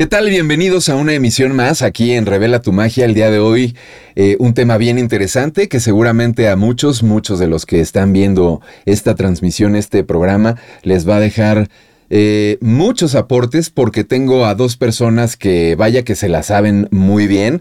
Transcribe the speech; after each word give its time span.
¿Qué 0.00 0.06
tal? 0.06 0.30
Bienvenidos 0.30 0.88
a 0.88 0.96
una 0.96 1.12
emisión 1.12 1.54
más 1.54 1.82
aquí 1.82 2.12
en 2.12 2.24
Revela 2.24 2.62
tu 2.62 2.72
Magia. 2.72 3.04
El 3.04 3.12
día 3.12 3.30
de 3.30 3.38
hoy 3.38 3.76
eh, 4.14 4.34
un 4.38 4.54
tema 4.54 4.78
bien 4.78 4.98
interesante 4.98 5.68
que 5.68 5.78
seguramente 5.78 6.48
a 6.48 6.56
muchos, 6.56 7.02
muchos 7.02 7.38
de 7.38 7.48
los 7.48 7.66
que 7.66 7.82
están 7.82 8.14
viendo 8.14 8.62
esta 8.86 9.14
transmisión, 9.14 9.76
este 9.76 10.02
programa, 10.02 10.56
les 10.84 11.06
va 11.06 11.16
a 11.16 11.20
dejar 11.20 11.68
eh, 12.08 12.56
muchos 12.62 13.14
aportes 13.14 13.68
porque 13.68 14.02
tengo 14.02 14.46
a 14.46 14.54
dos 14.54 14.78
personas 14.78 15.36
que 15.36 15.76
vaya 15.76 16.02
que 16.02 16.14
se 16.14 16.30
la 16.30 16.42
saben 16.42 16.88
muy 16.90 17.26
bien. 17.26 17.60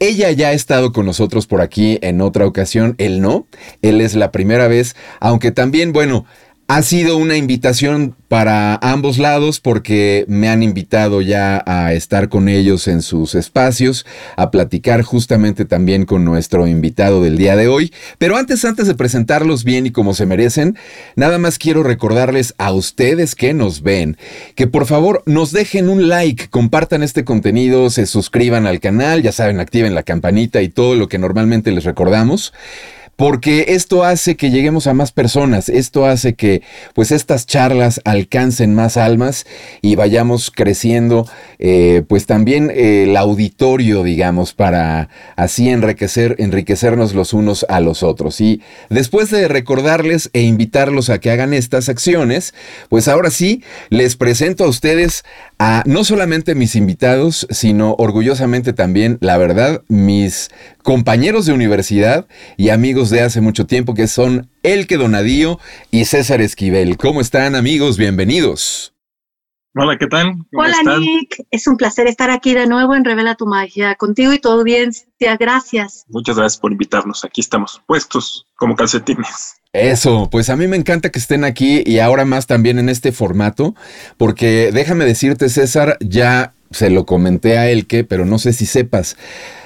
Ella 0.00 0.30
ya 0.30 0.48
ha 0.48 0.52
estado 0.54 0.90
con 0.90 1.04
nosotros 1.04 1.46
por 1.46 1.60
aquí 1.60 1.98
en 2.00 2.22
otra 2.22 2.46
ocasión, 2.46 2.94
él 2.96 3.20
no, 3.20 3.46
él 3.82 4.00
es 4.00 4.14
la 4.14 4.32
primera 4.32 4.68
vez, 4.68 4.96
aunque 5.20 5.50
también, 5.50 5.92
bueno, 5.92 6.24
ha 6.66 6.82
sido 6.82 7.18
una 7.18 7.36
invitación 7.36 8.16
para 8.28 8.76
ambos 8.76 9.18
lados 9.18 9.60
porque 9.60 10.24
me 10.28 10.48
han 10.48 10.62
invitado 10.62 11.20
ya 11.20 11.62
a 11.66 11.92
estar 11.92 12.30
con 12.30 12.48
ellos 12.48 12.88
en 12.88 13.02
sus 13.02 13.34
espacios, 13.34 14.06
a 14.36 14.50
platicar 14.50 15.02
justamente 15.02 15.66
también 15.66 16.06
con 16.06 16.24
nuestro 16.24 16.66
invitado 16.66 17.22
del 17.22 17.36
día 17.36 17.54
de 17.54 17.68
hoy. 17.68 17.92
Pero 18.16 18.36
antes, 18.36 18.64
antes 18.64 18.86
de 18.86 18.94
presentarlos 18.94 19.62
bien 19.62 19.86
y 19.86 19.90
como 19.90 20.14
se 20.14 20.24
merecen, 20.24 20.76
nada 21.16 21.38
más 21.38 21.58
quiero 21.58 21.82
recordarles 21.82 22.54
a 22.56 22.72
ustedes 22.72 23.34
que 23.34 23.52
nos 23.52 23.82
ven 23.82 24.16
que 24.54 24.66
por 24.66 24.86
favor 24.86 25.22
nos 25.26 25.52
dejen 25.52 25.90
un 25.90 26.08
like, 26.08 26.48
compartan 26.48 27.02
este 27.02 27.24
contenido, 27.24 27.90
se 27.90 28.06
suscriban 28.06 28.66
al 28.66 28.80
canal, 28.80 29.22
ya 29.22 29.32
saben, 29.32 29.60
activen 29.60 29.94
la 29.94 30.02
campanita 30.02 30.62
y 30.62 30.70
todo 30.70 30.94
lo 30.94 31.08
que 31.08 31.18
normalmente 31.18 31.70
les 31.72 31.84
recordamos 31.84 32.52
porque 33.16 33.66
esto 33.68 34.04
hace 34.04 34.36
que 34.36 34.50
lleguemos 34.50 34.86
a 34.86 34.94
más 34.94 35.12
personas, 35.12 35.68
esto 35.68 36.06
hace 36.06 36.34
que 36.34 36.62
pues 36.94 37.12
estas 37.12 37.46
charlas 37.46 38.00
alcancen 38.04 38.74
más 38.74 38.96
almas 38.96 39.46
y 39.82 39.96
vayamos 39.96 40.50
creciendo 40.50 41.28
eh, 41.58 42.02
pues 42.08 42.26
también 42.26 42.70
el 42.74 43.16
auditorio, 43.16 44.02
digamos, 44.02 44.52
para 44.52 45.08
así 45.36 45.68
enriquecer, 45.68 46.36
enriquecernos 46.38 47.14
los 47.14 47.32
unos 47.32 47.64
a 47.68 47.80
los 47.80 48.02
otros. 48.02 48.40
Y 48.40 48.62
después 48.90 49.30
de 49.30 49.48
recordarles 49.48 50.30
e 50.32 50.42
invitarlos 50.42 51.10
a 51.10 51.18
que 51.18 51.30
hagan 51.30 51.54
estas 51.54 51.88
acciones, 51.88 52.54
pues 52.88 53.08
ahora 53.08 53.30
sí 53.30 53.62
les 53.90 54.16
presento 54.16 54.64
a 54.64 54.68
ustedes 54.68 55.24
a 55.58 55.82
no 55.86 56.04
solamente 56.04 56.54
mis 56.54 56.76
invitados, 56.76 57.46
sino 57.50 57.94
orgullosamente 57.98 58.72
también, 58.72 59.18
la 59.20 59.38
verdad, 59.38 59.82
mis 59.88 60.50
compañeros 60.84 61.46
de 61.46 61.54
universidad 61.54 62.28
y 62.58 62.68
amigos 62.68 63.08
de 63.08 63.22
hace 63.22 63.40
mucho 63.40 63.66
tiempo 63.66 63.94
que 63.94 64.06
son 64.06 64.50
Elke 64.62 64.98
Donadío 64.98 65.58
y 65.90 66.04
César 66.04 66.42
Esquivel. 66.42 66.98
¿Cómo 66.98 67.22
están 67.22 67.54
amigos? 67.54 67.96
Bienvenidos. 67.96 68.94
Hola, 69.74 69.96
¿qué 69.98 70.06
tal? 70.06 70.34
Hola 70.52 70.76
Nick, 71.00 71.42
es 71.50 71.66
un 71.66 71.78
placer 71.78 72.06
estar 72.06 72.30
aquí 72.30 72.54
de 72.54 72.66
nuevo 72.66 72.94
en 72.94 73.04
Revela 73.04 73.34
tu 73.34 73.46
Magia, 73.46 73.94
contigo 73.94 74.32
y 74.34 74.38
todo 74.38 74.62
bien, 74.62 74.92
gracias. 75.40 76.04
Muchas 76.08 76.36
gracias 76.36 76.60
por 76.60 76.70
invitarnos, 76.70 77.24
aquí 77.24 77.40
estamos 77.40 77.82
puestos 77.86 78.46
como 78.54 78.76
calcetines. 78.76 79.56
Eso, 79.72 80.28
pues 80.30 80.50
a 80.50 80.56
mí 80.56 80.68
me 80.68 80.76
encanta 80.76 81.10
que 81.10 81.18
estén 81.18 81.44
aquí 81.44 81.82
y 81.84 81.98
ahora 81.98 82.24
más 82.26 82.46
también 82.46 82.78
en 82.78 82.90
este 82.90 83.10
formato, 83.10 83.74
porque 84.18 84.70
déjame 84.70 85.06
decirte 85.06 85.48
César, 85.48 85.96
ya 86.00 86.52
se 86.70 86.90
lo 86.90 87.06
comenté 87.06 87.56
a 87.56 87.68
Elke, 87.70 88.04
pero 88.04 88.26
no 88.26 88.38
sé 88.38 88.52
si 88.52 88.66
sepas, 88.66 89.16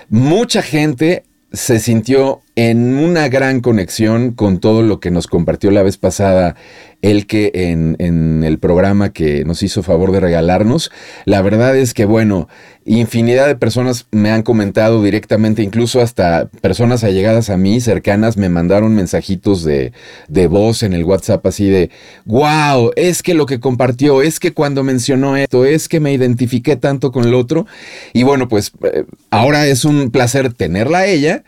mucha 0.09 0.63
gente 0.63 1.25
se 1.53 1.81
sintió 1.81 2.43
en 2.57 2.99
una 2.99 3.29
gran 3.29 3.61
conexión 3.61 4.33
con 4.33 4.59
todo 4.59 4.83
lo 4.83 5.01
que 5.01 5.11
nos 5.11 5.27
compartió 5.27 5.71
la 5.71 5.83
vez 5.83 5.97
pasada 5.97 6.57
el 7.01 7.27
que 7.27 7.51
en, 7.55 7.97
en, 8.01 8.45
el 8.45 8.59
programa 8.59 9.13
que 9.13 9.45
nos 9.45 9.63
hizo 9.63 9.83
favor 9.83 10.13
de 10.13 10.21
regalarnos. 10.21 10.91
La 11.25 11.41
verdad 11.41 11.77
es 11.77 11.95
que, 11.95 12.05
bueno, 12.05 12.49
infinidad 12.89 13.47
de 13.47 13.55
personas 13.55 14.07
me 14.11 14.31
han 14.31 14.43
comentado 14.43 15.03
directamente, 15.03 15.63
incluso 15.63 16.01
hasta 16.01 16.49
personas 16.63 17.05
allegadas 17.05 17.51
a 17.51 17.57
mí, 17.57 17.81
cercanas, 17.81 18.37
me 18.37 18.49
mandaron 18.49 18.95
mensajitos 18.95 19.63
de, 19.63 19.93
de 20.29 20.47
voz 20.47 20.83
en 20.83 20.95
el 20.95 21.05
WhatsApp 21.05 21.45
así 21.47 21.69
de, 21.69 21.91
wow, 22.25 22.91
es 22.97 23.23
que 23.23 23.35
lo 23.35 23.47
que 23.47 23.61
compartió, 23.61 24.23
es 24.23 24.41
que 24.41 24.53
cuando 24.53 24.83
mencionó 24.85 25.37
esto, 25.37 25.65
es 25.65 25.89
que 25.89 26.01
me 26.01 26.13
identifiqué 26.13 26.77
tanto 26.77 27.13
con 27.13 27.25
el 27.25 27.35
otro. 27.35 27.67
Y 28.13 28.23
bueno, 28.23 28.49
pues 28.49 28.73
eh, 28.83 29.05
ahora 29.31 29.67
es 29.67 29.85
un 29.85 30.11
placer 30.11 30.53
tenerla 30.53 30.99
a 30.99 31.07
ella 31.07 31.45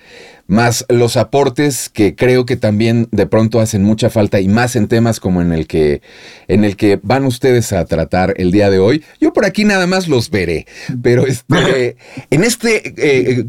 más 0.51 0.85
los 0.89 1.17
aportes 1.17 1.89
que 1.89 2.17
creo 2.17 2.45
que 2.45 2.57
también 2.57 3.09
de 3.13 3.27
pronto 3.27 3.61
hacen 3.61 3.85
mucha 3.85 4.11
falta 4.11 4.41
y 4.41 4.49
más 4.49 4.75
en 4.75 4.89
temas 4.89 5.21
como 5.21 5.41
en 5.41 5.53
el 5.53 5.69
que 5.69 6.03
en 6.49 6.65
el 6.65 6.77
que 6.77 6.99
van 7.03 7.25
ustedes 7.25 7.73
a 7.73 7.85
tratar 7.85 8.35
el 8.37 8.51
día 8.51 8.69
de 8.69 8.81
hoy. 8.81 9.05
Yo 9.21 9.33
por 9.33 9.45
aquí 9.45 9.65
nada 9.65 9.87
más 9.87 10.09
los 10.09 10.29
veré, 10.29 10.67
pero 11.03 11.25
este 11.27 11.97
en 12.31 12.43
este 12.45 12.89
eh, 12.89 12.95
eh, 12.99 13.45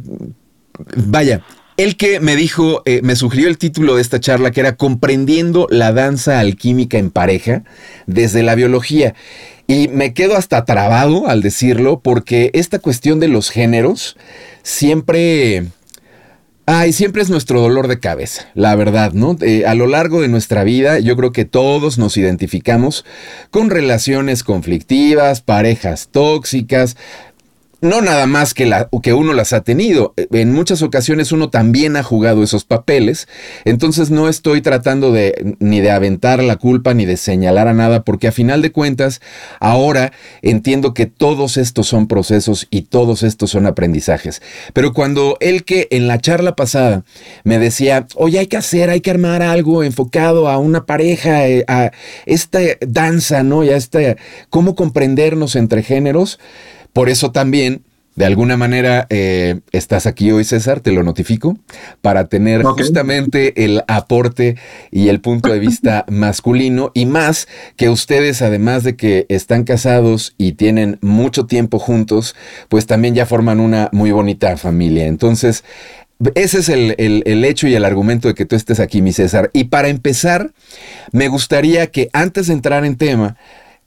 vaya, 1.07 1.43
el 1.75 1.97
que 1.97 2.19
me 2.19 2.35
dijo, 2.35 2.83
eh, 2.85 3.01
me 3.01 3.15
sugirió 3.15 3.47
el 3.47 3.57
título 3.57 3.95
de 3.95 4.03
esta 4.03 4.19
charla 4.19 4.51
que 4.51 4.59
era 4.59 4.75
Comprendiendo 4.75 5.65
la 5.71 5.93
danza 5.93 6.39
alquímica 6.39 6.99
en 6.99 7.09
pareja 7.09 7.63
desde 8.05 8.43
la 8.43 8.53
biología. 8.53 9.15
Y 9.65 9.87
me 9.87 10.13
quedo 10.13 10.37
hasta 10.37 10.65
trabado 10.65 11.27
al 11.27 11.41
decirlo 11.41 11.99
porque 11.99 12.51
esta 12.53 12.77
cuestión 12.77 13.19
de 13.19 13.29
los 13.29 13.49
géneros 13.49 14.17
siempre 14.61 15.65
Ay, 16.67 16.93
siempre 16.93 17.23
es 17.23 17.29
nuestro 17.31 17.59
dolor 17.59 17.87
de 17.87 17.99
cabeza, 17.99 18.47
la 18.53 18.75
verdad, 18.75 19.13
¿no? 19.13 19.35
Eh, 19.41 19.65
a 19.65 19.73
lo 19.73 19.87
largo 19.87 20.21
de 20.21 20.27
nuestra 20.27 20.63
vida, 20.63 20.99
yo 20.99 21.17
creo 21.17 21.31
que 21.31 21.43
todos 21.43 21.97
nos 21.97 22.17
identificamos 22.17 23.03
con 23.49 23.71
relaciones 23.71 24.43
conflictivas, 24.43 25.41
parejas 25.41 26.09
tóxicas, 26.11 26.97
no 27.81 28.01
nada 28.01 28.27
más 28.27 28.53
que, 28.53 28.67
la, 28.67 28.89
que 29.01 29.13
uno 29.13 29.33
las 29.33 29.53
ha 29.53 29.61
tenido. 29.61 30.13
En 30.31 30.53
muchas 30.53 30.83
ocasiones 30.83 31.31
uno 31.31 31.49
también 31.49 31.97
ha 31.97 32.03
jugado 32.03 32.43
esos 32.43 32.63
papeles. 32.63 33.27
Entonces 33.65 34.11
no 34.11 34.29
estoy 34.29 34.61
tratando 34.61 35.11
de 35.11 35.55
ni 35.59 35.81
de 35.81 35.91
aventar 35.91 36.43
la 36.43 36.57
culpa 36.57 36.93
ni 36.93 37.05
de 37.05 37.17
señalar 37.17 37.67
a 37.67 37.73
nada, 37.73 38.03
porque 38.03 38.27
a 38.27 38.31
final 38.31 38.61
de 38.61 38.71
cuentas, 38.71 39.19
ahora 39.59 40.13
entiendo 40.43 40.93
que 40.93 41.07
todos 41.07 41.57
estos 41.57 41.87
son 41.87 42.07
procesos 42.07 42.67
y 42.69 42.83
todos 42.83 43.23
estos 43.23 43.49
son 43.49 43.65
aprendizajes. 43.65 44.43
Pero 44.73 44.93
cuando 44.93 45.37
él 45.39 45.63
que 45.63 45.87
en 45.89 46.07
la 46.07 46.19
charla 46.19 46.55
pasada 46.55 47.03
me 47.43 47.57
decía, 47.57 48.05
oye, 48.15 48.39
hay 48.39 48.47
que 48.47 48.57
hacer, 48.57 48.91
hay 48.91 49.01
que 49.01 49.11
armar 49.11 49.41
algo 49.41 49.83
enfocado 49.83 50.47
a 50.47 50.59
una 50.59 50.85
pareja, 50.85 51.47
eh, 51.47 51.65
a 51.67 51.91
esta 52.27 52.59
danza, 52.81 53.41
¿no? 53.41 53.63
Y 53.63 53.69
a 53.69 53.75
esta, 53.75 53.99
cómo 54.51 54.75
comprendernos 54.75 55.55
entre 55.55 55.81
géneros 55.81 56.39
por 56.93 57.09
eso 57.09 57.31
también, 57.31 57.83
de 58.15 58.25
alguna 58.25 58.57
manera, 58.57 59.07
eh, 59.09 59.61
estás 59.71 60.05
aquí 60.05 60.31
hoy, 60.31 60.43
César, 60.43 60.81
te 60.81 60.91
lo 60.91 61.03
notifico, 61.03 61.57
para 62.01 62.25
tener 62.25 62.63
justamente 62.63 63.63
el 63.63 63.83
aporte 63.87 64.57
y 64.91 65.07
el 65.07 65.21
punto 65.21 65.51
de 65.51 65.59
vista 65.59 66.05
masculino 66.09 66.91
y 66.93 67.05
más 67.05 67.47
que 67.77 67.89
ustedes, 67.89 68.41
además 68.41 68.83
de 68.83 68.95
que 68.95 69.25
están 69.29 69.63
casados 69.63 70.35
y 70.37 70.53
tienen 70.53 70.97
mucho 71.01 71.45
tiempo 71.45 71.79
juntos, 71.79 72.35
pues 72.67 72.85
también 72.85 73.15
ya 73.15 73.25
forman 73.25 73.59
una 73.61 73.89
muy 73.93 74.11
bonita 74.11 74.57
familia. 74.57 75.05
Entonces, 75.05 75.63
ese 76.35 76.59
es 76.59 76.69
el, 76.69 76.95
el, 76.97 77.45
hecho 77.45 77.67
y 77.67 77.73
el 77.73 77.85
argumento 77.85 78.27
de 78.27 78.35
que 78.35 78.45
tú 78.45 78.55
estés 78.55 78.79
aquí, 78.79 79.01
mi 79.01 79.13
César. 79.13 79.49
Y 79.53 79.65
para 79.65 79.87
empezar, 79.87 80.51
me 81.11 81.27
gustaría 81.29 81.87
que 81.87 82.09
antes 82.13 82.47
de 82.47 82.53
entrar 82.53 82.85
en 82.85 82.95
tema, 82.95 83.37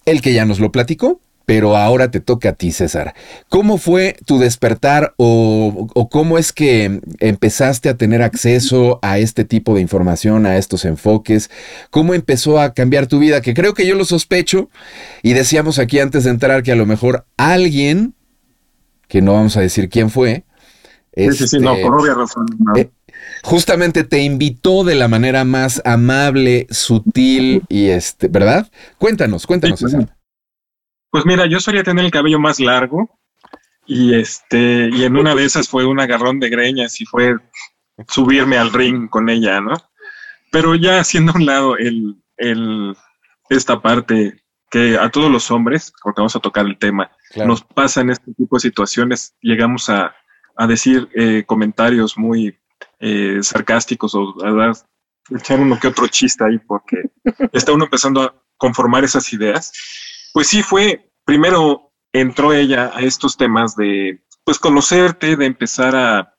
el 0.05 0.20
que 0.20 0.32
ya 0.32 0.44
nos 0.44 0.58
lo 0.58 0.73
platicó, 0.73 1.20
pero 1.46 1.76
ahora 1.76 2.11
te 2.11 2.20
toca 2.20 2.50
a 2.50 2.52
ti, 2.52 2.73
César. 2.73 3.14
¿Cómo 3.49 3.79
fue 3.79 4.17
tu 4.25 4.38
despertar 4.38 5.14
o, 5.17 5.88
cómo 6.11 6.38
es 6.38 6.52
que 6.52 7.00
empezaste 7.20 7.88
a 7.88 7.96
tener 7.96 8.23
acceso 8.23 8.99
a 9.02 9.19
este 9.19 9.44
tipo 9.44 9.75
de 9.75 9.81
información, 9.81 10.46
a 10.46 10.56
estos 10.56 10.85
enfoques? 10.85 11.50
¿Cómo 11.91 12.14
empezó 12.14 12.61
a 12.61 12.73
cambiar 12.73 13.06
tu 13.06 13.19
vida? 13.19 13.43
Que 13.43 13.55
creo 13.55 13.75
que 13.75 13.87
yo 13.87 13.94
lo 13.94 14.05
sospecho 14.05 14.70
y 15.23 15.35
decíamos 15.35 15.79
aquí 15.79 15.99
antes 15.99 16.25
de 16.25 16.31
entrar 16.31 16.62
que 16.62 16.73
a 16.73 16.76
lo 16.76 16.87
mejor 16.87 17.26
alguien, 17.37 18.14
que 19.08 19.20
no 19.20 19.35
vamos 19.35 19.56
a 19.56 19.61
decir 19.61 19.88
quién 19.88 20.11
fue, 20.11 20.44
sí, 21.14 21.32
sí, 21.32 21.49
sí, 21.49 21.58
no, 21.58 21.75
este, 21.75 21.82
por 21.85 22.00
obvia 22.00 22.14
razón. 22.14 22.46
Eh, 22.76 22.91
justamente 23.43 24.05
te 24.05 24.23
invitó 24.23 24.82
de 24.82 24.94
la 24.94 25.08
manera 25.08 25.44
más 25.44 25.82
amable, 25.85 26.67
sutil 26.70 27.62
y 27.69 27.88
este, 27.88 28.29
¿verdad? 28.29 28.70
Cuéntanos, 28.99 29.46
cuéntanos, 29.46 29.81
César. 29.81 30.14
Pues 31.14 31.26
mira, 31.26 31.46
yo 31.46 31.61
solía 31.61 31.84
tener 31.84 32.05
el 32.05 32.11
cabello 32.11 32.40
más 32.40 32.58
largo 32.58 33.20
y 33.87 34.14
este, 34.14 34.90
y 34.93 35.05
en 35.05 35.16
una 35.16 35.37
de 35.37 35.44
esas 35.44 35.69
fue 35.69 35.84
un 35.84 36.00
agarrón 36.00 36.40
de 36.40 36.49
greñas 36.49 37.00
y 37.00 37.05
fue 37.05 37.37
subirme 38.08 38.58
al 38.58 38.72
ring 38.72 39.08
con 39.08 39.28
ella, 39.28 39.61
¿no? 39.61 39.76
Pero 40.50 40.75
ya 40.75 40.99
haciendo 40.99 41.31
a 41.31 41.37
un 41.37 41.46
lado 41.46 41.76
el, 41.76 42.16
el, 42.37 42.96
esta 43.49 43.81
parte 43.81 44.43
que 44.72 44.99
a 44.99 45.08
todos 45.08 45.31
los 45.31 45.52
hombres, 45.52 45.93
porque 46.02 46.20
vamos 46.20 46.34
a 46.34 46.40
tocar 46.40 46.66
el 46.66 46.78
tema, 46.78 47.12
nos 47.37 47.62
pasa 47.62 48.00
en 48.00 48.10
este 48.10 48.34
tipo 48.34 48.56
de 48.56 48.62
situaciones, 48.62 49.37
llegamos 49.40 49.88
a, 49.90 50.17
a 50.56 50.67
decir 50.67 51.08
eh, 51.14 51.44
comentarios 51.46 52.19
muy 52.19 52.58
eh, 52.99 53.38
sarcásticos 53.40 54.17
o 54.17 54.34
a 54.44 54.50
dar, 54.50 54.72
echar 55.31 55.60
uno 55.60 55.78
que 55.78 55.87
otro 55.87 56.08
chiste 56.08 56.43
ahí 56.43 56.58
porque 56.58 56.96
está 57.52 57.72
uno 57.72 57.84
empezando 57.84 58.20
a 58.20 58.34
conformar 58.56 59.05
esas 59.05 59.32
ideas 59.32 59.72
pues 60.34 60.48
sí 60.48 60.62
fue 60.62 61.12
primero 61.25 61.92
entró 62.12 62.52
ella 62.52 62.90
a 62.92 63.00
estos 63.00 63.36
temas 63.36 63.76
de, 63.76 64.22
pues, 64.44 64.58
conocerte, 64.58 65.36
de 65.36 65.46
empezar 65.46 65.96
a 65.96 66.31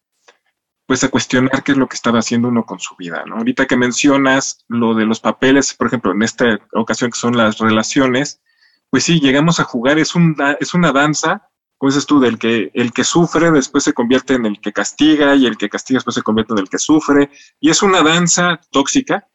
pues 0.88 1.04
a 1.04 1.10
cuestionar 1.10 1.64
qué 1.64 1.72
es 1.72 1.80
lo 1.80 1.88
que 1.88 1.96
estaba 1.96 2.20
haciendo 2.20 2.50
uno 2.50 2.64
con 2.64 2.80
su 2.80 2.96
vida, 2.96 3.24
¿no? 3.26 3.38
Ahorita 3.38 3.66
que 3.66 3.76
mencionas 3.76 4.64
lo 4.68 4.94
de 4.94 5.06
los 5.06 5.20
papeles, 5.20 5.74
por 5.74 5.88
ejemplo, 5.88 6.12
en 6.12 6.22
esta 6.22 6.60
ocasión 6.74 7.10
que 7.10 7.18
son 7.18 7.36
las 7.36 7.58
relaciones, 7.58 8.40
pues 8.92 9.04
sí, 9.04 9.20
llegamos 9.20 9.60
a 9.60 9.64
jugar, 9.64 9.98
es, 9.98 10.14
un, 10.14 10.36
es 10.60 10.76
una 10.76 10.92
danza, 10.92 11.50
como 11.80 11.90
dices 11.90 12.06
tú, 12.06 12.20
del 12.20 12.38
que 12.38 12.70
el 12.76 12.94
que 12.94 13.04
sufre 13.04 13.50
después 13.50 13.84
se 13.84 13.94
convierte 13.94 14.36
en 14.36 14.46
el 14.46 14.62
que 14.62 14.74
castiga 14.74 15.34
y 15.34 15.48
el 15.48 15.58
que 15.58 15.70
castiga 15.70 15.98
después 15.98 16.14
se 16.14 16.22
convierte 16.22 16.54
en 16.54 16.60
el 16.60 16.70
que 16.70 16.78
sufre, 16.78 17.32
y 17.60 17.72
es 17.72 17.82
una 17.82 18.04
danza 18.04 18.62
tóxica, 18.70 19.28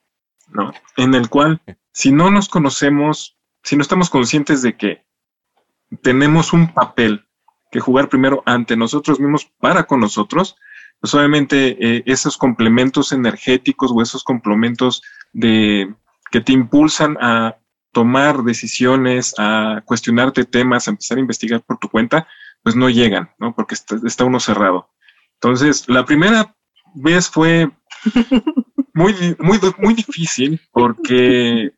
¿no? 0.50 0.72
En 0.96 1.14
el 1.14 1.28
cual, 1.28 1.60
si 1.92 2.12
no 2.12 2.30
nos 2.30 2.48
conocemos, 2.48 3.39
si 3.62 3.76
no 3.76 3.82
estamos 3.82 4.10
conscientes 4.10 4.62
de 4.62 4.76
que 4.76 5.04
tenemos 6.02 6.52
un 6.52 6.72
papel 6.72 7.26
que 7.70 7.80
jugar 7.80 8.08
primero 8.08 8.42
ante 8.46 8.76
nosotros 8.76 9.20
mismos 9.20 9.50
para 9.58 9.84
con 9.84 10.00
nosotros, 10.00 10.56
pues 11.00 11.14
obviamente 11.14 11.76
eh, 11.80 12.02
esos 12.06 12.36
complementos 12.36 13.12
energéticos 13.12 13.90
o 13.92 14.02
esos 14.02 14.22
complementos 14.22 15.02
de, 15.32 15.94
que 16.30 16.40
te 16.40 16.52
impulsan 16.52 17.16
a 17.20 17.56
tomar 17.92 18.42
decisiones, 18.42 19.34
a 19.38 19.82
cuestionarte 19.84 20.44
temas, 20.44 20.86
a 20.86 20.92
empezar 20.92 21.18
a 21.18 21.22
investigar 21.22 21.62
por 21.62 21.78
tu 21.78 21.88
cuenta, 21.88 22.28
pues 22.62 22.76
no 22.76 22.88
llegan, 22.88 23.30
¿no? 23.38 23.54
Porque 23.54 23.74
está, 23.74 24.24
uno 24.24 24.38
cerrado. 24.38 24.90
Entonces, 25.34 25.88
la 25.88 26.04
primera 26.04 26.54
vez 26.94 27.28
fue 27.28 27.70
muy, 28.94 29.14
muy, 29.38 29.58
muy 29.78 29.94
difícil 29.94 30.60
porque 30.70 31.72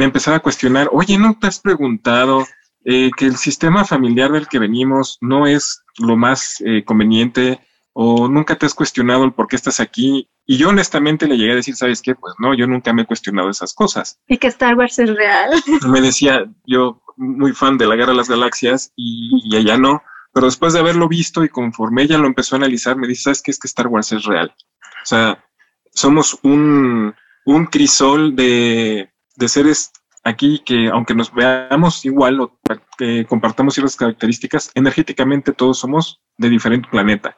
me 0.00 0.06
empezaba 0.06 0.38
a 0.38 0.40
cuestionar, 0.40 0.88
oye, 0.92 1.18
¿no 1.18 1.36
te 1.38 1.46
has 1.46 1.60
preguntado 1.60 2.46
eh, 2.86 3.10
que 3.14 3.26
el 3.26 3.36
sistema 3.36 3.84
familiar 3.84 4.32
del 4.32 4.48
que 4.48 4.58
venimos 4.58 5.18
no 5.20 5.46
es 5.46 5.82
lo 5.98 6.16
más 6.16 6.56
eh, 6.64 6.84
conveniente? 6.84 7.60
o 7.92 8.28
nunca 8.28 8.56
te 8.56 8.64
has 8.64 8.72
cuestionado 8.72 9.24
el 9.24 9.32
por 9.32 9.46
qué 9.46 9.56
estás 9.56 9.80
aquí. 9.80 10.30
Y 10.46 10.56
yo 10.56 10.68
honestamente 10.68 11.26
le 11.26 11.36
llegué 11.36 11.52
a 11.52 11.56
decir, 11.56 11.76
¿sabes 11.76 12.00
qué? 12.00 12.14
Pues 12.14 12.34
no, 12.38 12.54
yo 12.54 12.66
nunca 12.66 12.92
me 12.92 13.02
he 13.02 13.04
cuestionado 13.04 13.50
esas 13.50 13.74
cosas. 13.74 14.18
Y 14.26 14.38
que 14.38 14.46
Star 14.46 14.74
Wars 14.74 14.98
es 14.98 15.14
real. 15.14 15.50
Me 15.88 16.00
decía, 16.00 16.44
yo 16.64 17.02
muy 17.16 17.52
fan 17.52 17.76
de 17.78 17.86
la 17.86 17.96
Guerra 17.96 18.12
de 18.12 18.16
las 18.16 18.28
Galaxias 18.30 18.92
y, 18.96 19.54
ella 19.54 19.76
no, 19.76 20.02
pero 20.32 20.46
después 20.46 20.72
de 20.72 20.78
haberlo 20.78 21.08
visto 21.08 21.44
y 21.44 21.48
conforme 21.48 22.04
ella 22.04 22.16
lo 22.16 22.26
empezó 22.26 22.54
a 22.54 22.58
analizar, 22.58 22.96
me 22.96 23.06
dice, 23.06 23.24
¿sabes 23.24 23.42
qué? 23.42 23.50
Es 23.50 23.58
que 23.58 23.68
Star 23.68 23.88
Wars 23.88 24.12
es 24.12 24.24
real. 24.24 24.54
O 25.02 25.06
sea, 25.06 25.44
somos 25.92 26.38
un, 26.42 27.14
un 27.44 27.66
crisol 27.66 28.34
de, 28.36 29.12
de 29.40 29.48
seres 29.48 29.90
aquí 30.22 30.62
que 30.64 30.88
aunque 30.88 31.14
nos 31.14 31.32
veamos 31.32 32.04
igual 32.04 32.40
o 32.40 32.58
que 32.96 33.24
compartamos 33.26 33.74
ciertas 33.74 33.96
características, 33.96 34.70
energéticamente 34.74 35.52
todos 35.52 35.78
somos 35.78 36.20
de 36.36 36.48
diferente 36.48 36.88
planeta 36.88 37.36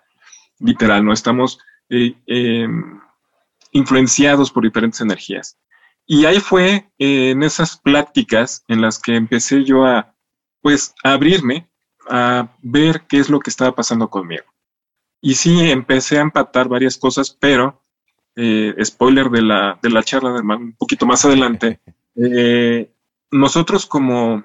literal, 0.59 1.05
no 1.05 1.13
estamos 1.13 1.59
eh, 1.89 2.15
em, 2.27 3.01
influenciados 3.73 4.51
por 4.51 4.65
diferentes 4.65 5.01
energías. 5.01 5.59
Y 6.07 6.25
ahí 6.25 6.41
fue 6.41 6.91
eh, 6.99 7.31
en 7.31 7.43
esas 7.43 7.79
pláticas 7.79 8.65
en 8.69 8.81
las 8.81 8.99
que 8.99 9.15
empecé 9.15 9.65
yo 9.65 9.85
a, 9.85 10.15
pues, 10.61 10.95
a 11.05 11.13
abrirme, 11.13 11.71
a 12.09 12.55
ver 12.63 13.07
qué 13.09 13.19
es 13.19 13.29
lo 13.29 13.41
que 13.41 13.51
estaba 13.51 13.75
pasando 13.75 14.11
conmigo. 14.11 14.45
Y 15.21 15.35
sí, 15.35 15.71
empecé 15.71 16.19
a 16.19 16.23
empatar 16.23 16.69
varias 16.69 16.99
cosas, 16.99 17.37
pero, 17.39 17.82
eh, 18.37 18.75
spoiler 18.85 19.31
de 19.31 19.43
la, 19.43 19.79
de 19.83 19.91
la 19.91 20.03
charla 20.03 20.33
un 20.33 20.75
poquito 20.77 21.07
más 21.07 21.25
adelante, 21.25 21.81
nosotros 23.31 23.87
como, 23.87 24.45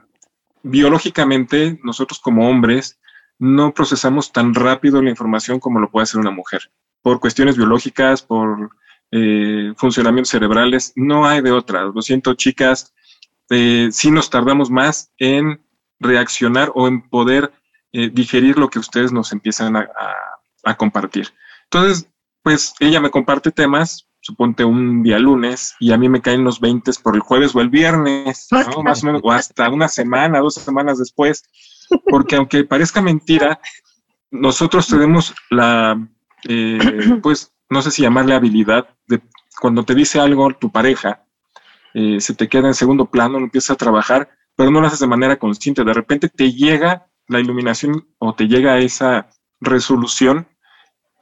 biológicamente, 0.63 1.79
nosotros 1.83 2.19
como 2.19 2.49
hombres, 2.49 2.99
no 3.39 3.73
procesamos 3.73 4.31
tan 4.31 4.53
rápido 4.53 5.01
la 5.01 5.09
información 5.09 5.59
como 5.59 5.79
lo 5.79 5.91
puede 5.91 6.03
hacer 6.03 6.19
una 6.19 6.31
mujer. 6.31 6.71
Por 7.01 7.19
cuestiones 7.19 7.57
biológicas, 7.57 8.21
por 8.21 8.71
eh, 9.11 9.73
funcionamientos 9.77 10.31
cerebrales, 10.31 10.93
no 10.95 11.25
hay 11.25 11.41
de 11.41 11.51
otra. 11.51 11.83
Lo 11.83 12.01
siento, 12.01 12.33
chicas, 12.33 12.93
eh, 13.49 13.89
sí 13.91 14.11
nos 14.11 14.29
tardamos 14.29 14.69
más 14.69 15.11
en 15.17 15.61
reaccionar 15.99 16.71
o 16.75 16.87
en 16.87 17.07
poder 17.07 17.51
eh, 17.93 18.09
digerir 18.11 18.57
lo 18.57 18.69
que 18.69 18.79
ustedes 18.79 19.11
nos 19.11 19.31
empiezan 19.31 19.75
a, 19.75 19.87
compartir. 20.75 21.29
Entonces, 21.63 22.09
pues 22.47 22.73
ella 22.79 23.01
me 23.01 23.11
comparte 23.11 23.51
temas, 23.51 24.07
suponte 24.21 24.63
un 24.63 25.03
día 25.03 25.19
lunes, 25.19 25.75
y 25.81 25.91
a 25.91 25.97
mí 25.97 26.07
me 26.07 26.21
caen 26.21 26.45
los 26.45 26.61
20 26.61 26.91
por 27.03 27.15
el 27.15 27.21
jueves 27.21 27.53
o 27.53 27.59
el 27.59 27.69
viernes, 27.69 28.47
más 28.83 29.03
o 29.03 29.05
menos, 29.05 29.21
o 29.21 29.31
hasta 29.33 29.69
una 29.69 29.89
semana, 29.89 30.39
dos 30.39 30.53
semanas 30.53 30.97
después 30.97 31.43
porque 32.09 32.35
aunque 32.35 32.63
parezca 32.63 33.01
mentira, 33.01 33.59
nosotros 34.31 34.87
tenemos 34.87 35.35
la, 35.49 35.99
eh, 36.47 36.79
pues, 37.21 37.53
no 37.69 37.81
sé 37.81 37.91
si 37.91 38.01
llamarle 38.01 38.33
habilidad, 38.33 38.87
de 39.07 39.21
cuando 39.59 39.83
te 39.83 39.93
dice 39.93 40.19
algo 40.19 40.53
tu 40.53 40.71
pareja, 40.71 41.25
eh, 41.93 42.21
se 42.21 42.33
te 42.33 42.47
queda 42.47 42.67
en 42.67 42.73
segundo 42.73 43.07
plano, 43.07 43.39
lo 43.39 43.45
empiezas 43.45 43.71
a 43.71 43.75
trabajar, 43.75 44.29
pero 44.55 44.71
no 44.71 44.79
lo 44.79 44.87
haces 44.87 44.99
de 44.99 45.07
manera 45.07 45.37
consciente. 45.37 45.83
De 45.83 45.93
repente 45.93 46.29
te 46.29 46.53
llega 46.53 47.07
la 47.27 47.39
iluminación 47.39 48.07
o 48.19 48.33
te 48.33 48.47
llega 48.47 48.79
esa 48.79 49.27
resolución 49.59 50.47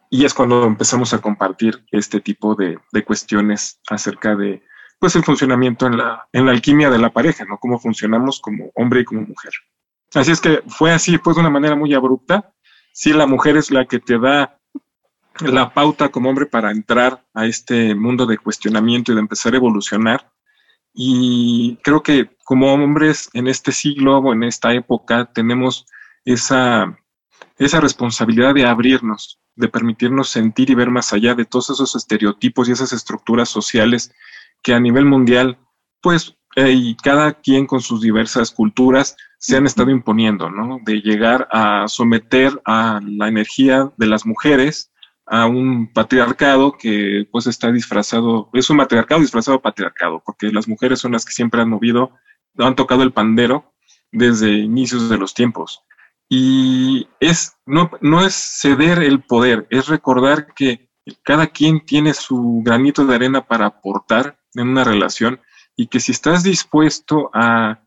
y 0.09 0.25
es 0.25 0.33
cuando 0.33 0.65
empezamos 0.65 1.13
a 1.13 1.19
compartir 1.19 1.83
este 1.91 2.19
tipo 2.19 2.55
de, 2.55 2.77
de 2.91 3.03
cuestiones 3.03 3.79
acerca 3.89 4.35
de 4.35 4.63
pues 4.99 5.15
el 5.15 5.23
funcionamiento 5.23 5.87
en 5.87 5.97
la, 5.97 6.27
en 6.31 6.45
la 6.45 6.51
alquimia 6.51 6.89
de 6.89 6.97
la 6.97 7.11
pareja, 7.11 7.45
¿no? 7.45 7.57
Cómo 7.57 7.79
funcionamos 7.79 8.39
como 8.39 8.71
hombre 8.75 9.01
y 9.01 9.05
como 9.05 9.21
mujer. 9.21 9.51
Así 10.13 10.31
es 10.31 10.39
que 10.39 10.63
fue 10.67 10.91
así, 10.91 11.17
pues 11.17 11.35
de 11.35 11.41
una 11.41 11.49
manera 11.49 11.75
muy 11.75 11.93
abrupta. 11.93 12.53
Sí, 12.93 13.11
la 13.11 13.27
mujer 13.27 13.57
es 13.57 13.71
la 13.71 13.85
que 13.85 13.99
te 13.99 14.17
da 14.17 14.59
la 15.41 15.73
pauta 15.73 16.09
como 16.09 16.29
hombre 16.29 16.45
para 16.45 16.71
entrar 16.71 17.25
a 17.33 17.45
este 17.45 17.93
mundo 17.93 18.25
de 18.25 18.37
cuestionamiento 18.37 19.11
y 19.11 19.15
de 19.15 19.21
empezar 19.21 19.53
a 19.53 19.57
evolucionar. 19.57 20.31
Y 20.93 21.77
creo 21.83 22.01
que 22.01 22.37
como 22.45 22.73
hombres 22.73 23.29
en 23.33 23.47
este 23.47 23.73
siglo 23.73 24.19
o 24.19 24.33
en 24.33 24.43
esta 24.43 24.73
época 24.73 25.29
tenemos 25.33 25.85
esa, 26.23 26.97
esa 27.57 27.81
responsabilidad 27.81 28.53
de 28.53 28.65
abrirnos, 28.65 29.41
de 29.55 29.69
permitirnos 29.69 30.29
sentir 30.29 30.69
y 30.69 30.75
ver 30.75 30.89
más 30.89 31.13
allá 31.13 31.33
de 31.35 31.45
todos 31.45 31.69
esos 31.69 31.95
estereotipos 31.95 32.67
y 32.67 32.73
esas 32.73 32.93
estructuras 32.93 33.49
sociales 33.49 34.11
que 34.61 34.73
a 34.73 34.79
nivel 34.79 35.05
mundial, 35.05 35.59
pues, 36.01 36.35
eh, 36.55 36.71
y 36.71 36.95
cada 36.95 37.33
quien 37.33 37.65
con 37.65 37.81
sus 37.81 38.01
diversas 38.01 38.51
culturas, 38.51 39.15
se 39.37 39.57
han 39.57 39.65
estado 39.65 39.91
imponiendo, 39.91 40.49
¿no? 40.49 40.79
De 40.83 41.01
llegar 41.01 41.47
a 41.51 41.87
someter 41.87 42.59
a 42.65 42.99
la 43.05 43.27
energía 43.27 43.91
de 43.97 44.07
las 44.07 44.25
mujeres 44.25 44.91
a 45.27 45.45
un 45.45 45.91
patriarcado 45.91 46.77
que 46.77 47.27
pues 47.31 47.47
está 47.47 47.71
disfrazado, 47.71 48.49
es 48.53 48.69
un 48.69 48.77
matriarcado 48.77 49.21
disfrazado 49.21 49.57
de 49.57 49.63
patriarcado, 49.63 50.21
porque 50.25 50.51
las 50.51 50.67
mujeres 50.67 50.99
son 50.99 51.13
las 51.13 51.25
que 51.25 51.31
siempre 51.31 51.61
han 51.61 51.69
movido, 51.69 52.11
han 52.57 52.75
tocado 52.75 53.03
el 53.03 53.11
pandero 53.11 53.73
desde 54.11 54.51
inicios 54.51 55.09
de 55.09 55.17
los 55.17 55.33
tiempos. 55.33 55.83
Y 56.29 57.07
es, 57.19 57.57
no, 57.65 57.91
no 58.01 58.25
es 58.25 58.33
ceder 58.35 59.03
el 59.03 59.21
poder, 59.23 59.67
es 59.69 59.87
recordar 59.87 60.53
que 60.53 60.89
cada 61.23 61.47
quien 61.47 61.85
tiene 61.85 62.13
su 62.13 62.61
granito 62.63 63.05
de 63.05 63.15
arena 63.15 63.45
para 63.45 63.67
aportar 63.67 64.39
en 64.55 64.69
una 64.69 64.83
relación 64.83 65.39
y 65.75 65.87
que 65.87 65.99
si 65.99 66.11
estás 66.11 66.43
dispuesto 66.43 67.29
a 67.33 67.83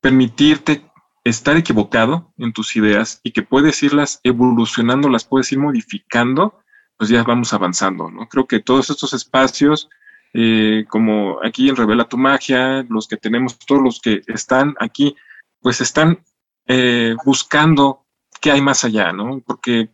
permitirte 0.00 0.90
estar 1.24 1.56
equivocado 1.56 2.32
en 2.38 2.52
tus 2.52 2.74
ideas 2.76 3.20
y 3.22 3.32
que 3.32 3.42
puedes 3.42 3.82
irlas 3.82 4.20
evolucionando, 4.24 5.08
las 5.08 5.24
puedes 5.24 5.52
ir 5.52 5.58
modificando, 5.58 6.60
pues 6.96 7.10
ya 7.10 7.22
vamos 7.22 7.52
avanzando, 7.52 8.10
¿no? 8.10 8.28
Creo 8.28 8.46
que 8.46 8.60
todos 8.60 8.90
estos 8.90 9.12
espacios, 9.12 9.88
eh, 10.32 10.84
como 10.88 11.38
aquí 11.44 11.68
en 11.68 11.76
Revela 11.76 12.08
tu 12.08 12.16
Magia, 12.16 12.84
los 12.88 13.06
que 13.06 13.16
tenemos, 13.16 13.58
todos 13.58 13.82
los 13.82 14.00
que 14.00 14.22
están 14.26 14.74
aquí, 14.80 15.14
pues 15.60 15.80
están 15.80 16.24
eh, 16.66 17.14
buscando 17.24 18.06
qué 18.40 18.52
hay 18.52 18.60
más 18.60 18.84
allá, 18.84 19.12
¿no? 19.12 19.40
Porque 19.46 19.90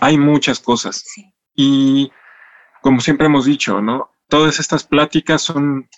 hay 0.00 0.18
muchas 0.18 0.60
cosas. 0.60 1.04
Y 1.54 2.10
como 2.82 3.00
siempre 3.00 3.26
hemos 3.26 3.44
dicho, 3.46 3.80
¿no? 3.80 4.10
Todas 4.28 4.60
estas 4.60 4.84
pláticas 4.84 5.42
son 5.42 5.88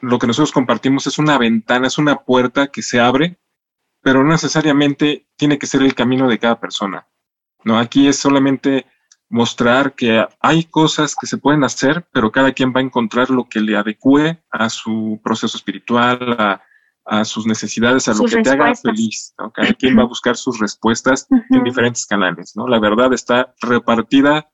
lo 0.00 0.18
que 0.18 0.26
nosotros 0.26 0.52
compartimos 0.52 1.06
es 1.06 1.18
una 1.18 1.38
ventana, 1.38 1.86
es 1.86 1.98
una 1.98 2.16
puerta 2.16 2.68
que 2.68 2.82
se 2.82 3.00
abre, 3.00 3.38
pero 4.00 4.22
no 4.22 4.30
necesariamente 4.30 5.28
tiene 5.36 5.58
que 5.58 5.66
ser 5.66 5.82
el 5.82 5.94
camino 5.94 6.28
de 6.28 6.38
cada 6.38 6.58
persona. 6.58 7.06
No, 7.64 7.78
aquí 7.78 8.08
es 8.08 8.16
solamente 8.18 8.86
mostrar 9.28 9.94
que 9.94 10.26
hay 10.40 10.64
cosas 10.64 11.14
que 11.18 11.26
se 11.26 11.38
pueden 11.38 11.64
hacer, 11.64 12.06
pero 12.12 12.32
cada 12.32 12.52
quien 12.52 12.72
va 12.74 12.80
a 12.80 12.84
encontrar 12.84 13.30
lo 13.30 13.48
que 13.48 13.60
le 13.60 13.76
adecue 13.76 14.42
a 14.50 14.68
su 14.68 15.20
proceso 15.22 15.56
espiritual, 15.56 16.36
a, 16.38 16.62
sus 17.24 17.46
necesidades, 17.46 18.08
a 18.08 18.14
lo 18.14 18.24
que 18.24 18.42
te 18.42 18.50
haga 18.50 18.74
feliz. 18.74 19.34
Cada 19.54 19.74
quien 19.74 19.98
va 19.98 20.02
a 20.02 20.06
buscar 20.06 20.36
sus 20.36 20.58
respuestas 20.58 21.26
en 21.50 21.64
diferentes 21.64 22.06
canales. 22.06 22.52
¿no? 22.54 22.66
La 22.68 22.78
verdad 22.78 23.12
está 23.12 23.54
repartida 23.60 24.48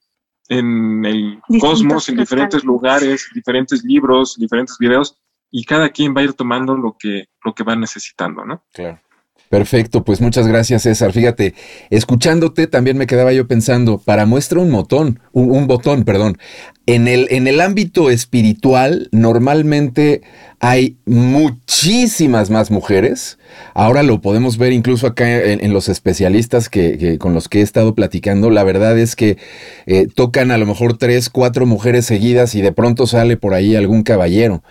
en 0.49 1.05
el 1.05 1.40
cosmos, 1.61 2.09
en 2.09 2.17
diferentes 2.17 2.64
lugares, 2.64 3.28
diferentes 3.35 3.85
libros, 3.85 4.37
diferentes 4.38 4.76
videos, 4.78 5.19
y 5.50 5.64
cada 5.64 5.90
quien 5.90 6.14
va 6.14 6.23
a 6.23 6.25
ir 6.25 6.35
tomando 6.35 6.75
lo 6.75 6.97
que, 6.99 7.26
lo 7.45 7.55
que 7.55 7.64
va 7.64 7.76
necesitando, 7.76 8.45
¿no? 8.45 8.64
Claro. 8.73 9.00
Perfecto, 9.49 10.05
pues 10.05 10.21
muchas 10.21 10.47
gracias 10.47 10.83
César. 10.83 11.12
Fíjate, 11.12 11.55
escuchándote 11.88 12.67
también 12.67 12.99
me 12.99 13.07
quedaba 13.07 13.33
yo 13.33 13.49
pensando, 13.49 13.99
para 13.99 14.26
muestra 14.26 14.61
un 14.61 14.71
botón, 14.71 15.21
un, 15.33 15.67
botón, 15.67 16.05
perdón. 16.05 16.37
En 16.85 17.09
el, 17.09 17.28
en 17.31 17.47
el 17.47 17.62
ámbito 17.62 18.11
espiritual 18.11 19.09
normalmente 19.11 20.21
hay 20.61 20.97
muchísimas 21.07 22.50
más 22.50 22.71
mujeres. 22.71 23.38
Ahora 23.75 24.03
lo 24.03 24.21
podemos 24.21 24.59
ver 24.59 24.73
incluso 24.73 25.07
acá 25.07 25.43
en, 25.43 25.73
los 25.73 25.88
especialistas 25.88 26.69
que, 26.69 27.17
con 27.19 27.33
los 27.33 27.49
que 27.49 27.61
he 27.61 27.62
estado 27.62 27.95
platicando. 27.95 28.50
La 28.50 28.65
verdad 28.65 28.99
es 28.99 29.15
que 29.15 29.38
eh, 29.87 30.09
tocan 30.12 30.50
a 30.50 30.59
lo 30.59 30.67
mejor 30.67 30.99
tres, 30.99 31.31
cuatro 31.31 31.65
mujeres 31.65 32.07
seguidas 32.07 32.55
y 32.55 32.61
de 32.61 32.73
pronto 32.73 33.07
sale 33.07 33.37
por 33.37 33.55
ahí 33.55 33.77
algún 33.77 34.03
caballero. 34.03 34.62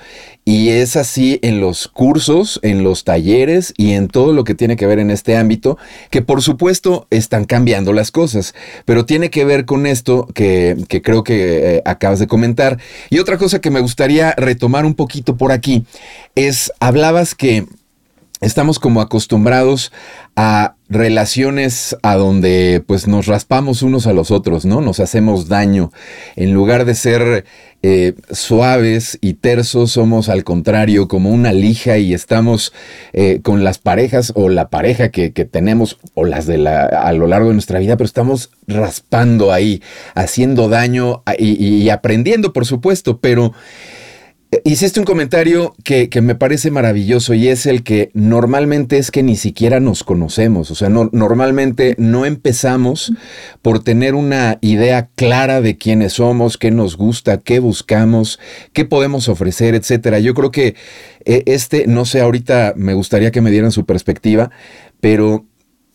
Y 0.44 0.70
es 0.70 0.96
así 0.96 1.40
en 1.42 1.60
los 1.60 1.90
cursos, 1.90 2.62
en 2.64 2.82
los 2.82 3.04
talleres 3.04 3.74
y 3.76 3.92
en 3.92 4.08
todo 4.08 4.32
lo 4.32 4.46
que 4.46 4.56
tiene 4.56 4.78
que 4.78 4.86
ver 4.86 4.98
en 5.00 5.12
este 5.12 5.36
ámbito, 5.36 5.78
que 6.10 6.22
por 6.22 6.42
supuesto 6.42 7.06
están 7.10 7.44
cambiando 7.44 7.92
las 7.92 8.12
cosas, 8.12 8.56
pero 8.86 9.06
tiene 9.06 9.30
que 9.30 9.44
ver 9.44 9.66
con 9.66 9.86
esto 9.86 10.26
que, 10.34 10.78
creo 11.04 11.26
que 11.26 11.76
eh, 11.76 11.82
acabas 11.84 12.20
de 12.20 12.28
comentar. 12.28 12.80
Y 13.10 13.20
otra 13.20 13.38
cosa 13.38 13.60
que 13.60 13.72
me 13.72 13.82
gustaría 13.82 14.34
retomar 14.38 14.86
un 14.86 14.94
poquito 14.94 15.36
por 15.36 15.52
aquí 15.52 15.77
es, 16.36 16.72
hablabas 16.80 17.36
que 17.36 17.66
estamos 18.42 18.78
como 18.80 19.02
acostumbrados 19.02 19.92
a 20.36 20.76
relaciones 20.90 21.98
a 22.04 22.16
donde 22.16 22.84
pues 22.86 23.08
nos 23.08 23.26
raspamos 23.26 23.82
unos 23.82 24.06
a 24.06 24.14
los 24.14 24.30
otros, 24.30 24.66
¿no? 24.66 24.80
Nos 24.80 25.00
hacemos 25.00 25.48
daño. 25.48 25.92
En 26.36 26.54
lugar 26.54 26.86
de 26.86 26.94
ser 26.94 27.46
eh, 27.82 28.14
suaves 28.32 29.18
y 29.20 29.34
tersos, 29.34 29.92
somos 29.92 30.30
al 30.30 30.44
contrario 30.44 31.08
como 31.08 31.32
una 31.32 31.52
lija 31.52 31.98
y 31.98 32.14
estamos 32.14 32.74
eh, 33.14 33.40
con 33.42 33.64
las 33.64 33.80
parejas 33.80 34.32
o 34.36 34.50
la 34.50 34.70
pareja 34.70 35.10
que, 35.10 35.30
tenemos 35.30 35.98
o 36.14 36.24
las 36.24 36.46
de 36.46 36.60
la, 36.60 36.86
a 36.86 37.12
lo 37.14 37.26
largo 37.26 37.48
de 37.48 37.56
nuestra 37.56 37.80
vida, 37.80 37.98
pero 37.98 38.06
estamos 38.06 38.52
raspando 38.68 39.52
ahí, 39.52 39.82
haciendo 40.14 40.70
daño 40.70 41.24
y 41.40 41.90
aprendiendo, 41.90 42.54
por 42.54 42.66
supuesto, 42.66 43.18
pero... 43.20 43.54
Hiciste 44.64 45.02
un 45.02 45.06
comentario 45.06 45.76
que, 45.84 46.10
me 46.22 46.34
parece 46.34 46.72
maravilloso 46.72 47.34
y 47.34 47.50
es 47.50 47.66
el 47.66 47.84
que 47.84 48.12
normalmente 48.14 48.98
es 48.98 49.12
que 49.12 49.22
ni 49.22 49.36
siquiera 49.36 49.82
nos 49.82 50.06
conocemos. 50.06 50.72
O 50.72 50.76
sea, 50.76 50.88
no, 50.88 51.10
normalmente 51.12 51.96
no 51.98 52.26
empezamos 52.26 53.12
por 53.62 53.84
tener 53.84 54.16
una 54.16 54.58
idea 54.62 55.10
clara 55.16 55.60
de 55.60 55.78
quiénes 55.78 56.14
somos, 56.14 56.58
qué 56.58 56.72
nos 56.72 56.96
gusta, 56.96 57.40
qué 57.40 57.60
buscamos, 57.60 58.40
qué 58.72 58.86
podemos 58.86 59.28
ofrecer, 59.28 59.76
etcétera. 59.76 60.20
Yo 60.20 60.34
creo 60.34 60.50
que 60.50 60.76
eh, 61.26 61.44
este, 61.46 61.86
no 61.86 62.06
sé, 62.06 62.22
ahorita 62.22 62.74
me 62.78 62.94
gustaría 62.94 63.32
que 63.32 63.42
me 63.42 63.52
dieran 63.52 63.74
su 63.74 63.86
perspectiva, 63.86 64.50
pero 65.02 65.46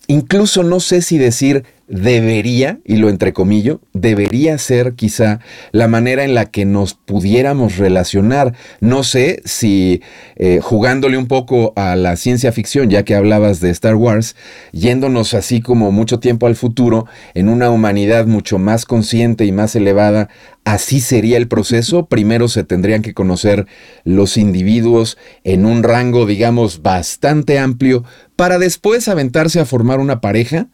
incluso 0.08 0.62
no 0.62 0.78
sé 0.78 1.00
si 1.00 1.16
decir 1.16 1.64
debería, 1.88 2.80
y 2.84 2.96
lo 2.96 3.08
entrecomillo, 3.08 3.80
debería 3.92 4.56
ser 4.58 4.94
quizá 4.94 5.40
la 5.72 5.88
manera 5.88 6.24
en 6.24 6.34
la 6.34 6.50
que 6.50 6.64
nos 6.64 6.94
pudiéramos 6.94 7.76
relacionar. 7.76 8.54
No 8.80 9.02
sé 9.02 9.42
si 9.44 10.02
eh, 10.36 10.60
jugándole 10.62 11.18
un 11.18 11.26
poco 11.26 11.72
a 11.76 11.96
la 11.96 12.16
ciencia 12.16 12.52
ficción, 12.52 12.90
ya 12.90 13.04
que 13.04 13.14
hablabas 13.14 13.60
de 13.60 13.70
Star 13.70 13.96
Wars, 13.96 14.36
yéndonos 14.72 15.34
así 15.34 15.60
como 15.60 15.92
mucho 15.92 16.18
tiempo 16.20 16.46
al 16.46 16.56
futuro, 16.56 17.06
en 17.34 17.48
una 17.48 17.70
humanidad 17.70 18.26
mucho 18.26 18.58
más 18.58 18.86
consciente 18.86 19.44
y 19.44 19.52
más 19.52 19.76
elevada, 19.76 20.28
así 20.64 21.00
sería 21.00 21.36
el 21.36 21.48
proceso. 21.48 22.06
Primero 22.06 22.48
se 22.48 22.64
tendrían 22.64 23.02
que 23.02 23.14
conocer 23.14 23.66
los 24.04 24.36
individuos 24.36 25.18
en 25.44 25.66
un 25.66 25.82
rango, 25.82 26.26
digamos, 26.26 26.82
bastante 26.82 27.58
amplio, 27.58 28.04
para 28.36 28.58
después 28.58 29.08
aventarse 29.08 29.60
a 29.60 29.64
formar 29.64 30.00
una 30.00 30.20
pareja 30.20 30.68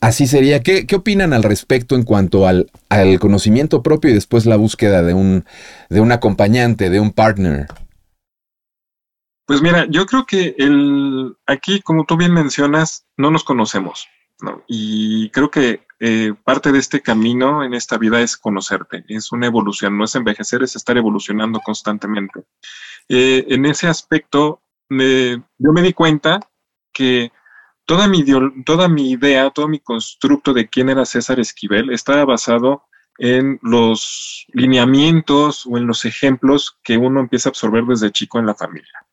Así 0.00 0.26
sería. 0.26 0.62
¿Qué, 0.62 0.86
opinan 0.94 1.32
al 1.32 1.42
respecto 1.42 1.94
en 1.94 2.02
cuanto 2.02 2.46
al, 2.46 2.70
al, 2.88 3.18
conocimiento 3.18 3.82
propio 3.82 4.10
y 4.10 4.14
después 4.14 4.46
la 4.46 4.56
búsqueda 4.56 5.02
de 5.02 5.14
un, 5.14 5.44
de 5.88 6.00
un 6.00 6.12
acompañante, 6.12 6.90
de 6.90 7.00
un 7.00 7.12
partner? 7.12 7.66
Pues 9.46 9.62
mira, 9.62 9.86
yo 9.88 10.06
creo 10.06 10.26
que 10.26 10.54
el, 10.58 11.36
aquí, 11.46 11.80
como 11.80 12.04
tú 12.04 12.16
bien 12.16 12.32
mencionas, 12.32 13.06
no 13.16 13.30
nos 13.30 13.44
conocemos. 13.44 14.08
Y 14.66 15.30
creo 15.30 15.50
que 15.50 15.86
eh, 15.98 16.34
parte 16.44 16.72
de 16.72 16.78
este 16.78 17.00
camino 17.00 17.64
en 17.64 17.72
esta 17.72 17.96
vida 17.96 18.20
es 18.20 18.36
conocerte, 18.36 19.04
es 19.08 19.32
una 19.32 19.46
evolución, 19.46 19.96
no 19.96 20.04
es 20.04 20.14
envejecer, 20.14 20.62
es 20.62 20.76
estar 20.76 20.96
evolucionando 20.98 21.60
constantemente. 21.60 22.44
Eh, 23.08 23.46
en 23.48 23.64
ese 23.64 23.86
aspecto, 23.86 24.60
yo 24.90 25.72
me 25.72 25.82
di 25.82 25.92
cuenta 25.92 26.40
que 26.92 27.32
toda 27.86 28.08
mi, 28.08 28.24
toda 28.64 28.88
mi 28.88 29.12
idea, 29.12 29.50
todo 29.50 29.68
mi 29.68 29.78
constructo 29.78 30.52
de 30.52 30.68
quién 30.68 30.88
era 30.88 31.06
César 31.06 31.40
Esquivel 31.40 31.90
estaba 31.90 32.24
basado 32.24 32.84
en 33.18 33.58
los 33.62 34.44
lineamientos 34.52 35.64
o 35.66 35.78
en 35.78 35.86
los 35.86 36.04
ejemplos 36.04 36.78
que 36.82 36.98
uno 36.98 37.20
empieza 37.20 37.48
a 37.48 37.50
absorber 37.50 37.84
desde 37.84 38.10
chico 38.10 38.38
en 38.38 38.46
la 38.46 38.54
familia, 38.54 39.06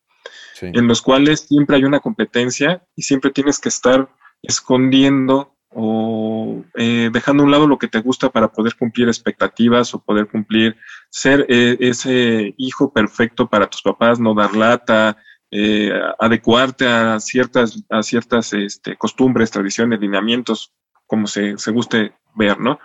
en 0.60 0.86
los 0.86 1.00
cuales 1.00 1.40
siempre 1.40 1.76
hay 1.76 1.84
una 1.84 2.00
competencia 2.00 2.84
y 2.96 3.02
siempre 3.02 3.30
tienes 3.30 3.58
que 3.58 3.70
estar 3.70 4.08
escondiendo 4.42 5.54
o 5.70 6.62
eh, 6.74 7.10
dejando 7.12 7.42
a 7.42 7.46
un 7.46 7.50
lado 7.50 7.66
lo 7.66 7.78
que 7.78 7.88
te 7.88 8.00
gusta 8.00 8.30
para 8.30 8.52
poder 8.52 8.76
cumplir 8.76 9.08
expectativas 9.08 9.92
o 9.94 10.04
poder 10.04 10.28
cumplir, 10.28 10.76
ser 11.10 11.46
eh, 11.48 11.76
ese 11.80 12.54
hijo 12.58 12.92
perfecto 12.92 13.48
para 13.48 13.68
tus 13.68 13.82
papás, 13.82 14.20
no 14.20 14.34
dar 14.34 14.54
lata, 14.54 15.16
eh, 15.50 15.92
adecuarte 16.18 16.86
a 16.86 17.20
ciertas, 17.20 17.84
a 17.90 18.02
ciertas 18.02 18.52
este, 18.52 18.96
costumbres, 18.96 19.50
tradiciones, 19.50 20.00
lineamientos, 20.00 20.72
como 21.06 21.26
se, 21.26 21.58
se 21.58 21.70
guste 21.70 22.14
ver, 22.34 22.58
¿no? 22.58 22.78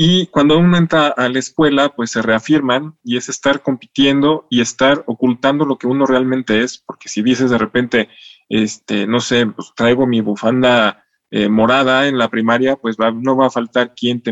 Y 0.00 0.28
cuando 0.28 0.56
uno 0.58 0.76
entra 0.76 1.08
a 1.08 1.28
la 1.28 1.40
escuela, 1.40 1.88
pues 1.88 2.12
se 2.12 2.22
reafirman 2.22 2.96
y 3.02 3.16
es 3.16 3.28
estar 3.28 3.62
compitiendo 3.62 4.46
y 4.48 4.60
estar 4.60 5.02
ocultando 5.06 5.64
lo 5.64 5.76
que 5.76 5.88
uno 5.88 6.06
realmente 6.06 6.62
es, 6.62 6.78
porque 6.78 7.08
si 7.08 7.20
dices 7.20 7.50
de 7.50 7.58
repente, 7.58 8.08
este, 8.48 9.08
no 9.08 9.18
sé, 9.18 9.46
pues 9.46 9.72
traigo 9.74 10.06
mi 10.06 10.20
bufanda 10.20 11.04
eh, 11.32 11.48
morada 11.48 12.06
en 12.06 12.16
la 12.16 12.28
primaria, 12.28 12.76
pues 12.76 12.96
no 12.98 13.36
va 13.36 13.46
a 13.46 13.50
faltar 13.50 13.92
quien 13.96 14.22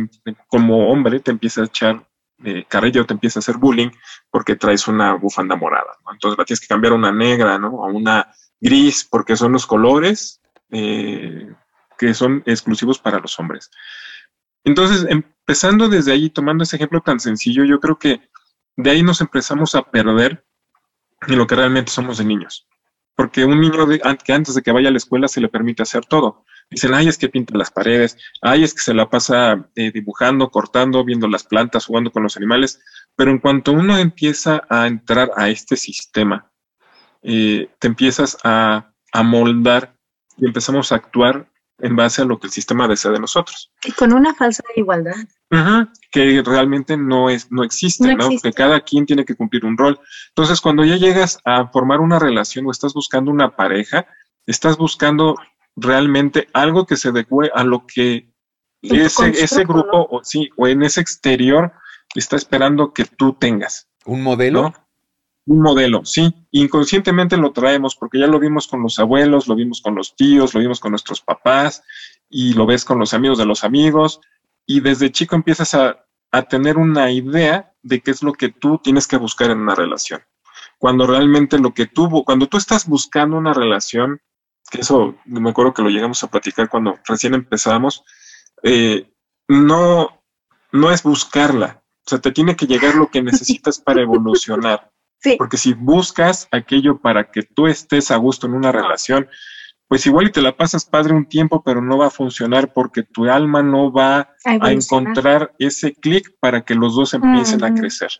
como 0.46 0.88
hombre 0.88 1.18
te 1.18 1.32
empiece 1.32 1.60
a 1.60 1.64
echar 1.64 2.08
eh, 2.44 2.64
Carrillo 2.68 3.06
te 3.06 3.14
empieza 3.14 3.38
a 3.38 3.40
hacer 3.40 3.56
bullying 3.56 3.90
porque 4.30 4.56
traes 4.56 4.88
una 4.88 5.14
bufanda 5.14 5.56
morada, 5.56 5.96
Entonces 6.12 6.38
la 6.38 6.44
tienes 6.44 6.60
que 6.60 6.66
cambiar 6.66 6.92
a 6.92 6.96
una 6.96 7.12
negra, 7.12 7.58
¿no? 7.58 7.84
A 7.84 7.88
una 7.88 8.32
gris, 8.60 9.06
porque 9.10 9.36
son 9.36 9.52
los 9.52 9.66
colores 9.66 10.40
eh, 10.70 11.48
que 11.98 12.14
son 12.14 12.42
exclusivos 12.46 12.98
para 12.98 13.20
los 13.20 13.38
hombres. 13.38 13.70
Entonces, 14.64 15.06
empezando 15.08 15.88
desde 15.88 16.12
ahí, 16.12 16.28
tomando 16.28 16.64
ese 16.64 16.76
ejemplo 16.76 17.00
tan 17.00 17.20
sencillo, 17.20 17.64
yo 17.64 17.80
creo 17.80 17.98
que 17.98 18.20
de 18.76 18.90
ahí 18.90 19.02
nos 19.02 19.20
empezamos 19.20 19.74
a 19.74 19.82
perder 19.82 20.44
en 21.26 21.38
lo 21.38 21.46
que 21.46 21.54
realmente 21.54 21.92
somos 21.92 22.18
de 22.18 22.24
niños. 22.24 22.66
Porque 23.14 23.44
un 23.44 23.60
niño 23.60 23.86
que 24.24 24.32
antes 24.32 24.54
de 24.54 24.62
que 24.62 24.72
vaya 24.72 24.88
a 24.88 24.92
la 24.92 24.98
escuela 24.98 25.28
se 25.28 25.40
le 25.40 25.48
permite 25.48 25.82
hacer 25.82 26.04
todo. 26.04 26.44
Dicen, 26.68 26.94
ay, 26.94 27.08
es 27.08 27.16
que 27.16 27.28
pinta 27.28 27.56
las 27.56 27.70
paredes, 27.70 28.18
ay, 28.42 28.64
es 28.64 28.74
que 28.74 28.80
se 28.80 28.94
la 28.94 29.08
pasa 29.08 29.68
eh, 29.76 29.92
dibujando, 29.92 30.50
cortando, 30.50 31.04
viendo 31.04 31.28
las 31.28 31.44
plantas, 31.44 31.86
jugando 31.86 32.10
con 32.10 32.22
los 32.22 32.36
animales. 32.36 32.80
Pero 33.14 33.30
en 33.30 33.38
cuanto 33.38 33.72
uno 33.72 33.96
empieza 33.96 34.62
a 34.68 34.86
entrar 34.86 35.30
a 35.36 35.48
este 35.48 35.76
sistema, 35.76 36.50
eh, 37.22 37.70
te 37.78 37.86
empiezas 37.86 38.36
a, 38.42 38.92
a 39.12 39.22
moldar 39.22 39.96
y 40.36 40.46
empezamos 40.46 40.92
a 40.92 40.96
actuar 40.96 41.48
en 41.78 41.94
base 41.94 42.22
a 42.22 42.24
lo 42.24 42.38
que 42.38 42.46
el 42.46 42.52
sistema 42.52 42.88
desea 42.88 43.10
de 43.10 43.20
nosotros. 43.20 43.70
Y 43.84 43.92
con 43.92 44.12
una 44.12 44.34
falsa 44.34 44.62
igualdad. 44.74 45.14
que 46.10 46.42
realmente 46.44 46.96
no, 46.96 47.28
es, 47.28 47.50
no 47.50 47.62
existe, 47.62 48.14
no, 48.14 48.30
Que 48.42 48.52
cada 48.52 48.80
quien 48.80 49.06
tiene 49.06 49.24
que 49.24 49.34
cumplir 49.34 49.64
un 49.64 49.76
rol. 49.76 50.00
Entonces, 50.28 50.60
cuando 50.60 50.84
ya 50.84 50.96
llegas 50.96 51.38
a 51.44 51.68
formar 51.68 52.00
una 52.00 52.18
relación 52.18 52.66
o 52.66 52.70
estás 52.70 52.94
buscando 52.94 53.30
una 53.30 53.56
pareja, 53.56 54.06
estás 54.46 54.76
buscando 54.76 55.36
realmente 55.76 56.48
algo 56.52 56.86
que 56.86 56.96
se 56.96 57.10
adecue 57.10 57.50
a 57.54 57.62
lo 57.62 57.86
que 57.86 58.32
ese, 58.82 59.28
ese 59.30 59.64
grupo 59.64 60.06
o, 60.10 60.24
sí, 60.24 60.50
o 60.56 60.66
en 60.66 60.82
ese 60.82 61.00
exterior 61.00 61.72
está 62.14 62.36
esperando 62.36 62.92
que 62.92 63.04
tú 63.04 63.34
tengas. 63.34 63.88
¿Un 64.04 64.22
modelo? 64.22 64.74
Un 65.44 65.60
modelo, 65.60 66.04
sí. 66.04 66.34
Inconscientemente 66.50 67.36
lo 67.36 67.52
traemos 67.52 67.94
porque 67.94 68.18
ya 68.18 68.26
lo 68.26 68.40
vimos 68.40 68.66
con 68.66 68.82
los 68.82 68.98
abuelos, 68.98 69.46
lo 69.46 69.54
vimos 69.54 69.80
con 69.80 69.94
los 69.94 70.16
tíos, 70.16 70.54
lo 70.54 70.60
vimos 70.60 70.80
con 70.80 70.90
nuestros 70.90 71.20
papás 71.20 71.82
y 72.28 72.54
lo 72.54 72.66
ves 72.66 72.84
con 72.84 72.98
los 72.98 73.14
amigos 73.14 73.38
de 73.38 73.46
los 73.46 73.62
amigos 73.62 74.20
y 74.66 74.80
desde 74.80 75.12
chico 75.12 75.36
empiezas 75.36 75.74
a, 75.74 76.04
a 76.32 76.42
tener 76.42 76.78
una 76.78 77.10
idea 77.12 77.72
de 77.82 78.00
qué 78.00 78.10
es 78.10 78.22
lo 78.22 78.32
que 78.32 78.48
tú 78.48 78.78
tienes 78.82 79.06
que 79.06 79.16
buscar 79.16 79.50
en 79.50 79.60
una 79.60 79.74
relación. 79.74 80.22
Cuando 80.78 81.06
realmente 81.06 81.58
lo 81.58 81.72
que 81.72 81.86
tú, 81.86 82.24
cuando 82.24 82.48
tú 82.48 82.56
estás 82.56 82.86
buscando 82.86 83.36
una 83.36 83.54
relación, 83.54 84.20
que 84.70 84.80
eso 84.80 85.16
me 85.24 85.50
acuerdo 85.50 85.74
que 85.74 85.82
lo 85.82 85.90
llegamos 85.90 86.22
a 86.22 86.30
platicar 86.30 86.68
cuando 86.68 86.98
recién 87.06 87.34
empezamos, 87.34 88.04
eh, 88.62 89.10
no, 89.48 90.22
no 90.72 90.90
es 90.90 91.02
buscarla, 91.02 91.82
o 92.06 92.10
sea, 92.10 92.20
te 92.20 92.32
tiene 92.32 92.56
que 92.56 92.66
llegar 92.66 92.94
lo 92.94 93.10
que 93.10 93.22
necesitas 93.22 93.78
para 93.80 94.02
evolucionar. 94.02 94.90
Porque 95.38 95.56
si 95.56 95.72
buscas 95.72 96.48
aquello 96.52 96.98
para 96.98 97.30
que 97.30 97.42
tú 97.42 97.66
estés 97.66 98.10
a 98.10 98.16
gusto 98.16 98.46
en 98.46 98.54
una 98.54 98.70
relación, 98.70 99.28
pues 99.88 100.06
igual 100.06 100.26
y 100.26 100.32
te 100.32 100.42
la 100.42 100.56
pasas 100.56 100.84
padre 100.84 101.14
un 101.14 101.26
tiempo, 101.26 101.62
pero 101.62 101.80
no 101.80 101.98
va 101.98 102.06
a 102.06 102.10
funcionar 102.10 102.72
porque 102.72 103.04
tu 103.04 103.26
alma 103.26 103.62
no 103.62 103.92
va 103.92 104.34
a, 104.44 104.72
encontrar 104.72 105.54
ese 105.58 105.94
clic 105.94 106.34
para 106.40 106.64
que 106.64 106.74
los 106.74 106.96
dos 106.96 107.14
empiecen 107.14 107.62
a 107.62 107.72
crecer, 107.72 108.10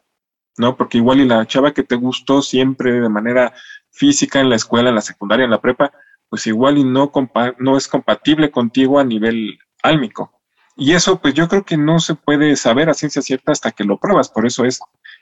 ¿no? 0.59 0.76
Porque 0.76 0.99
igual 0.99 1.21
y 1.21 1.26
la 1.26 1.45
chava 1.47 1.75
que 1.75 1.83
te 1.83 1.97
gustó 1.97 2.41
siempre 2.41 2.93
de 2.93 3.09
manera 3.09 3.53
física 3.91 4.41
en 4.41 4.49
la 4.49 4.57
escuela, 4.57 4.91
en 4.91 4.95
la 4.95 5.00
secundaria, 5.00 5.45
en 5.45 5.50
la 5.50 5.61
prepa, 5.61 5.93
pues 6.37 6.49
igual 6.49 6.76
y 6.76 6.85
no, 6.85 7.11
no 7.59 7.78
es 7.78 7.88
compatible 7.88 8.50
contigo 8.50 9.00
a 9.00 9.05
nivel 9.05 9.59
álmico. 9.83 10.38
Y 10.76 10.93
eso, 10.93 11.19
pues 11.19 11.33
yo 11.33 11.49
creo 11.49 11.64
que 11.64 11.78
no 11.78 11.99
se 11.99 12.14
puede 12.14 12.57
saber 12.57 12.90
a 12.90 12.95
ciencia 12.95 13.23
cierta 13.23 13.52
hasta 13.52 13.71
que 13.71 13.85
lo 13.85 13.99
pruebas. 13.99 14.28
Por 14.28 14.45
eso 14.45 14.66
es 14.66 14.81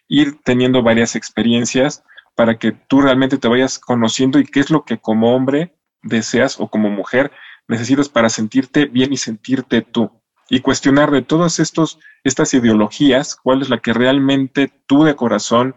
ir 0.09 0.41
teniendo 0.43 0.83
varias 0.83 1.15
experiencias 1.15 2.03
para 2.35 2.59
que 2.59 2.73
tú 2.73 3.01
realmente 3.01 3.39
te 3.39 3.47
vayas 3.47 3.79
conociendo 3.79 4.41
y 4.41 4.45
qué 4.45 4.59
es 4.59 4.71
lo 4.71 4.85
que 4.85 4.99
como 4.99 5.37
hombre 5.37 5.77
deseas 6.03 6.59
o 6.59 6.67
como 6.67 6.91
mujer 6.91 7.31
necesitas 7.69 8.09
para 8.09 8.29
sentirte 8.29 8.87
bien 8.87 9.13
y 9.13 9.17
sentirte 9.17 9.83
tú. 9.83 10.11
Y 10.51 10.63
cuestionar 10.63 11.13
de 11.13 11.23
todas 11.23 11.61
estos, 11.61 12.01
estas 12.25 12.53
ideologías, 12.55 13.37
cuál 13.37 13.63
es 13.63 13.69
la 13.69 13.79
que 13.79 13.93
realmente 13.93 14.73
tú 14.89 15.05
de 15.05 15.15
corazón 15.15 15.77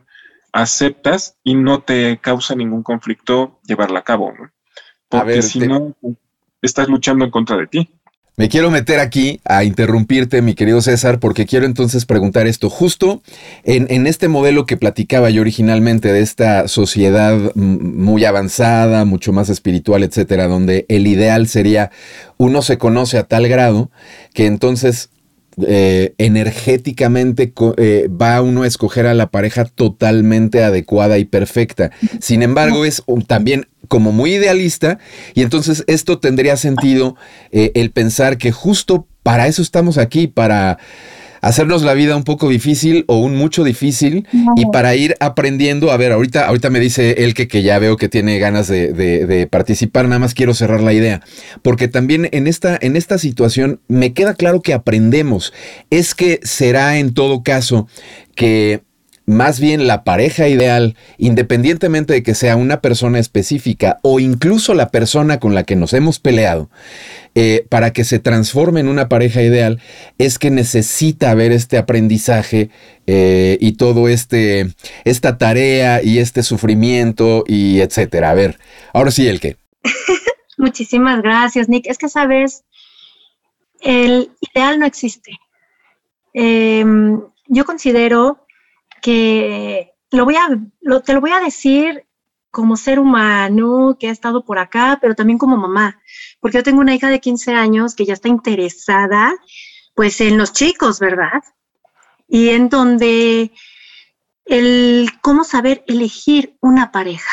aceptas 0.52 1.38
y 1.44 1.54
no 1.54 1.84
te 1.84 2.18
causa 2.18 2.56
ningún 2.56 2.82
conflicto 2.82 3.60
llevarla 3.68 4.00
a 4.00 4.04
cabo. 4.04 4.34
Porque 5.10 5.42
si 5.42 5.60
no, 5.60 5.96
estás 6.62 6.88
luchando 6.88 7.26
en 7.26 7.32
contra 7.32 7.58
de 7.58 7.68
ti. 7.68 7.90
Me 8.40 8.50
quiero 8.50 8.70
meter 8.70 9.00
aquí 9.00 9.40
a 9.46 9.64
interrumpirte, 9.64 10.44
mi 10.44 10.54
querido 10.54 10.80
César, 10.80 11.20
porque 11.20 11.48
quiero 11.48 11.66
entonces 11.66 12.06
preguntar 12.06 12.46
esto. 12.46 12.70
Justo 12.70 13.24
en, 13.64 14.06
este 14.06 14.28
modelo 14.28 14.68
que 14.68 14.78
platicaba 14.78 15.32
yo 15.32 15.42
originalmente 15.42 16.14
de 16.14 16.22
esta 16.22 16.68
sociedad 16.68 17.56
muy 17.56 18.26
avanzada, 18.26 19.06
mucho 19.06 19.34
más 19.34 19.50
espiritual, 19.50 20.04
etcétera, 20.04 20.48
donde 20.48 20.86
el 20.88 21.08
ideal 21.08 21.48
sería 21.48 21.90
uno 22.38 22.62
se 22.62 22.78
conoce 22.78 23.18
a 23.18 23.24
tal 23.24 23.48
grado 23.48 23.90
que 24.36 24.46
entonces 24.46 25.10
eh, 25.66 26.14
energéticamente 26.20 27.52
eh, 27.78 28.10
va 28.10 28.42
uno 28.44 28.62
a 28.62 28.68
escoger 28.68 29.08
a 29.08 29.16
la 29.16 29.32
pareja 29.32 29.66
totalmente 29.66 30.64
adecuada 30.64 31.18
y 31.18 31.26
perfecta. 31.26 31.92
Sin 32.20 32.44
embargo, 32.44 32.86
es 32.86 33.04
también 33.26 33.68
como 33.88 34.12
muy 34.12 34.36
idealista 34.36 35.00
y 35.34 35.42
entonces 35.42 35.84
esto 35.88 36.20
tendría 36.20 36.58
sentido 36.58 37.16
eh, 37.52 37.72
el 37.74 37.92
pensar 37.92 38.38
que 38.38 38.52
justo 38.52 39.08
para 39.24 39.48
eso 39.48 39.62
estamos 39.62 39.98
aquí, 39.98 40.28
para 40.28 40.78
hacernos 41.48 41.84
la 41.84 41.94
vida 41.94 42.18
un 42.18 42.24
poco 42.24 42.50
difícil 42.50 43.06
o 43.08 43.20
un 43.20 43.36
mucho 43.36 43.64
difícil 43.64 44.28
y 44.58 44.66
para 44.66 44.96
ir 44.96 45.16
aprendiendo. 45.22 45.92
A 45.92 45.98
ver, 45.98 46.12
ahorita, 46.12 46.46
ahorita 46.46 46.70
me 46.70 46.80
dice 46.80 47.24
el 47.24 47.34
que, 47.34 47.48
que 47.48 47.64
ya 47.64 47.80
veo 47.80 47.96
que 47.96 48.10
tiene 48.10 48.38
ganas 48.38 48.68
de, 48.68 48.92
de, 48.92 49.48
participar, 49.48 50.08
nada 50.08 50.20
más 50.20 50.34
quiero 50.34 50.54
cerrar 50.54 50.82
la 50.82 50.92
idea, 50.92 51.22
porque 51.62 51.88
también 51.88 52.28
en 52.34 52.48
esta, 52.48 52.78
en 52.82 52.98
esta 52.98 53.18
situación 53.18 53.80
me 53.88 54.12
queda 54.14 54.34
claro 54.34 54.62
que 54.62 54.74
aprendemos. 54.74 55.54
Es 55.90 56.16
que 56.16 56.42
será 56.44 56.98
en 56.98 57.14
todo 57.14 57.44
caso 57.44 57.88
que 58.36 58.82
más 59.28 59.60
bien 59.60 59.88
la 59.88 60.06
pareja 60.06 60.48
ideal, 60.48 60.96
independientemente 61.18 62.14
de 62.14 62.24
que 62.24 62.34
sea 62.34 62.56
una 62.56 62.80
persona 62.80 63.20
específica 63.20 64.00
o 64.02 64.22
incluso 64.22 64.74
la 64.74 64.90
persona 64.90 65.40
con 65.40 65.54
la 65.54 65.66
que 65.66 65.76
nos 65.76 65.92
hemos 65.94 66.18
peleado, 66.18 66.70
eh, 67.36 67.68
para 67.70 67.92
que 67.92 68.06
se 68.06 68.20
transforme 68.20 68.80
en 68.80 68.88
una 68.88 69.10
pareja 69.10 69.44
ideal, 69.44 69.82
es 70.18 70.40
que 70.40 70.50
necesita 70.50 71.30
haber 71.30 71.52
este 71.52 71.78
aprendizaje 71.78 72.70
eh, 73.06 73.58
y 73.60 73.74
todo 73.74 74.08
este, 74.08 74.74
esta 75.04 75.38
tarea 75.38 76.02
y 76.02 76.20
este 76.20 76.42
sufrimiento 76.42 77.44
y 77.46 77.82
etcétera. 77.82 78.32
A 78.32 78.34
ver, 78.34 78.58
ahora 78.94 79.12
sí, 79.12 79.28
el 79.28 79.42
qué. 79.42 79.58
Muchísimas 80.58 81.22
gracias, 81.22 81.68
Nick. 81.68 81.86
Es 81.88 81.98
que 81.98 82.08
sabes, 82.08 82.64
el 83.82 84.32
ideal 84.40 84.80
no 84.80 84.86
existe. 84.86 85.34
Em, 86.34 87.22
yo 87.48 87.66
considero 87.66 88.47
que 89.02 89.94
lo 90.12 90.26
voy 90.26 90.36
a, 90.36 90.50
te 91.02 91.14
lo 91.14 91.22
voy 91.22 91.32
a 91.32 91.40
decir 91.40 92.06
como 92.52 92.76
ser 92.76 93.00
humano 93.00 93.98
que 94.00 94.08
ha 94.08 94.12
estado 94.12 94.44
por 94.44 94.58
acá, 94.58 94.98
pero 95.02 95.16
también 95.16 95.38
como 95.38 95.58
mamá, 95.58 96.02
porque 96.40 96.58
yo 96.58 96.64
tengo 96.64 96.82
una 96.82 96.96
hija 96.96 97.10
de 97.10 97.20
15 97.20 97.54
años 97.54 97.96
que 97.96 98.06
ya 98.06 98.14
está 98.14 98.30
interesada, 98.30 99.36
pues, 99.96 100.22
en 100.22 100.38
los 100.38 100.54
chicos, 100.54 101.00
¿verdad? 101.00 101.44
Y 102.28 102.50
en 102.50 102.70
donde 102.70 103.52
el 104.46 105.10
cómo 105.22 105.44
saber 105.44 105.84
elegir 105.88 106.58
una 106.62 106.92
pareja, 106.92 107.30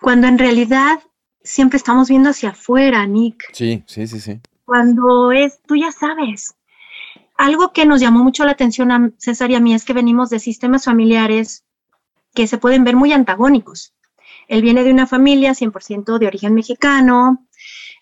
cuando 0.00 0.26
en 0.26 0.38
realidad 0.38 1.00
siempre 1.42 1.76
estamos 1.76 2.08
viendo 2.08 2.30
hacia 2.30 2.50
afuera, 2.50 3.06
Nick. 3.06 3.44
Sí, 3.52 3.84
sí, 3.86 4.06
sí, 4.06 4.20
sí. 4.20 4.40
Cuando 4.64 5.32
es, 5.32 5.60
tú 5.62 5.76
ya 5.76 5.92
sabes, 5.92 6.54
algo 7.40 7.72
que 7.72 7.86
nos 7.86 8.02
llamó 8.02 8.22
mucho 8.22 8.44
la 8.44 8.52
atención 8.52 8.92
a 8.92 9.10
César 9.16 9.50
y 9.50 9.54
a 9.54 9.60
mí 9.60 9.72
es 9.74 9.86
que 9.86 9.94
venimos 9.94 10.28
de 10.28 10.38
sistemas 10.38 10.84
familiares 10.84 11.64
que 12.34 12.46
se 12.46 12.58
pueden 12.58 12.84
ver 12.84 12.96
muy 12.96 13.14
antagónicos. 13.14 13.94
Él 14.46 14.60
viene 14.60 14.84
de 14.84 14.92
una 14.92 15.06
familia 15.06 15.52
100% 15.52 16.18
de 16.18 16.26
origen 16.26 16.54
mexicano, 16.54 17.46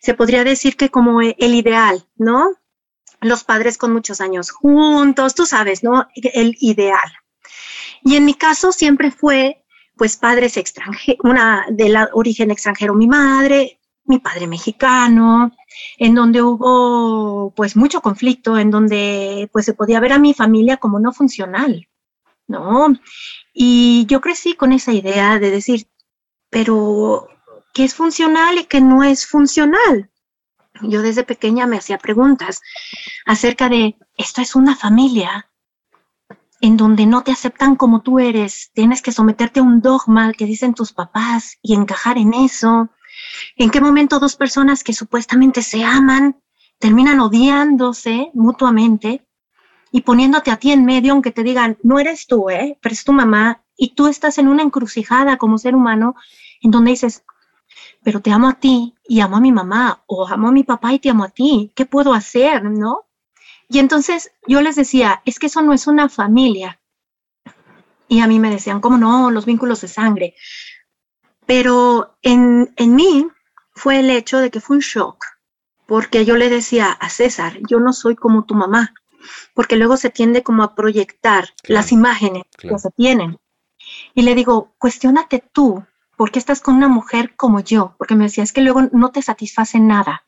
se 0.01 0.15
podría 0.15 0.43
decir 0.43 0.77
que 0.77 0.91
como 0.91 1.21
el 1.21 1.55
ideal, 1.55 2.05
¿no? 2.17 2.49
Los 3.21 3.45
padres 3.45 3.79
con 3.79 3.93
muchos 3.93 4.21
años 4.21 4.51
juntos, 4.51 5.37
tú 5.37 5.47
sabes, 5.47 5.85
¿no? 5.85 6.09
El 6.17 6.57
ideal. 6.59 7.13
Y 8.03 8.17
en 8.17 8.25
mi 8.25 8.35
caso 8.35 8.73
siempre 8.73 9.13
fue, 9.13 9.65
pues, 9.97 10.17
padres 10.17 10.57
extranjeros, 10.57 11.21
una 11.23 11.65
de 11.71 11.89
la 11.91 12.11
origen 12.13 12.51
extranjero, 12.51 12.93
mi 12.95 13.07
madre, 13.07 13.78
mi 14.09 14.19
padre 14.19 14.47
mexicano, 14.47 15.53
en 15.99 16.15
donde 16.15 16.43
hubo 16.43 17.53
pues 17.55 17.77
mucho 17.77 18.01
conflicto, 18.01 18.59
en 18.59 18.71
donde 18.71 19.49
pues 19.53 19.65
se 19.67 19.75
podía 19.75 20.01
ver 20.01 20.13
a 20.13 20.19
mi 20.19 20.35
familia 20.35 20.79
como 20.79 20.99
no 20.99 21.13
funcional, 21.13 21.89
¿no? 22.47 22.89
Y 23.53 24.07
yo 24.07 24.21
crecí 24.21 24.55
con 24.55 24.73
esa 24.73 24.93
idea 24.93 25.39
de 25.39 25.51
decir, 25.51 25.89
pero 26.51 27.29
¿qué 27.75 27.85
es 27.85 27.95
funcional 27.95 28.59
y 28.59 28.65
qué 28.65 28.81
no 28.81 29.03
es 29.03 29.27
funcional? 29.27 30.11
Yo 30.83 31.03
desde 31.03 31.25
pequeña 31.25 31.67
me 31.67 31.77
hacía 31.77 31.99
preguntas 31.99 32.61
acerca 33.27 33.69
de, 33.69 33.97
esto 34.17 34.41
es 34.41 34.55
una 34.55 34.77
familia 34.77 35.51
en 36.61 36.77
donde 36.77 37.07
no 37.07 37.23
te 37.23 37.33
aceptan 37.33 37.77
como 37.77 38.03
tú 38.03 38.19
eres, 38.19 38.71
tienes 38.73 39.03
que 39.03 39.13
someterte 39.13 39.61
a 39.61 39.63
un 39.63 39.81
dogma 39.81 40.33
que 40.33 40.45
dicen 40.45 40.75
tus 40.75 40.93
papás 40.93 41.59
y 41.63 41.75
encajar 41.75 42.19
en 42.19 42.35
eso 42.35 42.91
¿En 43.57 43.71
qué 43.71 43.81
momento 43.81 44.19
dos 44.19 44.37
personas 44.37 44.85
que 44.85 44.93
supuestamente 44.93 45.63
se 45.63 45.85
aman 45.85 46.41
terminan 46.79 47.21
odiándose 47.21 48.31
mutuamente 48.35 49.27
y 49.91 50.03
poniéndote 50.03 50.51
a 50.51 50.57
ti 50.57 50.73
en 50.73 50.85
medio, 50.85 51.13
aunque 51.13 51.33
te 51.33 51.43
digan, 51.43 51.79
no 51.83 51.99
eres 51.99 52.27
tú, 52.27 52.51
¿eh? 52.51 52.79
pero 52.81 52.93
es 52.93 53.05
tu 53.05 53.13
mamá, 53.13 53.65
y 53.77 53.95
tú 53.95 54.07
estás 54.07 54.39
en 54.39 54.49
una 54.49 54.63
encrucijada 54.63 55.39
como 55.39 55.57
ser 55.59 55.75
humano 55.75 56.15
en 56.61 56.71
donde 56.71 56.91
dices, 56.91 57.25
pero 58.03 58.21
te 58.21 58.31
amo 58.31 58.49
a 58.49 58.55
ti 58.55 58.95
y 59.07 59.21
amo 59.21 59.37
a 59.37 59.41
mi 59.41 59.53
mamá, 59.53 60.03
o 60.07 60.27
amo 60.29 60.49
a 60.49 60.53
mi 60.53 60.65
papá 60.65 60.93
y 60.93 60.99
te 60.99 61.11
amo 61.11 61.25
a 61.25 61.29
ti, 61.29 61.73
¿qué 61.75 61.87
puedo 61.87 62.13
hacer? 62.13 62.65
¿No? 62.65 63.07
Y 63.69 63.79
entonces 63.79 64.33
yo 64.47 64.61
les 64.61 64.77
decía, 64.77 65.23
es 65.25 65.39
que 65.39 65.47
eso 65.47 65.63
no 65.63 65.73
es 65.73 65.87
una 65.87 66.09
familia. 66.09 66.81
Y 68.09 68.21
a 68.21 68.27
mí 68.27 68.39
me 68.39 68.51
decían, 68.51 68.81
¿cómo 68.81 68.97
no? 68.97 69.31
Los 69.31 69.45
vínculos 69.45 69.83
de 69.83 69.89
sangre. 69.89 70.35
Pero 71.49 72.19
en, 72.21 72.75
en 72.77 72.95
mí 72.95 73.27
fue 73.75 74.01
el 74.01 74.11
hecho 74.11 74.37
de 74.37 74.51
que 74.51 74.61
fue 74.61 74.77
un 74.77 74.83
shock, 74.83 75.25
porque 75.87 76.27
yo 76.27 76.37
le 76.37 76.51
decía 76.51 76.93
a 76.93 77.09
César, 77.09 77.57
yo 77.67 77.81
no 77.81 77.95
soy 77.95 78.17
como 78.17 78.45
tu 78.45 78.55
mamá, 78.55 78.93
porque 79.55 79.77
luego 79.77 79.97
se 79.97 80.11
tiende 80.11 80.43
como 80.43 80.63
a 80.63 80.75
proyectar 80.75 81.49
las 81.63 81.91
imágenes 81.91 82.43
que 82.59 82.79
se 82.79 82.91
tienen. 82.91 83.39
Y 84.15 84.23
le 84.23 84.35
digo, 84.35 84.75
cuestionate 84.77 85.43
tú, 85.51 85.87
¿por 86.19 86.31
qué 86.31 86.39
estás 86.39 86.61
con 86.61 86.75
una 86.75 86.89
mujer 86.89 87.35
como 87.35 87.61
yo? 87.61 87.95
Porque 87.97 88.15
me 88.15 88.25
decía, 88.25 88.45
es 88.45 88.53
que 88.53 88.61
luego 88.61 88.83
no 88.93 89.11
te 89.11 89.23
satisface 89.23 89.81
nada. 89.81 90.27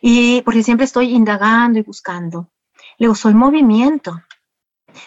Y 0.00 0.42
porque 0.42 0.64
siempre 0.64 0.84
estoy 0.84 1.14
indagando 1.14 1.78
y 1.78 1.82
buscando. 1.82 2.50
Le 2.98 3.06
digo, 3.06 3.14
soy 3.14 3.34
movimiento. 3.34 4.20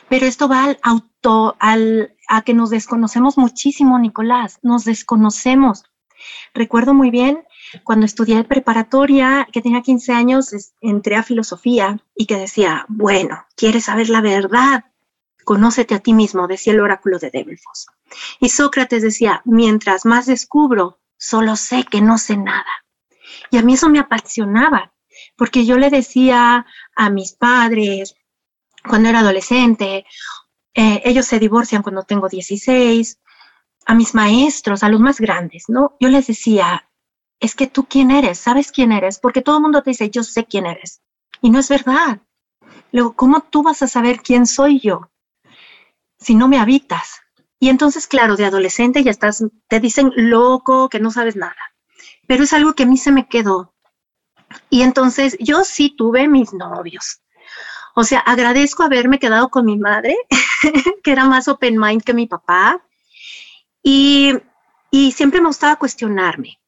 Pero 0.07 0.25
esto 0.25 0.47
va 0.47 0.63
al 0.63 0.79
auto, 0.83 1.57
al, 1.59 2.15
a 2.35 2.41
que 2.41 2.55
nos 2.55 2.71
desconocemos 2.71 3.37
muchísimo, 3.37 3.99
Nicolás, 3.99 4.57
nos 4.63 4.85
desconocemos. 4.85 5.83
Recuerdo 6.55 6.95
muy 6.95 7.11
bien 7.11 7.43
cuando 7.83 8.07
estudié 8.07 8.43
preparatoria, 8.43 9.47
que 9.51 9.61
tenía 9.61 9.83
15 9.83 10.13
años, 10.13 10.73
entré 10.81 11.15
a 11.15 11.21
filosofía 11.21 11.99
y 12.15 12.25
que 12.25 12.37
decía, 12.37 12.85
bueno, 12.89 13.45
¿quieres 13.55 13.85
saber 13.85 14.09
la 14.09 14.21
verdad? 14.21 14.85
Conócete 15.43 15.93
a 15.93 15.99
ti 15.99 16.13
mismo, 16.13 16.47
decía 16.47 16.73
el 16.73 16.79
oráculo 16.79 17.19
de 17.19 17.29
Delfos. 17.29 17.85
Y 18.39 18.49
Sócrates 18.49 19.03
decía, 19.03 19.43
mientras 19.45 20.03
más 20.03 20.25
descubro, 20.25 20.99
solo 21.17 21.55
sé 21.55 21.83
que 21.83 22.01
no 22.01 22.17
sé 22.17 22.35
nada. 22.35 22.83
Y 23.51 23.57
a 23.57 23.61
mí 23.61 23.75
eso 23.75 23.89
me 23.89 23.99
apasionaba, 23.99 24.91
porque 25.35 25.67
yo 25.67 25.77
le 25.77 25.91
decía 25.91 26.65
a 26.95 27.09
mis 27.11 27.33
padres, 27.33 28.15
cuando 28.87 29.09
era 29.09 29.19
adolescente, 29.19 30.05
eh, 30.73 31.01
ellos 31.05 31.25
se 31.25 31.39
divorcian 31.39 31.83
cuando 31.83 32.03
tengo 32.03 32.29
16, 32.29 33.19
a 33.85 33.95
mis 33.95 34.15
maestros, 34.15 34.83
a 34.83 34.89
los 34.89 34.99
más 34.99 35.19
grandes, 35.19 35.65
¿no? 35.67 35.95
Yo 35.99 36.09
les 36.09 36.27
decía, 36.27 36.89
es 37.39 37.55
que 37.55 37.67
tú 37.67 37.85
quién 37.85 38.11
eres, 38.11 38.39
sabes 38.39 38.71
quién 38.71 38.91
eres, 38.91 39.19
porque 39.19 39.41
todo 39.41 39.57
el 39.57 39.63
mundo 39.63 39.83
te 39.83 39.91
dice, 39.91 40.09
yo 40.09 40.23
sé 40.23 40.45
quién 40.45 40.65
eres. 40.65 41.01
Y 41.41 41.49
no 41.49 41.59
es 41.59 41.69
verdad. 41.69 42.21
Luego, 42.91 43.13
¿cómo 43.15 43.41
tú 43.41 43.63
vas 43.63 43.81
a 43.81 43.87
saber 43.87 44.21
quién 44.21 44.45
soy 44.45 44.79
yo 44.79 45.11
si 46.17 46.35
no 46.35 46.47
me 46.47 46.59
habitas? 46.59 47.21
Y 47.59 47.69
entonces, 47.69 48.07
claro, 48.07 48.35
de 48.35 48.45
adolescente 48.45 49.03
ya 49.03 49.11
estás, 49.11 49.43
te 49.67 49.79
dicen 49.79 50.11
loco, 50.15 50.89
que 50.89 50.99
no 50.99 51.11
sabes 51.11 51.35
nada. 51.35 51.55
Pero 52.27 52.43
es 52.43 52.53
algo 52.53 52.73
que 52.73 52.83
a 52.83 52.85
mí 52.85 52.97
se 52.97 53.11
me 53.11 53.27
quedó. 53.27 53.73
Y 54.69 54.81
entonces 54.81 55.37
yo 55.39 55.63
sí 55.63 55.95
tuve 55.95 56.27
mis 56.27 56.53
novios. 56.53 57.22
O 57.95 58.03
sea, 58.03 58.19
agradezco 58.19 58.83
haberme 58.83 59.19
quedado 59.19 59.49
con 59.49 59.65
mi 59.65 59.77
madre, 59.77 60.15
que 61.03 61.11
era 61.11 61.25
más 61.25 61.47
open 61.47 61.79
mind 61.79 62.03
que 62.03 62.13
mi 62.13 62.27
papá. 62.27 62.83
Y, 63.83 64.33
y 64.89 65.11
siempre 65.11 65.41
me 65.41 65.47
gustaba 65.47 65.75
cuestionarme. 65.75 66.59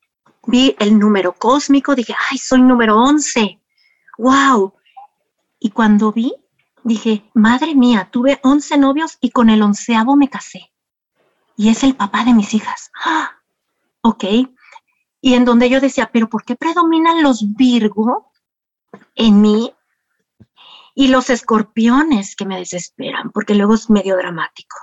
Vi 0.47 0.75
el 0.79 0.99
número 0.99 1.33
cósmico, 1.33 1.95
dije, 1.95 2.15
ay, 2.29 2.37
soy 2.37 2.61
número 2.61 2.97
11. 3.01 3.59
¡Wow! 4.19 4.73
Y 5.59 5.71
cuando 5.71 6.11
vi, 6.11 6.33
dije, 6.83 7.23
madre 7.33 7.73
mía, 7.73 8.09
tuve 8.11 8.39
11 8.43 8.77
novios 8.77 9.17
y 9.19 9.31
con 9.31 9.49
el 9.49 9.63
onceavo 9.63 10.15
me 10.15 10.29
casé. 10.29 10.71
Y 11.57 11.69
es 11.69 11.83
el 11.83 11.95
papá 11.95 12.23
de 12.23 12.33
mis 12.33 12.53
hijas. 12.53 12.91
¡Ah! 13.03 13.31
Ok. 14.01 14.25
Y 15.21 15.33
en 15.33 15.45
donde 15.45 15.69
yo 15.69 15.81
decía, 15.81 16.11
pero 16.13 16.29
¿por 16.29 16.43
qué 16.43 16.55
predominan 16.55 17.23
los 17.23 17.55
Virgo 17.55 18.31
en 19.15 19.41
mí 19.41 19.73
y 20.95 21.09
los 21.09 21.29
escorpiones 21.29 22.35
que 22.35 22.45
me 22.45 22.57
desesperan? 22.57 23.31
Porque 23.31 23.53
luego 23.53 23.75
es 23.75 23.89
medio 23.89 24.15
dramático. 24.15 24.77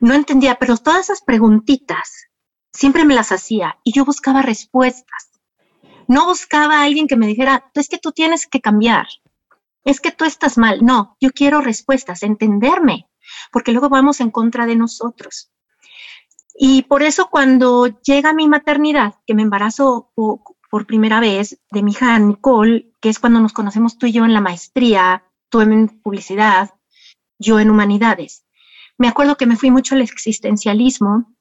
No 0.00 0.14
entendía, 0.14 0.58
pero 0.58 0.78
todas 0.78 1.00
esas 1.00 1.20
preguntitas 1.20 2.30
siempre 2.72 3.04
me 3.04 3.14
las 3.14 3.30
hacía 3.30 3.78
y 3.84 3.92
yo 3.92 4.04
buscaba 4.04 4.42
respuestas. 4.42 5.30
No 6.08 6.24
buscaba 6.24 6.80
a 6.80 6.84
alguien 6.84 7.06
que 7.06 7.16
me 7.16 7.26
dijera, 7.26 7.70
es 7.74 7.88
que 7.88 7.98
tú 7.98 8.10
tienes 8.10 8.46
que 8.46 8.60
cambiar, 8.60 9.06
es 9.84 10.00
que 10.00 10.10
tú 10.10 10.24
estás 10.24 10.58
mal. 10.58 10.84
No, 10.84 11.16
yo 11.20 11.30
quiero 11.30 11.60
respuestas, 11.60 12.22
entenderme, 12.22 13.08
porque 13.52 13.72
luego 13.72 13.88
vamos 13.88 14.20
en 14.20 14.30
contra 14.30 14.66
de 14.66 14.76
nosotros. 14.76 15.52
Y 16.54 16.82
por 16.82 17.02
eso 17.02 17.28
cuando 17.30 17.86
llega 17.86 18.32
mi 18.32 18.48
maternidad, 18.48 19.14
que 19.26 19.34
me 19.34 19.42
embarazo 19.42 20.10
por, 20.70 20.86
primera 20.86 21.20
vez 21.20 21.60
de 21.70 21.82
mi 21.82 21.90
hija 21.90 22.18
Nicole, 22.18 22.92
que 23.00 23.08
es 23.08 23.18
cuando 23.18 23.40
nos 23.40 23.52
conocemos 23.52 23.98
tú 23.98 24.06
y 24.06 24.12
yo 24.12 24.24
en 24.24 24.32
la 24.32 24.40
maestría, 24.40 25.24
tú 25.48 25.60
en 25.60 25.88
publicidad, 25.88 26.70
yo 27.38 27.58
en 27.58 27.70
humanidades, 27.70 28.44
me 29.00 29.08
acuerdo 29.08 29.38
que 29.38 29.46
me 29.46 29.56
fui 29.56 29.70
mucho 29.70 29.94
al 29.94 30.02
existencialismo, 30.02 31.34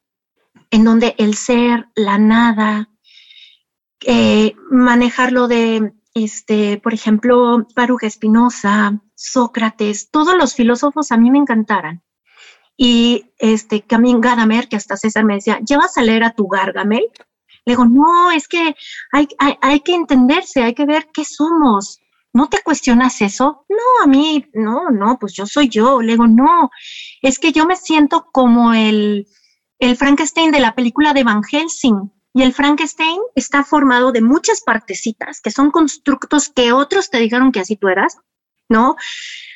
en 0.72 0.86
donde 0.86 1.13
el 1.18 1.36
ser, 1.36 1.89
la 1.94 2.18
nada, 2.18 2.89
eh, 4.06 4.56
manejarlo 4.72 5.50
de, 5.50 5.92
este, 6.13 6.78
por 6.78 6.94
ejemplo, 6.94 7.68
Baruch 7.76 8.04
Espinosa, 8.04 9.02
Sócrates, 9.13 10.10
todos 10.10 10.38
los 10.38 10.56
filósofos 10.56 11.12
a 11.12 11.18
mí 11.18 11.32
me 11.32 11.39
encantaran. 11.39 12.02
Y 12.78 13.26
este, 13.39 13.82
Camín 13.82 14.22
Gadamer, 14.22 14.70
que 14.70 14.78
hasta 14.78 14.96
César 14.96 15.26
me 15.26 15.36
decía, 15.36 15.60
¿ya 15.62 15.78
vas 15.78 15.98
a 15.98 16.02
leer 16.02 16.24
a 16.24 16.32
tu 16.32 16.48
Gargamel? 16.48 17.08
Le 17.65 17.74
digo, 17.74 17.86
no, 17.86 18.32
es 18.32 18.48
que 18.48 18.76
hay, 19.12 19.28
hay, 19.38 19.58
hay 19.62 19.80
que 19.82 19.93
entenderse, 19.93 20.63
hay 20.63 20.74
que 20.74 20.86
ver 20.86 21.10
qué 21.13 21.26
somos. 21.26 22.00
¿No 22.32 22.48
te 22.48 22.62
cuestionas 22.62 23.22
eso? 23.22 23.65
No, 23.69 24.04
a 24.04 24.08
mí, 24.08 24.45
no, 24.54 24.89
no, 24.91 25.17
pues 25.19 25.34
yo 25.34 25.45
soy 25.45 25.67
yo. 25.69 26.02
Le 26.02 26.13
digo, 26.13 26.28
no, 26.28 26.69
es 27.22 27.39
que 27.39 27.52
yo 27.52 27.65
me 27.65 27.76
siento 27.76 28.28
como 28.32 28.74
el, 28.74 29.28
el 29.80 29.98
Frankenstein 29.98 30.52
de 30.52 30.60
la 30.60 30.76
película 30.76 31.13
de 31.13 31.24
Van 31.24 31.43
Helsing. 31.43 32.12
Y 32.34 32.43
el 32.43 32.54
Frankenstein 32.54 33.19
está 33.36 33.63
formado 33.63 34.12
de 34.12 34.22
muchas 34.22 34.62
partecitas 34.62 35.41
que 35.41 35.50
son 35.50 35.72
constructos 35.72 36.50
que 36.50 36.72
otros 36.72 37.10
te 37.10 37.17
dijeron 37.17 37.52
que 37.52 37.60
así 37.60 37.76
tú 37.76 37.88
eras, 37.88 38.17
¿no? 38.69 38.95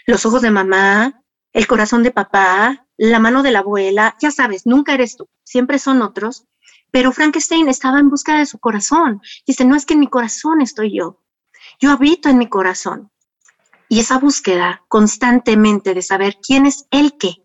Los 0.08 0.26
ojos 0.26 0.42
de 0.42 0.50
mamá, 0.50 1.22
el 1.54 1.68
corazón 1.68 2.02
de 2.02 2.12
papá, 2.12 2.88
la 2.98 3.20
mano 3.20 3.44
de 3.44 3.52
la 3.52 3.60
abuela, 3.60 4.16
ya 4.20 4.32
sabes, 4.32 4.66
nunca 4.66 4.94
eres 4.96 5.16
tú, 5.16 5.30
siempre 5.44 5.78
son 5.78 6.02
otros. 6.02 6.46
Pero 6.94 7.12
Frankenstein 7.12 7.70
estaba 7.70 8.00
en 8.00 8.12
busca 8.12 8.38
de 8.38 8.46
su 8.46 8.60
corazón. 8.60 9.20
Dice, 9.48 9.66
no 9.66 9.76
es 9.76 9.88
que 9.88 9.96
en 9.96 10.00
mi 10.00 10.08
corazón 10.08 10.62
estoy 10.62 10.96
yo, 10.96 11.24
yo 11.80 11.90
habito 11.90 12.30
en 12.30 12.38
mi 12.38 12.48
corazón. 12.48 13.12
Y 13.90 14.00
esa 14.00 14.20
búsqueda 14.20 14.84
constantemente 14.88 15.96
de 15.96 16.04
saber 16.04 16.38
quién 16.40 16.68
es 16.68 16.86
el 16.92 17.18
qué 17.18 17.44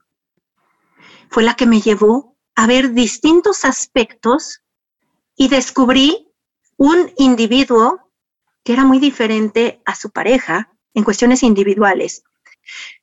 fue 1.31 1.43
la 1.43 1.55
que 1.55 1.65
me 1.67 1.81
llevó 1.81 2.37
a 2.55 2.67
ver 2.67 2.93
distintos 2.93 3.65
aspectos 3.65 4.63
y 5.35 5.49
descubrí 5.49 6.29
un 6.77 7.11
individuo 7.17 8.11
que 8.65 8.75
era 8.75 8.85
muy 8.85 8.99
diferente 8.99 9.81
a 9.87 9.95
su 9.95 10.11
pareja 10.11 10.73
en 10.93 11.05
cuestiones 11.05 11.43
individuales. 11.43 12.23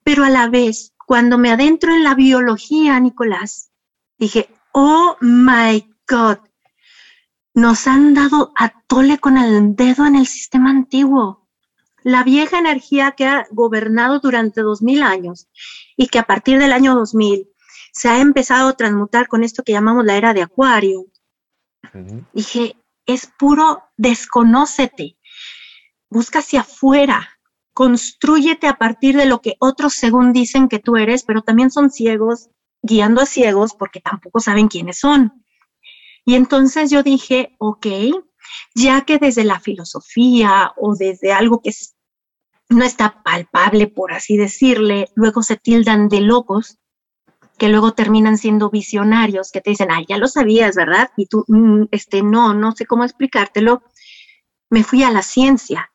Pero 0.04 0.24
a 0.24 0.30
la 0.30 0.48
vez, 0.48 0.94
cuando 1.08 1.40
me 1.40 1.52
adentro 1.52 1.92
en 1.92 2.04
la 2.04 2.14
biología, 2.14 3.00
Nicolás, 3.00 3.72
dije, 4.20 4.50
oh 4.74 5.18
my 5.22 5.95
God, 6.08 6.38
nos 7.54 7.88
han 7.88 8.14
dado 8.14 8.52
a 8.56 8.70
tole 8.88 9.18
con 9.18 9.38
el 9.38 9.76
dedo 9.76 10.06
en 10.06 10.16
el 10.16 10.28
sistema 10.28 10.70
antiguo. 10.70 11.48
La 12.04 12.24
vieja 12.24 12.60
energía 12.60 13.14
que 13.14 13.26
ha 13.26 13.48
gobernado 13.50 14.20
durante 14.20 14.62
dos 14.62 14.82
mil 14.82 15.02
años 15.02 15.48
y 15.98 16.08
que 16.08 16.20
a 16.20 16.24
partir 16.24 16.60
del 16.60 16.74
año 16.74 16.94
2000 16.94 17.50
se 17.92 18.10
ha 18.10 18.20
empezado 18.20 18.68
a 18.68 18.74
transmutar 18.74 19.28
con 19.28 19.44
esto 19.44 19.64
que 19.64 19.72
llamamos 19.72 20.06
la 20.06 20.18
era 20.18 20.34
de 20.34 20.44
Acuario. 20.44 21.06
Dije, 22.34 22.76
es 23.06 23.28
puro 23.40 23.84
desconócete, 23.96 25.18
busca 26.10 26.40
hacia 26.40 26.62
afuera, 26.62 27.40
construyete 27.74 28.68
a 28.68 28.78
partir 28.78 29.16
de 29.16 29.26
lo 29.26 29.42
que 29.42 29.56
otros 29.60 29.94
según 29.94 30.34
dicen 30.34 30.68
que 30.68 30.80
tú 30.80 30.98
eres, 30.98 31.24
pero 31.24 31.42
también 31.42 31.72
son 31.72 31.90
ciegos, 31.90 32.50
guiando 32.82 33.22
a 33.22 33.26
ciegos 33.26 33.74
porque 33.74 34.02
tampoco 34.02 34.40
saben 34.40 34.68
quiénes 34.68 35.00
son. 35.00 35.45
Y 36.26 36.36
entonces 36.36 36.90
yo 36.90 37.04
dije, 37.04 37.56
ok, 37.60 37.88
ya 38.74 39.02
que 39.02 39.20
desde 39.20 39.44
la 39.44 39.60
filosofía 39.60 40.74
o 40.76 40.96
desde 40.96 41.32
algo 41.32 41.62
que 41.62 41.72
no 42.70 42.84
está 42.84 43.22
palpable, 43.24 43.88
por 43.88 44.12
así 44.12 44.36
decirle, 44.38 45.10
luego 45.16 45.44
se 45.44 45.56
tildan 45.56 46.10
de 46.10 46.22
locos, 46.22 46.80
que 47.58 47.70
luego 47.70 47.94
terminan 47.94 48.38
siendo 48.38 48.70
visionarios, 48.70 49.52
que 49.52 49.62
te 49.62 49.70
dicen, 49.70 49.92
ay, 49.92 50.06
ya 50.10 50.18
lo 50.18 50.28
sabías, 50.28 50.76
¿verdad? 50.76 51.12
Y 51.16 51.28
tú, 51.28 51.46
mm, 51.48 51.86
este, 51.92 52.22
no, 52.22 52.54
no 52.54 52.74
sé 52.74 52.86
cómo 52.86 53.04
explicártelo. 53.04 53.84
Me 54.70 54.84
fui 54.84 55.04
a 55.04 55.12
la 55.12 55.22
ciencia, 55.22 55.92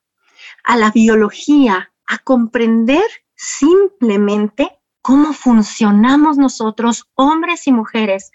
a 0.64 0.76
la 0.76 0.90
biología, 0.90 1.92
a 2.06 2.18
comprender 2.18 3.04
simplemente 3.34 4.78
cómo 5.02 5.32
funcionamos 5.32 6.38
nosotros, 6.38 7.10
hombres 7.14 7.66
y 7.66 7.72
mujeres, 7.72 8.30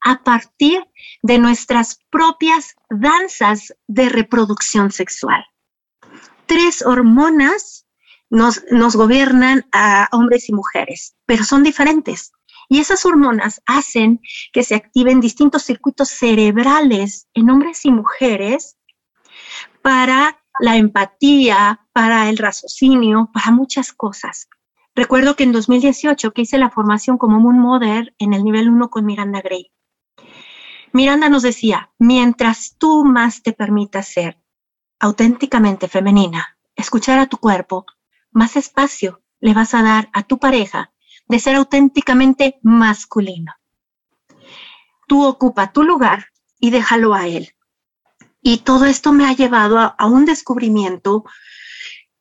a 0.00 0.22
partir 0.22 0.84
de 1.22 1.38
nuestras 1.38 2.00
propias 2.10 2.74
danzas 2.88 3.74
de 3.86 4.08
reproducción 4.08 4.90
sexual. 4.90 5.44
Tres 6.46 6.84
hormonas 6.84 7.86
nos, 8.30 8.62
nos 8.70 8.96
gobiernan 8.96 9.66
a 9.72 10.08
hombres 10.12 10.48
y 10.48 10.52
mujeres, 10.52 11.16
pero 11.26 11.44
son 11.44 11.62
diferentes. 11.62 12.32
Y 12.68 12.78
esas 12.78 13.04
hormonas 13.04 13.60
hacen 13.66 14.20
que 14.52 14.62
se 14.62 14.76
activen 14.76 15.20
distintos 15.20 15.64
circuitos 15.64 16.08
cerebrales 16.08 17.28
en 17.34 17.50
hombres 17.50 17.84
y 17.84 17.90
mujeres 17.90 18.76
para 19.82 20.40
la 20.60 20.76
empatía, 20.76 21.80
para 21.92 22.28
el 22.28 22.38
raciocinio, 22.38 23.30
para 23.32 23.50
muchas 23.50 23.92
cosas. 23.92 24.48
Recuerdo 24.94 25.34
que 25.34 25.44
en 25.44 25.52
2018 25.52 26.32
que 26.32 26.42
hice 26.42 26.58
la 26.58 26.70
formación 26.70 27.18
como 27.18 27.40
Moon 27.40 27.58
Mother 27.58 28.14
en 28.18 28.34
el 28.34 28.44
nivel 28.44 28.68
1 28.68 28.90
con 28.90 29.04
Miranda 29.04 29.40
Gray. 29.40 29.72
Miranda 30.92 31.28
nos 31.28 31.42
decía, 31.42 31.90
mientras 31.98 32.76
tú 32.78 33.04
más 33.04 33.42
te 33.42 33.52
permitas 33.52 34.08
ser 34.08 34.38
auténticamente 34.98 35.88
femenina, 35.88 36.58
escuchar 36.74 37.18
a 37.18 37.26
tu 37.26 37.38
cuerpo, 37.38 37.86
más 38.32 38.56
espacio 38.56 39.22
le 39.40 39.54
vas 39.54 39.74
a 39.74 39.82
dar 39.82 40.10
a 40.12 40.22
tu 40.24 40.38
pareja 40.38 40.92
de 41.28 41.38
ser 41.38 41.56
auténticamente 41.56 42.58
masculino. 42.62 43.54
Tú 45.06 45.24
ocupa 45.24 45.72
tu 45.72 45.84
lugar 45.84 46.26
y 46.58 46.70
déjalo 46.70 47.14
a 47.14 47.26
él. 47.26 47.54
Y 48.42 48.58
todo 48.58 48.86
esto 48.86 49.12
me 49.12 49.26
ha 49.26 49.32
llevado 49.32 49.78
a, 49.78 49.86
a 49.86 50.06
un 50.06 50.24
descubrimiento 50.24 51.24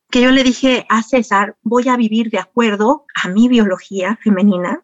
que 0.10 0.22
yo 0.22 0.32
le 0.32 0.44
dije 0.44 0.86
a 0.90 1.04
César, 1.04 1.58
voy 1.62 1.88
a 1.88 1.98
vivir 1.98 2.30
de 2.30 2.40
acuerdo 2.40 3.06
a 3.14 3.30
mi 3.30 3.48
biología 3.48 4.18
femenina, 4.22 4.84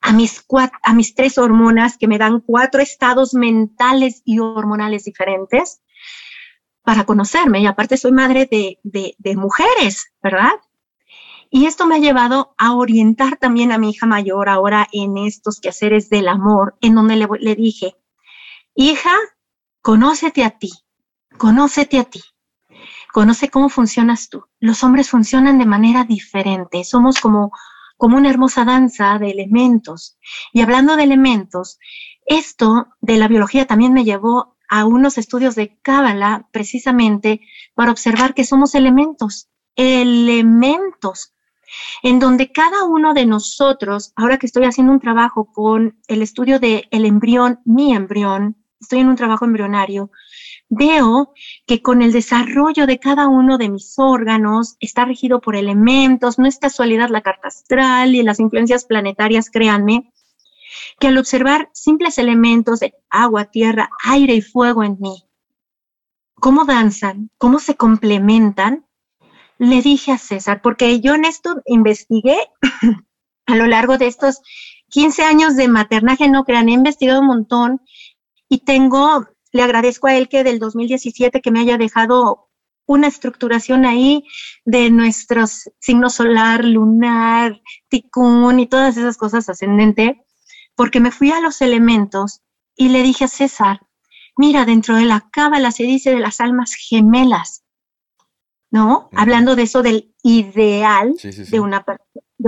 a 0.00 0.12
mis, 0.12 0.44
a 0.82 0.94
mis 0.94 1.14
tres 1.14 1.38
hormonas 1.38 1.96
que 1.98 2.08
me 2.08 2.18
dan 2.18 2.40
cuatro 2.40 2.80
estados 2.80 3.34
mentales 3.34 4.22
y 4.24 4.38
hormonales 4.38 5.04
diferentes 5.04 5.82
para 6.82 7.04
conocerme. 7.04 7.60
Y 7.60 7.66
aparte 7.66 7.96
soy 7.96 8.12
madre 8.12 8.46
de, 8.50 8.78
de, 8.82 9.36
mujeres, 9.36 10.12
¿verdad? 10.22 10.52
Y 11.50 11.66
esto 11.66 11.86
me 11.86 11.96
ha 11.96 11.98
llevado 11.98 12.54
a 12.58 12.74
orientar 12.74 13.36
también 13.36 13.72
a 13.72 13.78
mi 13.78 13.90
hija 13.90 14.06
mayor 14.06 14.48
ahora 14.48 14.86
en 14.92 15.16
estos 15.16 15.60
quehaceres 15.60 16.10
del 16.10 16.28
amor, 16.28 16.76
en 16.80 16.94
donde 16.94 17.16
le, 17.16 17.28
le 17.40 17.54
dije, 17.54 17.96
hija, 18.74 19.12
conócete 19.80 20.44
a 20.44 20.50
ti, 20.50 20.72
conócete 21.38 21.98
a 21.98 22.04
ti. 22.04 22.22
Conoce 23.14 23.48
cómo 23.48 23.68
funcionas 23.68 24.28
tú. 24.28 24.44
Los 24.58 24.82
hombres 24.82 25.08
funcionan 25.08 25.56
de 25.58 25.66
manera 25.66 26.02
diferente. 26.02 26.82
Somos 26.82 27.20
como, 27.20 27.52
como 27.96 28.16
una 28.16 28.30
hermosa 28.30 28.64
danza 28.64 29.18
de 29.18 29.30
elementos. 29.30 30.18
Y 30.52 30.62
hablando 30.62 30.96
de 30.96 31.04
elementos, 31.04 31.78
esto 32.26 32.88
de 33.00 33.18
la 33.18 33.28
biología 33.28 33.66
también 33.66 33.92
me 33.92 34.04
llevó 34.04 34.56
a 34.68 34.86
unos 34.86 35.18
estudios 35.18 35.54
de 35.54 35.78
Cábala 35.82 36.48
precisamente 36.52 37.40
para 37.74 37.90
observar 37.90 38.34
que 38.34 38.44
somos 38.44 38.74
elementos, 38.74 39.48
elementos, 39.76 41.34
en 42.02 42.18
donde 42.18 42.52
cada 42.52 42.84
uno 42.84 43.14
de 43.14 43.26
nosotros, 43.26 44.12
ahora 44.16 44.38
que 44.38 44.46
estoy 44.46 44.64
haciendo 44.64 44.92
un 44.92 45.00
trabajo 45.00 45.52
con 45.52 45.98
el 46.08 46.22
estudio 46.22 46.58
del 46.58 46.88
el 46.90 47.04
embrión, 47.04 47.60
mi 47.64 47.94
embrión, 47.94 48.56
estoy 48.80 49.00
en 49.00 49.08
un 49.08 49.16
trabajo 49.16 49.44
embrionario, 49.44 50.10
veo 50.74 51.32
que 51.66 51.82
con 51.82 52.02
el 52.02 52.12
desarrollo 52.12 52.86
de 52.86 52.98
cada 52.98 53.28
uno 53.28 53.58
de 53.58 53.68
mis 53.68 53.98
órganos 53.98 54.76
está 54.80 55.04
regido 55.04 55.40
por 55.40 55.56
elementos, 55.56 56.38
no 56.38 56.46
es 56.46 56.58
casualidad 56.58 57.08
la 57.08 57.22
carta 57.22 57.48
astral 57.48 58.14
y 58.14 58.22
las 58.22 58.40
influencias 58.40 58.84
planetarias, 58.84 59.50
créanme, 59.50 60.12
que 60.98 61.08
al 61.08 61.18
observar 61.18 61.70
simples 61.72 62.18
elementos 62.18 62.80
de 62.80 62.94
agua, 63.10 63.46
tierra, 63.46 63.90
aire 64.04 64.34
y 64.34 64.42
fuego 64.42 64.82
en 64.84 64.98
mí, 65.00 65.24
cómo 66.34 66.64
danzan, 66.64 67.30
cómo 67.38 67.58
se 67.58 67.76
complementan, 67.76 68.86
le 69.58 69.82
dije 69.82 70.12
a 70.12 70.18
César, 70.18 70.60
porque 70.62 71.00
yo 71.00 71.14
en 71.14 71.24
esto 71.24 71.62
investigué 71.66 72.36
a 73.46 73.56
lo 73.56 73.66
largo 73.66 73.98
de 73.98 74.08
estos 74.08 74.40
15 74.90 75.22
años 75.22 75.56
de 75.56 75.68
maternaje, 75.68 76.28
no 76.28 76.44
crean, 76.44 76.68
he 76.68 76.72
investigado 76.72 77.20
un 77.20 77.26
montón 77.26 77.80
y 78.48 78.58
tengo 78.58 79.26
le 79.54 79.62
agradezco 79.62 80.08
a 80.08 80.16
él 80.16 80.28
que 80.28 80.42
del 80.42 80.58
2017 80.58 81.40
que 81.40 81.50
me 81.52 81.60
haya 81.60 81.78
dejado 81.78 82.50
una 82.86 83.06
estructuración 83.06 83.86
ahí 83.86 84.24
de 84.64 84.90
nuestros 84.90 85.70
signos 85.78 86.16
solar, 86.16 86.64
lunar, 86.64 87.62
ticún 87.88 88.58
y 88.58 88.66
todas 88.66 88.96
esas 88.96 89.16
cosas 89.16 89.48
ascendente, 89.48 90.20
porque 90.74 90.98
me 90.98 91.12
fui 91.12 91.30
a 91.30 91.40
los 91.40 91.62
elementos 91.62 92.42
y 92.74 92.88
le 92.88 93.04
dije 93.04 93.26
a 93.26 93.28
César, 93.28 93.80
mira, 94.36 94.64
dentro 94.64 94.96
de 94.96 95.04
la 95.04 95.28
cábala 95.30 95.70
se 95.70 95.84
dice 95.84 96.10
de 96.10 96.18
las 96.18 96.40
almas 96.40 96.74
gemelas, 96.74 97.62
¿no? 98.72 99.08
Hablando 99.14 99.54
de 99.54 99.62
eso 99.62 99.84
del 99.84 100.12
ideal 100.24 101.14
de 101.22 101.60
una 101.60 101.86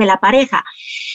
de 0.00 0.06
la 0.06 0.20
pareja. 0.20 0.64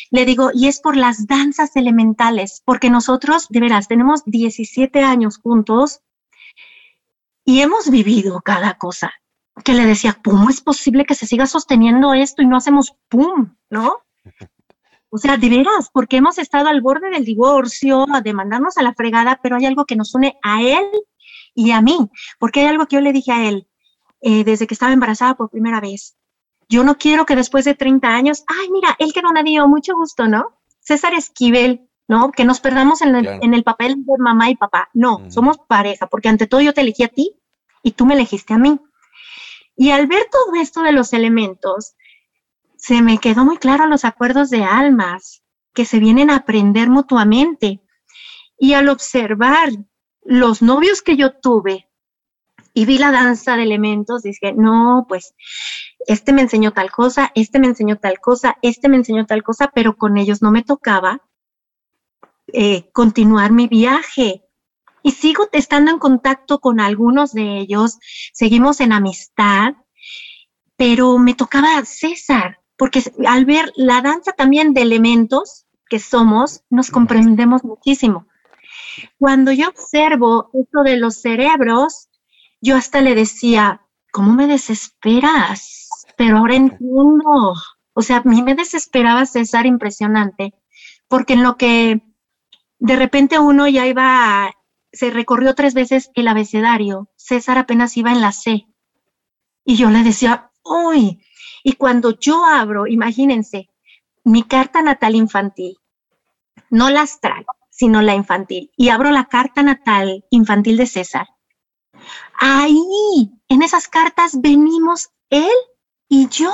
Le 0.09 0.25
digo, 0.25 0.51
y 0.53 0.67
es 0.67 0.79
por 0.79 0.97
las 0.97 1.27
danzas 1.27 1.75
elementales, 1.75 2.61
porque 2.65 2.89
nosotros, 2.89 3.47
de 3.49 3.59
veras, 3.59 3.87
tenemos 3.87 4.23
17 4.25 5.03
años 5.03 5.37
juntos 5.37 6.01
y 7.45 7.61
hemos 7.61 7.89
vivido 7.89 8.41
cada 8.41 8.77
cosa. 8.77 9.11
Que 9.63 9.73
le 9.73 9.85
decía, 9.85 10.17
¿cómo 10.23 10.49
es 10.49 10.61
posible 10.61 11.05
que 11.05 11.15
se 11.15 11.27
siga 11.27 11.45
sosteniendo 11.45 12.13
esto 12.13 12.41
y 12.41 12.47
no 12.47 12.57
hacemos 12.57 12.95
pum, 13.09 13.55
no? 13.69 13.97
O 15.09 15.17
sea, 15.17 15.35
de 15.35 15.49
veras, 15.49 15.89
porque 15.91 16.17
hemos 16.17 16.37
estado 16.37 16.69
al 16.69 16.81
borde 16.81 17.09
del 17.09 17.25
divorcio, 17.25 18.05
a 18.13 18.21
demandarnos 18.21 18.77
a 18.77 18.81
la 18.81 18.93
fregada, 18.93 19.39
pero 19.43 19.57
hay 19.57 19.65
algo 19.65 19.85
que 19.85 19.97
nos 19.97 20.15
une 20.15 20.37
a 20.41 20.61
él 20.61 20.85
y 21.53 21.71
a 21.71 21.81
mí, 21.81 22.09
porque 22.39 22.61
hay 22.61 22.67
algo 22.67 22.85
que 22.85 22.95
yo 22.95 23.01
le 23.01 23.11
dije 23.11 23.33
a 23.33 23.49
él, 23.49 23.67
eh, 24.21 24.45
desde 24.45 24.67
que 24.67 24.73
estaba 24.73 24.93
embarazada 24.93 25.35
por 25.35 25.49
primera 25.49 25.81
vez. 25.81 26.15
Yo 26.71 26.85
no 26.85 26.97
quiero 26.97 27.25
que 27.25 27.35
después 27.35 27.65
de 27.65 27.75
30 27.75 28.07
años, 28.07 28.45
ay, 28.47 28.69
mira, 28.71 28.95
él 28.97 29.11
que 29.11 29.21
no 29.21 29.31
dio 29.43 29.67
mucho 29.67 29.93
gusto, 29.93 30.29
¿no? 30.29 30.57
César 30.79 31.13
Esquivel, 31.13 31.89
¿no? 32.07 32.31
Que 32.31 32.45
nos 32.45 32.61
perdamos 32.61 33.01
en 33.01 33.13
el, 33.53 33.63
papel 33.63 33.95
de 33.97 34.13
mamá 34.17 34.49
y 34.49 34.55
papá. 34.55 34.89
No, 34.93 35.29
somos 35.29 35.57
pareja, 35.67 36.07
porque 36.07 36.29
ante 36.29 36.47
todo 36.47 36.61
yo 36.61 36.73
te 36.73 36.79
elegí 36.79 37.03
a 37.03 37.09
ti 37.09 37.35
y 37.83 37.91
tú 37.91 38.05
me 38.05 38.13
elegiste 38.13 38.53
a 38.53 38.57
mí. 38.57 38.79
Y 39.75 39.91
al 39.91 40.07
ver 40.07 40.29
todo 40.31 40.55
esto 40.55 40.81
de 40.81 40.93
los 40.93 41.11
elementos, 41.11 41.93
se 42.77 43.01
me 43.01 43.17
quedó 43.17 43.43
muy 43.43 43.57
claro 43.57 43.85
los 43.87 44.05
acuerdos 44.05 44.49
de 44.49 44.63
almas 44.63 45.43
que 45.73 45.83
se 45.83 45.99
vienen 45.99 46.29
a 46.29 46.37
aprender 46.37 46.89
mutuamente. 46.89 47.81
Y 48.57 48.75
al 48.75 48.87
observar 48.87 49.71
los 50.23 50.61
novios 50.61 51.01
que 51.01 51.17
yo 51.17 51.33
tuve, 51.33 51.89
y 52.73 52.85
vi 52.85 52.97
la 52.97 53.11
danza 53.11 53.57
de 53.57 53.63
elementos, 53.63 54.23
dije, 54.23 54.53
no, 54.53 55.05
pues 55.07 55.35
este 56.07 56.33
me 56.33 56.41
enseñó 56.41 56.71
tal 56.71 56.91
cosa, 56.91 57.31
este 57.35 57.59
me 57.59 57.67
enseñó 57.67 57.97
tal 57.97 58.19
cosa, 58.19 58.57
este 58.61 58.89
me 58.89 58.97
enseñó 58.97 59.25
tal 59.25 59.43
cosa, 59.43 59.71
pero 59.73 59.95
con 59.95 60.17
ellos 60.17 60.41
no 60.41 60.51
me 60.51 60.63
tocaba 60.63 61.21
eh, 62.53 62.89
continuar 62.91 63.51
mi 63.51 63.67
viaje. 63.67 64.43
Y 65.03 65.11
sigo 65.11 65.47
estando 65.51 65.91
en 65.91 65.99
contacto 65.99 66.59
con 66.59 66.79
algunos 66.79 67.33
de 67.33 67.59
ellos, 67.59 67.97
seguimos 68.33 68.81
en 68.81 68.93
amistad, 68.93 69.73
pero 70.75 71.17
me 71.17 71.33
tocaba 71.33 71.83
César, 71.85 72.59
porque 72.77 73.03
al 73.27 73.45
ver 73.45 73.71
la 73.75 74.01
danza 74.01 74.31
también 74.31 74.73
de 74.73 74.81
elementos 74.81 75.65
que 75.89 75.99
somos, 75.99 76.63
nos 76.69 76.91
comprendemos 76.91 77.63
muchísimo. 77.63 78.27
Cuando 79.17 79.51
yo 79.51 79.69
observo 79.69 80.49
esto 80.53 80.83
de 80.83 80.97
los 80.97 81.21
cerebros, 81.21 82.09
yo 82.61 82.75
hasta 82.75 83.01
le 83.01 83.15
decía, 83.15 83.81
¿cómo 84.11 84.33
me 84.33 84.47
desesperas? 84.47 85.80
Pero 86.21 86.37
ahora 86.37 86.53
entiendo. 86.53 87.55
O 87.93 88.01
sea, 88.03 88.17
a 88.17 88.21
mí 88.21 88.43
me 88.43 88.53
desesperaba 88.53 89.25
César 89.25 89.65
impresionante, 89.65 90.53
porque 91.07 91.33
en 91.33 91.41
lo 91.41 91.57
que 91.57 92.03
de 92.77 92.95
repente 92.95 93.39
uno 93.39 93.67
ya 93.67 93.87
iba, 93.87 94.53
se 94.91 95.09
recorrió 95.09 95.55
tres 95.55 95.73
veces 95.73 96.11
el 96.13 96.27
abecedario, 96.27 97.09
César 97.15 97.57
apenas 97.57 97.97
iba 97.97 98.11
en 98.11 98.21
la 98.21 98.33
C. 98.33 98.67
Y 99.65 99.77
yo 99.77 99.89
le 99.89 100.03
decía, 100.03 100.51
uy, 100.63 101.25
y 101.63 101.73
cuando 101.73 102.19
yo 102.19 102.45
abro, 102.45 102.85
imagínense, 102.85 103.71
mi 104.23 104.43
carta 104.43 104.83
natal 104.83 105.15
infantil, 105.15 105.79
no 106.69 106.91
la 106.91 107.01
astral, 107.01 107.47
sino 107.71 108.03
la 108.03 108.13
infantil, 108.13 108.69
y 108.77 108.89
abro 108.89 109.09
la 109.09 109.25
carta 109.25 109.63
natal 109.63 110.23
infantil 110.29 110.77
de 110.77 110.85
César, 110.85 111.25
Ahí, 112.33 113.31
en 113.49 113.61
esas 113.63 113.87
cartas 113.87 114.39
venimos 114.39 115.09
él 115.31 115.49
y 116.11 116.27
yo. 116.27 116.53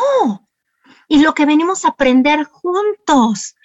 Y 1.08 1.24
lo 1.24 1.34
que 1.34 1.48
venimos 1.48 1.84
a 1.84 1.90
aprender 1.90 2.44
juntos. 2.44 3.56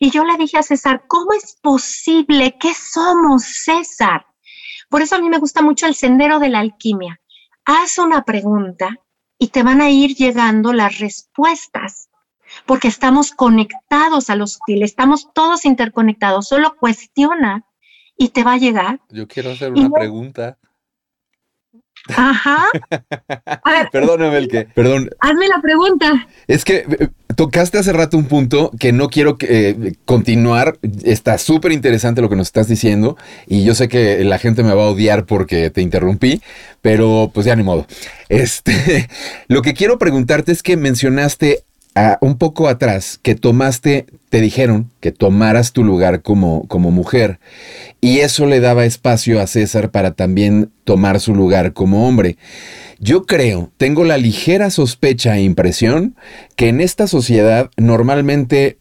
Y 0.00 0.10
yo 0.10 0.24
le 0.24 0.38
dije 0.38 0.56
a 0.56 0.62
César, 0.62 1.04
¿cómo 1.06 1.34
es 1.34 1.58
posible? 1.60 2.56
¿Qué 2.58 2.72
somos, 2.72 3.44
César? 3.44 4.26
Por 4.88 5.02
eso 5.02 5.16
a 5.16 5.20
mí 5.20 5.28
me 5.28 5.38
gusta 5.38 5.60
mucho 5.60 5.86
el 5.86 5.94
sendero 5.94 6.38
de 6.38 6.48
la 6.48 6.60
alquimia. 6.60 7.20
Haz 7.66 7.98
una 7.98 8.24
pregunta 8.24 8.98
y 9.38 9.48
te 9.48 9.62
van 9.62 9.82
a 9.82 9.90
ir 9.90 10.14
llegando 10.14 10.72
las 10.72 10.98
respuestas, 10.98 12.08
porque 12.64 12.88
estamos 12.88 13.32
conectados 13.32 14.30
a 14.30 14.36
los 14.36 14.54
sutiles, 14.54 14.92
estamos 14.92 15.30
todos 15.34 15.66
interconectados. 15.66 16.48
Solo 16.48 16.74
cuestiona 16.76 17.66
y 18.16 18.30
te 18.30 18.44
va 18.44 18.54
a 18.54 18.58
llegar. 18.58 19.00
Yo 19.10 19.28
quiero 19.28 19.50
hacer 19.50 19.72
una 19.72 19.90
pregunta. 19.90 20.58
Ajá. 22.08 22.66
Perdóname 23.92 24.38
el 24.38 24.48
que. 24.48 24.64
Perdón. 24.74 25.10
Hazme 25.20 25.48
la 25.48 25.60
pregunta. 25.62 26.26
Es 26.46 26.64
que 26.64 26.84
eh, 26.98 27.08
tocaste 27.34 27.78
hace 27.78 27.92
rato 27.92 28.18
un 28.18 28.26
punto 28.26 28.70
que 28.78 28.92
no 28.92 29.08
quiero 29.08 29.36
eh, 29.40 29.94
continuar. 30.04 30.78
Está 31.02 31.38
súper 31.38 31.72
interesante 31.72 32.20
lo 32.20 32.28
que 32.28 32.36
nos 32.36 32.48
estás 32.48 32.68
diciendo. 32.68 33.16
Y 33.46 33.64
yo 33.64 33.74
sé 33.74 33.88
que 33.88 34.22
la 34.24 34.38
gente 34.38 34.62
me 34.62 34.74
va 34.74 34.84
a 34.84 34.90
odiar 34.90 35.24
porque 35.24 35.70
te 35.70 35.80
interrumpí. 35.80 36.42
Pero 36.82 37.30
pues 37.32 37.46
ya 37.46 37.56
ni 37.56 37.62
modo. 37.62 37.86
Este. 38.28 39.08
Lo 39.48 39.62
que 39.62 39.72
quiero 39.72 39.98
preguntarte 39.98 40.52
es 40.52 40.62
que 40.62 40.76
mencionaste 40.76 41.64
un 42.20 42.38
poco 42.38 42.68
atrás 42.68 43.20
que 43.22 43.34
tomaste, 43.34 44.06
te 44.28 44.40
dijeron 44.40 44.90
que 45.00 45.12
tomaras 45.12 45.72
tu 45.72 45.84
lugar 45.84 46.22
como, 46.22 46.66
como 46.66 46.90
mujer 46.90 47.38
y 48.00 48.18
eso 48.18 48.46
le 48.46 48.60
daba 48.60 48.84
espacio 48.84 49.40
a 49.40 49.46
César 49.46 49.90
para 49.90 50.12
también 50.12 50.70
tomar 50.82 51.20
su 51.20 51.34
lugar 51.34 51.72
como 51.72 52.08
hombre. 52.08 52.36
Yo 52.98 53.26
creo, 53.26 53.70
tengo 53.76 54.04
la 54.04 54.18
ligera 54.18 54.70
sospecha 54.70 55.36
e 55.36 55.42
impresión 55.42 56.16
que 56.56 56.68
en 56.68 56.80
esta 56.80 57.06
sociedad 57.06 57.70
normalmente 57.76 58.78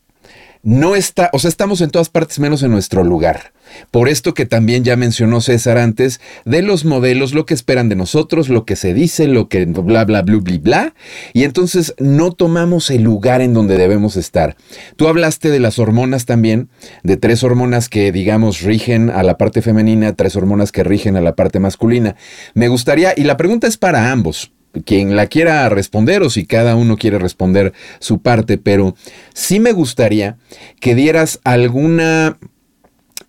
no 0.64 0.96
está, 0.96 1.30
o 1.34 1.40
sea, 1.40 1.50
estamos 1.50 1.82
en 1.82 1.90
todas 1.90 2.08
partes 2.10 2.40
menos 2.40 2.64
en 2.64 2.72
nuestro 2.72 3.04
lugar. 3.04 3.52
Por 3.92 4.08
esto 4.08 4.34
que 4.34 4.46
también 4.46 4.84
ya 4.84 4.96
mencionó 4.96 5.42
César 5.42 5.78
antes, 5.78 6.22
de 6.46 6.62
los 6.62 6.86
modelos, 6.86 7.34
lo 7.34 7.46
que 7.46 7.54
esperan 7.54 7.90
de 7.90 7.96
nosotros, 7.96 8.48
lo 8.48 8.66
que 8.66 8.78
se 8.78 8.94
dice, 8.94 9.28
lo 9.28 9.50
que 9.50 9.66
bla, 9.66 10.06
bla, 10.06 10.22
bla, 10.22 10.38
bla, 10.38 10.60
bla. 10.62 10.94
Y 11.34 11.44
entonces 11.44 11.94
no 12.00 12.32
tomamos 12.32 12.90
el 12.92 13.04
lugar 13.04 13.42
en 13.42 13.54
donde 13.54 13.78
debemos 13.78 14.16
estar. 14.16 14.56
Tú 14.96 15.08
hablaste 15.08 15.50
de 15.50 15.60
las 15.60 15.80
hormonas 15.80 16.26
también, 16.26 16.70
de 17.04 17.18
tres 17.18 17.44
hormonas 17.44 17.90
que, 17.90 18.14
digamos, 18.14 18.62
rigen 18.62 19.10
a 19.10 19.24
la 19.24 19.38
parte 19.38 19.62
femenina, 19.62 20.14
tres 20.14 20.36
hormonas 20.38 20.72
que 20.72 20.84
rigen 20.84 21.18
a 21.18 21.22
la 21.22 21.36
parte 21.36 21.60
masculina. 21.60 22.16
Me 22.54 22.70
gustaría, 22.70 23.14
y 23.18 23.24
la 23.24 23.36
pregunta 23.36 23.68
es 23.68 23.78
para 23.78 24.12
ambos, 24.12 24.53
quien 24.86 25.16
la 25.16 25.28
quiera 25.28 25.70
responder 25.70 26.24
o 26.24 26.30
si 26.30 26.46
cada 26.46 26.76
uno 26.76 26.98
quiere 26.98 27.20
responder 27.20 27.74
su 28.00 28.22
parte, 28.22 28.58
pero 28.58 28.96
sí 29.34 29.60
me 29.60 29.72
gustaría 29.72 30.38
que 30.80 30.96
dieras 30.96 31.40
alguna 31.44 32.38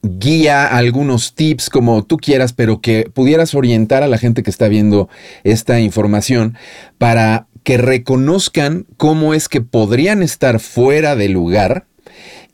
guía, 0.03 0.67
algunos 0.67 1.35
tips, 1.35 1.71
como 1.71 2.05
tú 2.05 2.19
quieras, 2.19 2.53
pero 2.53 2.81
que 2.81 3.11
pudieras 3.13 3.55
orientar 3.55 4.03
a 4.03 4.09
la 4.09 4.19
gente 4.19 4.43
que 4.43 4.51
está 4.51 4.69
viendo 4.69 5.09
esta 5.45 5.81
información 5.81 6.57
para 6.99 7.47
que 7.63 7.79
reconozcan 7.79 8.87
cómo 8.97 9.35
es 9.35 9.49
que 9.49 9.63
podrían 9.63 10.23
estar 10.23 10.61
fuera 10.61 11.17
de 11.17 11.31
lugar 11.31 11.87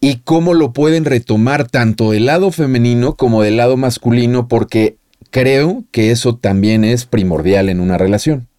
y 0.00 0.18
cómo 0.18 0.54
lo 0.54 0.72
pueden 0.72 1.04
retomar 1.04 1.68
tanto 1.68 2.12
del 2.12 2.26
lado 2.26 2.52
femenino 2.52 3.16
como 3.16 3.42
del 3.42 3.56
lado 3.56 3.76
masculino, 3.76 4.48
porque 4.48 4.96
creo 5.30 5.84
que 5.90 6.12
eso 6.12 6.36
también 6.36 6.84
es 6.84 7.04
primordial 7.04 7.68
en 7.68 7.80
una 7.80 7.98
relación. 7.98 8.49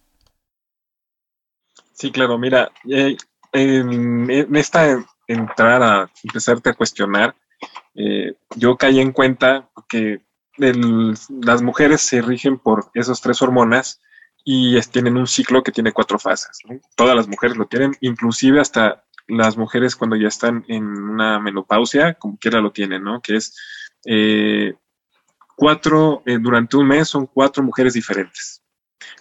Sí, 2.02 2.10
claro, 2.10 2.36
mira, 2.36 2.72
eh, 2.90 3.16
en, 3.52 4.56
esta 4.56 5.06
entrada, 5.28 6.02
a 6.02 6.10
empezarte 6.24 6.70
a 6.70 6.74
cuestionar, 6.74 7.36
eh, 7.94 8.34
yo 8.56 8.76
caí 8.76 8.98
en 8.98 9.12
cuenta 9.12 9.70
que 9.88 10.20
las 10.58 11.62
mujeres 11.62 12.00
se 12.00 12.20
rigen 12.20 12.58
por 12.58 12.90
esas 12.94 13.20
tres 13.20 13.40
hormonas 13.40 14.00
y 14.44 14.80
tienen 14.80 15.16
un 15.16 15.28
ciclo 15.28 15.62
que 15.62 15.70
tiene 15.70 15.92
cuatro 15.92 16.18
fases. 16.18 16.58
Todas 16.96 17.14
las 17.14 17.28
mujeres 17.28 17.56
lo 17.56 17.66
tienen, 17.66 17.92
inclusive 18.00 18.58
hasta 18.58 19.04
las 19.28 19.56
mujeres 19.56 19.94
cuando 19.94 20.16
ya 20.16 20.26
están 20.26 20.64
en 20.66 20.84
una 20.84 21.38
menopausia, 21.38 22.14
como 22.14 22.36
quiera 22.36 22.60
lo 22.60 22.72
tienen, 22.72 23.04
¿no? 23.04 23.20
Que 23.20 23.36
es 23.36 23.56
eh, 24.06 24.74
cuatro, 25.54 26.24
eh, 26.26 26.38
durante 26.40 26.76
un 26.76 26.88
mes 26.88 27.06
son 27.06 27.28
cuatro 27.28 27.62
mujeres 27.62 27.94
diferentes. 27.94 28.61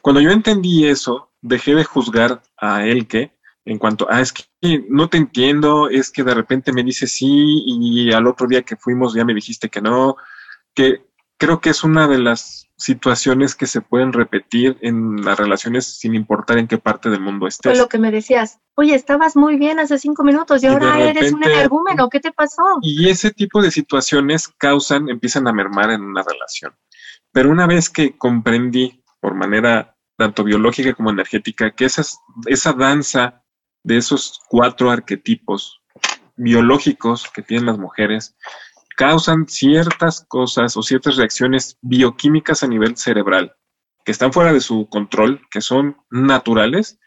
Cuando 0.02 0.22
yo 0.22 0.32
entendí 0.32 0.88
eso, 0.88 1.32
dejé 1.42 1.76
de 1.76 1.84
juzgar 1.84 2.42
a 2.58 2.86
él 2.86 3.08
que 3.08 3.32
en 3.66 3.78
cuanto, 3.78 4.08
ah, 4.10 4.22
es 4.22 4.34
que 4.34 4.44
no 4.90 5.08
te 5.10 5.18
entiendo, 5.18 5.90
es 5.90 6.10
que 6.10 6.24
de 6.24 6.34
repente 6.34 6.74
me 6.74 6.84
dice 6.84 7.06
sí 7.06 7.64
y 7.66 8.12
al 8.12 8.26
otro 8.26 8.48
día 8.48 8.64
que 8.64 8.76
fuimos 8.76 9.14
ya 9.14 9.24
me 9.24 9.36
dijiste 9.36 9.70
que 9.70 9.82
no, 9.82 10.16
que 10.74 11.06
creo 11.38 11.62
que 11.62 11.70
es 11.70 11.84
una 11.84 12.08
de 12.08 12.20
las 12.20 12.68
situaciones 12.78 13.56
que 13.56 13.68
se 13.68 13.82
pueden 13.82 14.12
repetir 14.14 14.78
en 14.82 15.24
las 15.24 15.38
relaciones 15.38 15.86
sin 15.86 16.16
importar 16.16 16.58
en 16.58 16.68
qué 16.68 16.80
parte 16.80 17.10
del 17.10 17.22
mundo 17.22 17.48
estés. 17.48 17.74
Fue 17.74 17.80
lo 17.80 17.88
que 17.88 18.00
me 18.00 18.12
decías, 18.12 18.60
oye, 18.76 18.96
estabas 18.96 19.36
muy 19.36 19.58
bien 19.58 19.80
hace 19.80 20.00
cinco 20.00 20.24
minutos 20.24 20.64
y, 20.64 20.68
ahora 20.68 21.00
eres 21.00 21.32
un 21.32 21.44
energúmeno, 21.44 22.10
¿qué 22.10 22.20
te 22.20 22.32
pasó? 22.32 22.64
Y 22.82 23.10
ese 23.10 23.32
tipo 23.32 23.62
de 23.62 23.70
situaciones 23.70 24.48
causan, 24.58 25.10
empiezan 25.10 25.48
a 25.48 25.54
mermar 25.54 25.92
en 25.92 26.02
una 26.02 26.24
relación. 26.24 26.74
Pero 27.32 27.52
una 27.52 27.68
vez 27.68 27.90
que 27.90 28.18
comprendí 28.18 29.01
por 29.22 29.36
manera 29.36 29.96
tanto 30.18 30.44
biológica 30.44 30.94
como 30.94 31.10
energética 31.10 31.72
que 31.72 31.86
esa, 31.86 32.74
danza 32.74 33.44
de 33.84 33.98
esos 33.98 34.40
cuatro 34.50 34.92
arquetipos 34.92 35.82
biológicos 36.36 37.30
que 37.34 37.42
tienen 37.42 37.68
las 37.68 37.78
mujeres 37.78 38.36
causan 38.98 39.48
ciertas 39.48 40.26
cosas 40.28 40.76
o 40.76 40.84
ciertas 40.84 41.16
reacciones 41.16 41.78
bioquímicas 41.82 42.64
a 42.64 42.68
nivel 42.68 42.98
cerebral 42.98 43.56
que 44.04 44.12
están 44.12 44.34
fuera 44.34 44.52
de 44.52 44.62
su 44.62 44.88
control, 44.90 45.42
que 45.52 45.62
son 45.62 45.98
naturales, 46.10 47.00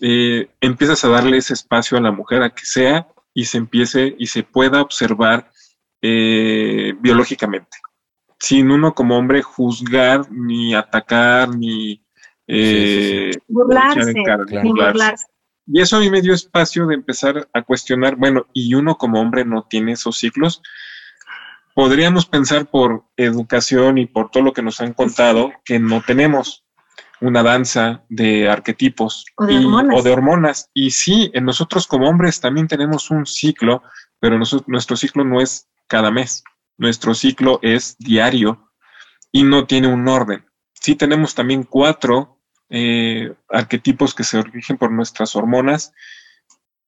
eh, 0.00 0.48
empiezas 0.60 1.04
a 1.04 1.08
darle 1.08 1.36
ese 1.36 1.54
espacio 1.54 1.98
a 1.98 2.00
la 2.00 2.12
mujer 2.12 2.42
a 2.42 2.50
que 2.50 2.64
sea 2.64 3.08
y 3.34 3.44
se 3.44 3.58
empiece 3.58 4.14
y 4.18 4.26
se 4.26 4.42
pueda 4.42 4.80
observar 4.80 5.50
eh, 6.02 6.94
biológicamente, 7.00 7.76
sin 8.40 8.70
uno 8.70 8.94
como 8.94 9.16
hombre 9.16 9.42
juzgar, 9.42 10.30
ni 10.32 10.74
atacar, 10.74 11.54
ni 11.54 12.02
eh, 12.46 13.30
burlarse, 13.46 14.14
Y 15.66 15.80
eso 15.80 15.98
a 15.98 16.00
mí 16.00 16.10
me 16.10 16.22
dio 16.22 16.32
espacio 16.32 16.86
de 16.86 16.94
empezar 16.94 17.48
a 17.52 17.62
cuestionar, 17.62 18.16
bueno, 18.16 18.46
y 18.54 18.74
uno 18.74 18.96
como 18.96 19.20
hombre 19.20 19.44
no 19.44 19.66
tiene 19.68 19.92
esos 19.92 20.18
ciclos, 20.18 20.62
podríamos 21.74 22.26
pensar 22.26 22.66
por 22.66 23.04
educación 23.16 23.98
y 23.98 24.06
por 24.06 24.30
todo 24.30 24.42
lo 24.42 24.52
que 24.52 24.62
nos 24.62 24.80
han 24.80 24.94
contado 24.94 25.52
que 25.64 25.78
no 25.78 26.02
tenemos 26.02 26.64
una 27.20 27.42
danza 27.42 28.02
de 28.08 28.48
arquetipos 28.48 29.26
o 29.36 29.44
de, 29.44 30.10
hormonas. 30.10 30.70
y, 30.72 30.90
sí, 30.90 31.30
en 31.34 31.44
nosotros 31.44 31.86
como 31.86 32.08
hombres 32.08 32.40
también 32.40 32.66
tenemos 32.66 33.10
un 33.10 33.26
ciclo, 33.26 33.82
pero 34.18 34.38
nuestro 34.66 34.96
ciclo 34.96 35.24
no 35.24 35.42
es 35.42 35.68
cada 35.86 36.10
mes, 36.10 36.42
nuestro 36.80 37.14
ciclo 37.14 37.58
es 37.62 37.94
diario 37.98 38.72
y 39.30 39.44
no 39.44 39.66
tiene 39.66 39.86
un 39.86 40.08
orden. 40.08 40.46
Sí 40.72 40.96
tenemos 40.96 41.34
también 41.34 41.62
cuatro 41.62 42.40
eh, 42.70 43.34
arquetipos 43.50 44.14
que 44.14 44.24
se 44.24 44.38
origen 44.38 44.78
por 44.78 44.90
nuestras 44.90 45.36
hormonas, 45.36 45.92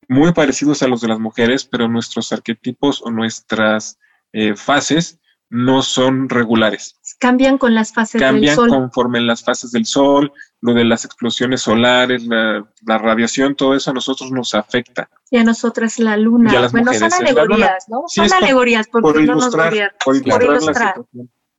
muy 0.09 0.33
parecidos 0.33 0.83
a 0.83 0.89
los 0.89 1.03
de 1.03 1.09
las 1.09 1.21
mujeres, 1.21 1.67
pero 1.67 1.89
nuestros 1.89 2.33
arquetipos 2.33 3.03
o 3.03 3.11
nuestras 3.11 3.99
eh, 4.33 4.57
fases 4.57 5.21
no 5.53 5.83
son 5.83 6.31
regulares. 6.31 6.99
Cambian 7.19 7.59
con 7.59 7.75
las 7.75 7.93
fases 7.93 8.23
del 8.23 8.49
sol. 8.49 8.69
Cambian 8.69 8.81
conforme 8.81 9.21
las 9.21 9.45
fases 9.45 9.71
del 9.71 9.85
sol, 9.85 10.33
lo 10.63 10.73
de 10.73 10.85
las 10.85 11.05
explosiones 11.05 11.61
solares, 11.61 12.25
la, 12.27 12.65
radiación, 12.87 13.55
todo 13.55 13.75
eso 13.75 13.91
a 13.91 13.95
nosotros 13.95 14.31
nos 14.33 14.55
afecta. 14.55 15.11
Y 15.31 15.37
a 15.37 15.45
nosotras 15.45 15.99
la 15.99 16.17
luna. 16.17 16.69
bueno, 16.73 16.95
son 16.95 17.13
alegorías, 17.13 17.85
¿no? 17.89 18.05
son 18.07 18.33
alegorías 18.33 18.89
porque 18.89 19.13
por 19.13 19.25
no 19.25 19.35
nos 19.35 19.55
por 20.03 20.17
ilustrar, 20.17 20.95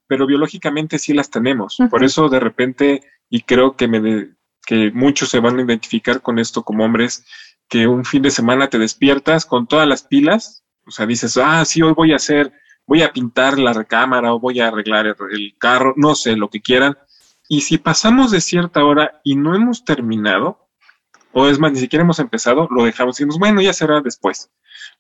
Pero 0.08 0.26
biológicamente 0.26 0.98
sí 0.98 1.14
las 1.14 1.30
tenemos. 1.30 1.78
Por 1.92 2.04
eso 2.04 2.30
de 2.30 2.40
repente, 2.40 3.04
y 3.30 3.44
creo 3.44 3.76
que, 3.76 3.88
me 3.88 4.32
que 4.66 4.90
muchos 4.92 5.30
se 5.30 5.40
van 5.40 5.60
a 5.60 5.62
identificar 5.62 6.24
con 6.24 6.40
esto 6.40 6.64
como 6.64 6.84
hombres, 6.84 7.26
que 7.70 7.86
un 7.86 8.06
fin 8.06 8.24
de 8.24 8.32
semana 8.32 8.72
te 8.72 8.80
despiertas 8.80 9.46
con 9.46 9.68
todas 9.68 9.88
las 9.88 10.02
pilas, 10.02 10.64
o 10.88 10.90
sea, 10.90 11.06
dices, 11.06 11.38
ah, 11.38 11.64
sí, 11.64 11.84
hoy 11.84 11.94
voy 11.94 12.12
a 12.12 12.16
hacer 12.16 12.52
voy 12.86 13.02
a 13.02 13.12
pintar 13.12 13.58
la 13.58 13.74
recámara 13.74 14.34
o 14.34 14.40
voy 14.40 14.60
a 14.60 14.68
arreglar 14.68 15.08
el, 15.08 15.56
carro, 15.58 15.94
no 15.98 16.16
sé, 16.16 16.36
lo 16.36 16.50
que 16.50 16.62
quieran. 16.62 16.98
Y 17.48 17.62
si 17.62 17.78
pasamos 17.78 18.32
de 18.32 18.42
cierta 18.42 18.84
hora 18.84 19.20
y 19.24 19.36
no 19.36 19.56
hemos 19.56 19.84
terminado, 19.86 20.70
o 21.32 21.48
es 21.48 21.60
más, 21.60 21.72
ni 21.72 21.80
siquiera 21.80 22.04
hemos 22.04 22.20
empezado, 22.20 22.68
lo 22.70 22.84
dejamos 22.86 23.20
y 23.20 23.24
decimos, 23.24 23.40
bueno, 23.40 23.62
ya 23.62 23.74
será 23.74 24.02
después, 24.02 24.52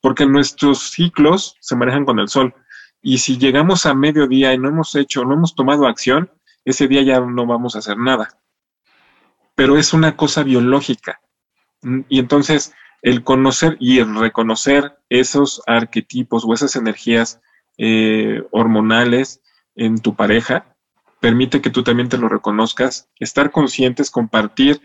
porque 0.02 0.26
nuestros 0.26 0.92
ciclos 0.92 1.58
se 1.60 1.76
manejan 1.76 2.06
con 2.06 2.20
el 2.20 2.28
sol. 2.28 2.54
Y 3.02 3.18
si 3.20 3.38
llegamos 3.38 3.86
a 3.86 3.94
mediodía 3.94 4.54
y 4.54 4.58
no 4.58 4.70
hemos 4.70 4.96
hecho, 4.96 5.26
no 5.26 5.34
hemos 5.34 5.56
tomado 5.56 5.88
acción, 5.88 6.32
ese 6.66 6.88
día 6.88 7.02
ya 7.04 7.20
no 7.20 7.46
vamos 7.46 7.76
a 7.76 7.80
hacer 7.80 7.98
nada. 7.98 8.40
Pero 9.56 9.78
es 9.78 9.94
una 9.94 10.16
cosa 10.16 10.44
biológica. 10.44 11.22
Y 12.08 12.20
entonces 12.20 12.74
el 13.02 13.24
conocer 13.24 13.76
y 13.80 14.00
el 14.00 14.16
reconocer 14.16 14.98
esos 15.10 15.62
arquetipos 15.68 16.46
o 16.46 16.54
esas 16.54 16.76
energías 16.78 17.42
eh, 17.78 18.44
hormonales 18.52 19.42
en 19.76 20.00
tu 20.00 20.16
pareja, 20.16 20.76
permite 21.20 21.62
que 21.62 21.70
tú 21.70 21.84
también 21.84 22.10
te 22.10 22.18
lo 22.18 22.30
reconozcas, 22.30 23.10
estar 23.20 23.52
conscientes, 23.52 24.12
compartir 24.12 24.82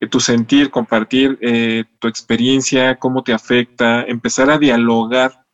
eh, 0.00 0.08
tu 0.08 0.18
sentir, 0.18 0.70
compartir 0.70 1.38
eh, 1.42 1.84
tu 1.98 2.08
experiencia, 2.08 2.98
cómo 2.98 3.22
te 3.22 3.34
afecta, 3.34 4.02
empezar 4.02 4.50
a 4.50 4.58
dialogar, 4.58 5.46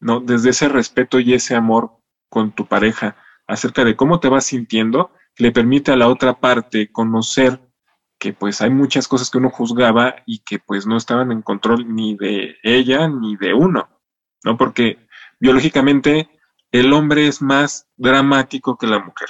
¿no? 0.00 0.20
Desde 0.20 0.50
ese 0.50 0.68
respeto 0.68 1.18
y 1.18 1.34
ese 1.34 1.56
amor 1.56 1.98
con 2.30 2.52
tu 2.52 2.66
pareja 2.66 3.16
acerca 3.46 3.84
de 3.84 3.96
cómo 3.96 4.20
te 4.20 4.28
vas 4.28 4.44
sintiendo, 4.46 5.10
le 5.36 5.50
permite 5.50 5.90
a 5.90 5.96
la 5.96 6.08
otra 6.08 6.38
parte 6.40 6.92
conocer 6.92 7.60
que 8.20 8.32
pues 8.32 8.62
hay 8.62 8.70
muchas 8.70 9.08
cosas 9.08 9.30
que 9.30 9.38
uno 9.38 9.50
juzgaba 9.50 10.14
y 10.26 10.44
que 10.44 10.60
pues 10.60 10.86
no 10.86 10.96
estaban 10.96 11.32
en 11.32 11.42
control 11.42 11.92
ni 11.92 12.16
de 12.16 12.56
ella 12.62 13.08
ni 13.08 13.36
de 13.36 13.52
uno, 13.52 13.88
¿no? 14.44 14.56
Porque 14.56 15.01
biológicamente 15.42 16.30
el 16.70 16.92
hombre 16.92 17.26
es 17.26 17.42
más 17.42 17.88
dramático 17.96 18.78
que 18.78 18.86
la 18.86 19.00
mujer. 19.00 19.28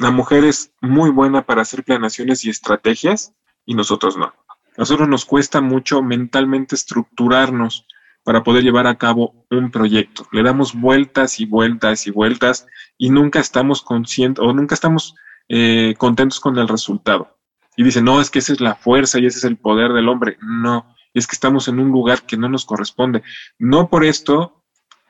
La 0.00 0.10
mujer 0.10 0.44
es 0.44 0.72
muy 0.80 1.10
buena 1.10 1.46
para 1.46 1.62
hacer 1.62 1.84
planeaciones 1.84 2.44
y 2.44 2.50
estrategias 2.50 3.32
y 3.64 3.76
nosotros 3.76 4.16
no. 4.16 4.24
A 4.24 4.34
nosotros 4.76 5.08
nos 5.08 5.24
cuesta 5.24 5.60
mucho 5.60 6.02
mentalmente 6.02 6.74
estructurarnos 6.74 7.86
para 8.24 8.42
poder 8.42 8.64
llevar 8.64 8.88
a 8.88 8.98
cabo 8.98 9.46
un 9.50 9.70
proyecto. 9.70 10.26
Le 10.32 10.42
damos 10.42 10.74
vueltas 10.74 11.38
y 11.38 11.46
vueltas 11.46 12.08
y 12.08 12.10
vueltas 12.10 12.66
y 12.98 13.10
nunca 13.10 13.38
estamos 13.38 13.82
conscientes 13.82 14.44
o 14.44 14.52
nunca 14.52 14.74
estamos 14.74 15.14
eh, 15.48 15.94
contentos 15.96 16.40
con 16.40 16.58
el 16.58 16.66
resultado. 16.66 17.38
Y 17.76 17.84
dicen, 17.84 18.04
no, 18.04 18.20
es 18.20 18.30
que 18.30 18.40
esa 18.40 18.52
es 18.52 18.60
la 18.60 18.74
fuerza 18.74 19.20
y 19.20 19.26
ese 19.26 19.38
es 19.38 19.44
el 19.44 19.58
poder 19.58 19.92
del 19.92 20.08
hombre. 20.08 20.38
No, 20.40 20.92
es 21.14 21.28
que 21.28 21.36
estamos 21.36 21.68
en 21.68 21.78
un 21.78 21.92
lugar 21.92 22.22
que 22.22 22.36
no 22.36 22.48
nos 22.48 22.64
corresponde. 22.64 23.22
No 23.60 23.88
por 23.88 24.04
esto 24.04 24.61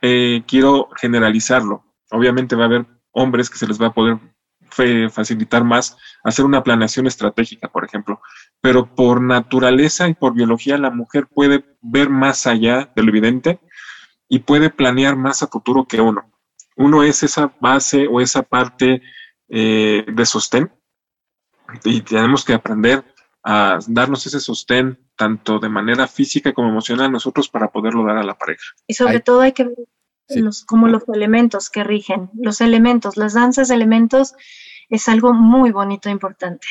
eh, 0.03 0.42
quiero 0.46 0.88
generalizarlo. 1.00 1.84
Obviamente 2.11 2.57
va 2.57 2.64
a 2.64 2.66
haber 2.66 2.86
hombres 3.12 3.48
que 3.48 3.59
se 3.59 3.66
les 3.66 3.80
va 3.80 3.86
a 3.86 3.94
poder 3.94 4.18
facilitar 5.11 5.64
más 5.64 5.98
hacer 6.24 6.44
una 6.44 6.62
planeación 6.62 7.07
estratégica, 7.07 7.68
por 7.68 7.84
ejemplo. 7.84 8.20
Pero 8.61 8.94
por 8.94 9.20
naturaleza 9.20 10.09
y 10.09 10.14
por 10.14 10.34
biología, 10.34 10.78
la 10.78 10.90
mujer 10.90 11.28
puede 11.28 11.64
ver 11.80 12.11
más 12.11 12.46
allá 12.46 12.90
de 12.94 13.03
lo 13.03 13.11
evidente 13.11 13.61
y 14.28 14.40
puede 14.40 14.70
planear 14.70 15.16
más 15.16 15.42
a 15.42 15.48
futuro 15.48 15.86
que 15.86 16.00
uno. 16.00 16.30
Uno 16.76 17.03
es 17.03 17.22
esa 17.22 17.55
base 17.61 18.07
o 18.11 18.20
esa 18.20 18.42
parte 18.42 19.03
eh, 19.48 20.05
de 20.07 20.26
sostén 20.26 20.72
y 21.84 22.00
tenemos 22.00 22.44
que 22.44 22.55
aprender 22.55 23.05
a 23.44 23.78
darnos 23.86 24.26
ese 24.26 24.40
sostén 24.40 24.98
tanto 25.22 25.60
de 25.60 25.68
manera 25.68 26.08
física 26.08 26.52
como 26.52 26.68
emocional 26.68 27.12
nosotros 27.12 27.48
para 27.48 27.70
poderlo 27.70 28.04
dar 28.04 28.16
a 28.16 28.24
la 28.24 28.34
pareja. 28.34 28.64
Y 28.88 28.94
sobre 28.94 29.20
todo 29.20 29.40
hay 29.42 29.52
que 29.52 29.64
ver 29.64 29.74
los, 30.28 30.64
como 30.64 30.88
los 30.88 31.04
elementos 31.14 31.70
que 31.70 31.84
rigen, 31.84 32.28
los 32.34 32.60
elementos, 32.60 33.16
las 33.16 33.34
danzas 33.34 33.68
de 33.68 33.76
elementos 33.76 34.34
es 34.90 35.08
algo 35.08 35.32
muy 35.32 35.70
bonito 35.70 36.08
e 36.08 36.12
importante. 36.12 36.66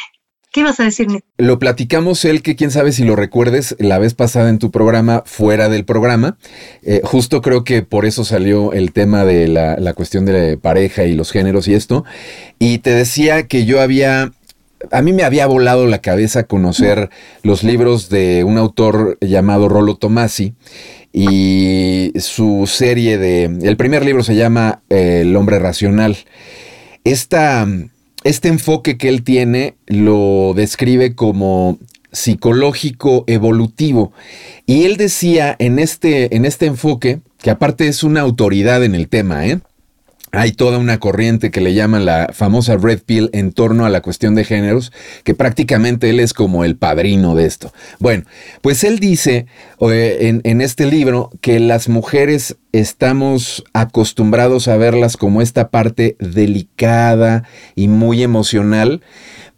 ¿Qué 0.51 0.59
ibas 0.59 0.81
a 0.81 0.83
decir, 0.83 1.07
Nick? 1.07 1.23
Lo 1.37 1.59
platicamos 1.59 2.25
él, 2.25 2.41
que 2.41 2.57
quién 2.57 2.71
sabe 2.71 2.91
si 2.91 3.05
lo 3.05 3.15
recuerdes, 3.15 3.77
la 3.79 3.99
vez 3.99 4.15
pasada 4.15 4.49
en 4.49 4.59
tu 4.59 4.69
programa, 4.69 5.23
fuera 5.25 5.69
del 5.69 5.85
programa. 5.85 6.37
Eh, 6.83 6.99
justo 7.05 7.41
creo 7.41 7.63
que 7.63 7.83
por 7.83 8.05
eso 8.05 8.25
salió 8.25 8.73
el 8.73 8.91
tema 8.91 9.23
de 9.23 9.47
la, 9.47 9.77
la 9.77 9.93
cuestión 9.93 10.25
de 10.25 10.57
pareja 10.57 11.05
y 11.05 11.15
los 11.15 11.31
géneros 11.31 11.69
y 11.69 11.73
esto. 11.73 12.03
Y 12.59 12.79
te 12.79 12.89
decía 12.89 13.47
que 13.47 13.63
yo 13.63 13.79
había 13.79 14.33
a 14.91 15.01
mí 15.01 15.13
me 15.13 15.23
había 15.23 15.45
volado 15.45 15.85
la 15.87 15.99
cabeza 15.99 16.43
conocer 16.43 17.09
los 17.43 17.63
libros 17.63 18.09
de 18.09 18.43
un 18.43 18.57
autor 18.57 19.17
llamado 19.21 19.69
Rollo 19.69 19.95
Tomasi 19.95 20.53
y 21.13 22.11
su 22.19 22.67
serie 22.67 23.17
de... 23.17 23.43
El 23.43 23.77
primer 23.77 24.05
libro 24.05 24.23
se 24.23 24.35
llama 24.35 24.81
eh, 24.89 25.21
El 25.21 25.35
hombre 25.35 25.59
racional. 25.59 26.17
Esta, 27.03 27.67
este 28.23 28.47
enfoque 28.47 28.97
que 28.97 29.09
él 29.09 29.23
tiene 29.23 29.75
lo 29.87 30.53
describe 30.55 31.15
como 31.15 31.77
psicológico 32.11 33.23
evolutivo. 33.27 34.13
Y 34.65 34.83
él 34.83 34.97
decía 34.97 35.55
en 35.59 35.79
este, 35.79 36.35
en 36.35 36.45
este 36.45 36.65
enfoque, 36.65 37.19
que 37.41 37.49
aparte 37.49 37.87
es 37.87 38.03
una 38.03 38.21
autoridad 38.21 38.83
en 38.83 38.95
el 38.95 39.07
tema, 39.07 39.47
¿eh? 39.47 39.59
Hay 40.31 40.53
toda 40.53 40.77
una 40.77 40.99
corriente 40.99 41.51
que 41.51 41.61
le 41.61 41.73
llaman 41.73 42.05
la 42.05 42.29
famosa 42.33 42.77
Red 42.77 43.01
Pill 43.05 43.29
en 43.33 43.51
torno 43.51 43.85
a 43.85 43.89
la 43.89 44.01
cuestión 44.01 44.35
de 44.35 44.45
géneros, 44.45 44.91
que 45.23 45.35
prácticamente 45.35 46.09
él 46.09 46.19
es 46.19 46.33
como 46.33 46.63
el 46.63 46.77
padrino 46.77 47.35
de 47.35 47.45
esto. 47.45 47.73
Bueno, 47.99 48.23
pues 48.61 48.83
él 48.83 48.99
dice 48.99 49.47
eh, 49.81 50.17
en, 50.21 50.41
en 50.43 50.61
este 50.61 50.85
libro 50.85 51.29
que 51.41 51.59
las 51.59 51.89
mujeres 51.89 52.55
estamos 52.71 53.63
acostumbrados 53.73 54.67
a 54.67 54.77
verlas 54.77 55.17
como 55.17 55.41
esta 55.41 55.69
parte 55.69 56.15
delicada 56.19 57.43
y 57.75 57.89
muy 57.89 58.23
emocional, 58.23 59.01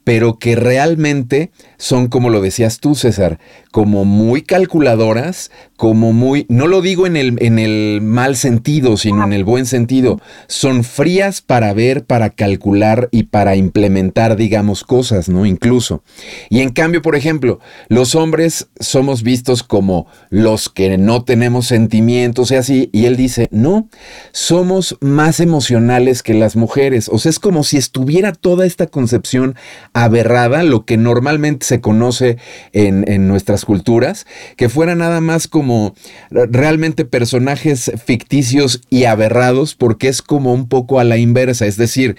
pero 0.03 0.37
que 0.37 0.55
realmente 0.55 1.51
son, 1.77 2.07
como 2.07 2.29
lo 2.29 2.41
decías 2.41 2.79
tú, 2.79 2.95
César, 2.95 3.39
como 3.73 4.05
muy 4.05 4.43
calculadoras, 4.43 5.49
como 5.77 6.13
muy, 6.13 6.45
no 6.47 6.67
lo 6.67 6.83
digo 6.83 7.07
en 7.07 7.17
el, 7.17 7.37
en 7.41 7.57
el 7.57 8.01
mal 8.03 8.35
sentido, 8.35 8.97
sino 8.97 9.23
en 9.23 9.33
el 9.33 9.43
buen 9.43 9.65
sentido, 9.65 10.21
son 10.47 10.83
frías 10.83 11.41
para 11.41 11.73
ver, 11.73 12.05
para 12.05 12.29
calcular 12.29 13.09
y 13.11 13.23
para 13.23 13.55
implementar, 13.55 14.35
digamos, 14.35 14.83
cosas, 14.83 15.27
¿no? 15.27 15.47
Incluso. 15.47 16.03
Y 16.51 16.59
en 16.59 16.69
cambio, 16.69 17.01
por 17.01 17.15
ejemplo, 17.15 17.59
los 17.89 18.13
hombres 18.13 18.67
somos 18.79 19.23
vistos 19.23 19.63
como 19.63 20.05
los 20.29 20.69
que 20.69 20.99
no 20.99 21.23
tenemos 21.23 21.65
sentimientos 21.65 22.51
y 22.51 22.55
así, 22.55 22.89
y 22.93 23.05
él 23.05 23.17
dice, 23.17 23.47
no, 23.49 23.89
somos 24.33 24.97
más 25.01 25.39
emocionales 25.39 26.21
que 26.21 26.35
las 26.35 26.55
mujeres, 26.55 27.09
o 27.11 27.17
sea, 27.17 27.31
es 27.31 27.39
como 27.39 27.63
si 27.63 27.77
estuviera 27.77 28.33
toda 28.33 28.67
esta 28.67 28.85
concepción 28.85 29.55
aberrada, 29.93 30.61
lo 30.61 30.85
que 30.85 30.97
normalmente 30.97 31.65
se 31.65 31.81
conoce 31.81 32.37
en, 32.71 33.03
en 33.11 33.27
nuestras 33.27 33.62
culturas, 33.65 34.25
que 34.57 34.69
fuera 34.69 34.95
nada 34.95 35.21
más 35.21 35.47
como 35.47 35.95
realmente 36.29 37.05
personajes 37.05 37.91
ficticios 38.03 38.81
y 38.89 39.05
aberrados, 39.05 39.75
porque 39.75 40.07
es 40.07 40.21
como 40.21 40.53
un 40.53 40.67
poco 40.67 40.99
a 40.99 41.03
la 41.03 41.17
inversa, 41.17 41.65
es 41.65 41.77
decir, 41.77 42.17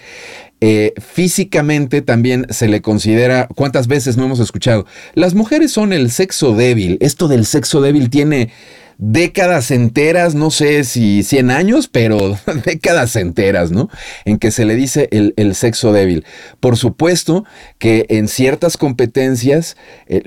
eh, 0.61 0.95
físicamente 0.99 2.01
también 2.01 2.47
se 2.49 2.69
le 2.69 2.81
considera, 2.81 3.49
¿cuántas 3.55 3.87
veces 3.87 4.17
no 4.17 4.25
hemos 4.25 4.41
escuchado? 4.41 4.87
Las 5.13 5.35
mujeres 5.35 5.73
son 5.73 5.93
el 5.93 6.11
sexo 6.11 6.55
débil. 6.55 6.97
Esto 7.01 7.29
del 7.29 7.45
sexo 7.45 7.83
débil 7.83 8.09
tiene 8.09 8.51
décadas 8.97 9.71
enteras, 9.71 10.35
no 10.35 10.51
sé 10.51 10.85
si 10.85 11.23
100 11.23 11.51
años, 11.51 11.89
pero 11.89 12.39
décadas 12.65 13.17
enteras, 13.17 13.73
¿no? 13.73 13.91
En 14.25 14.39
que 14.39 14.51
se 14.51 14.65
le 14.65 14.75
dice 14.75 15.09
el, 15.11 15.55
sexo 15.55 15.93
débil. 15.93 16.25
Por 16.61 16.77
supuesto 16.77 17.45
que 17.79 18.07
en 18.09 18.29
ciertas 18.29 18.77
competencias, 18.79 19.77
eh, 20.07 20.23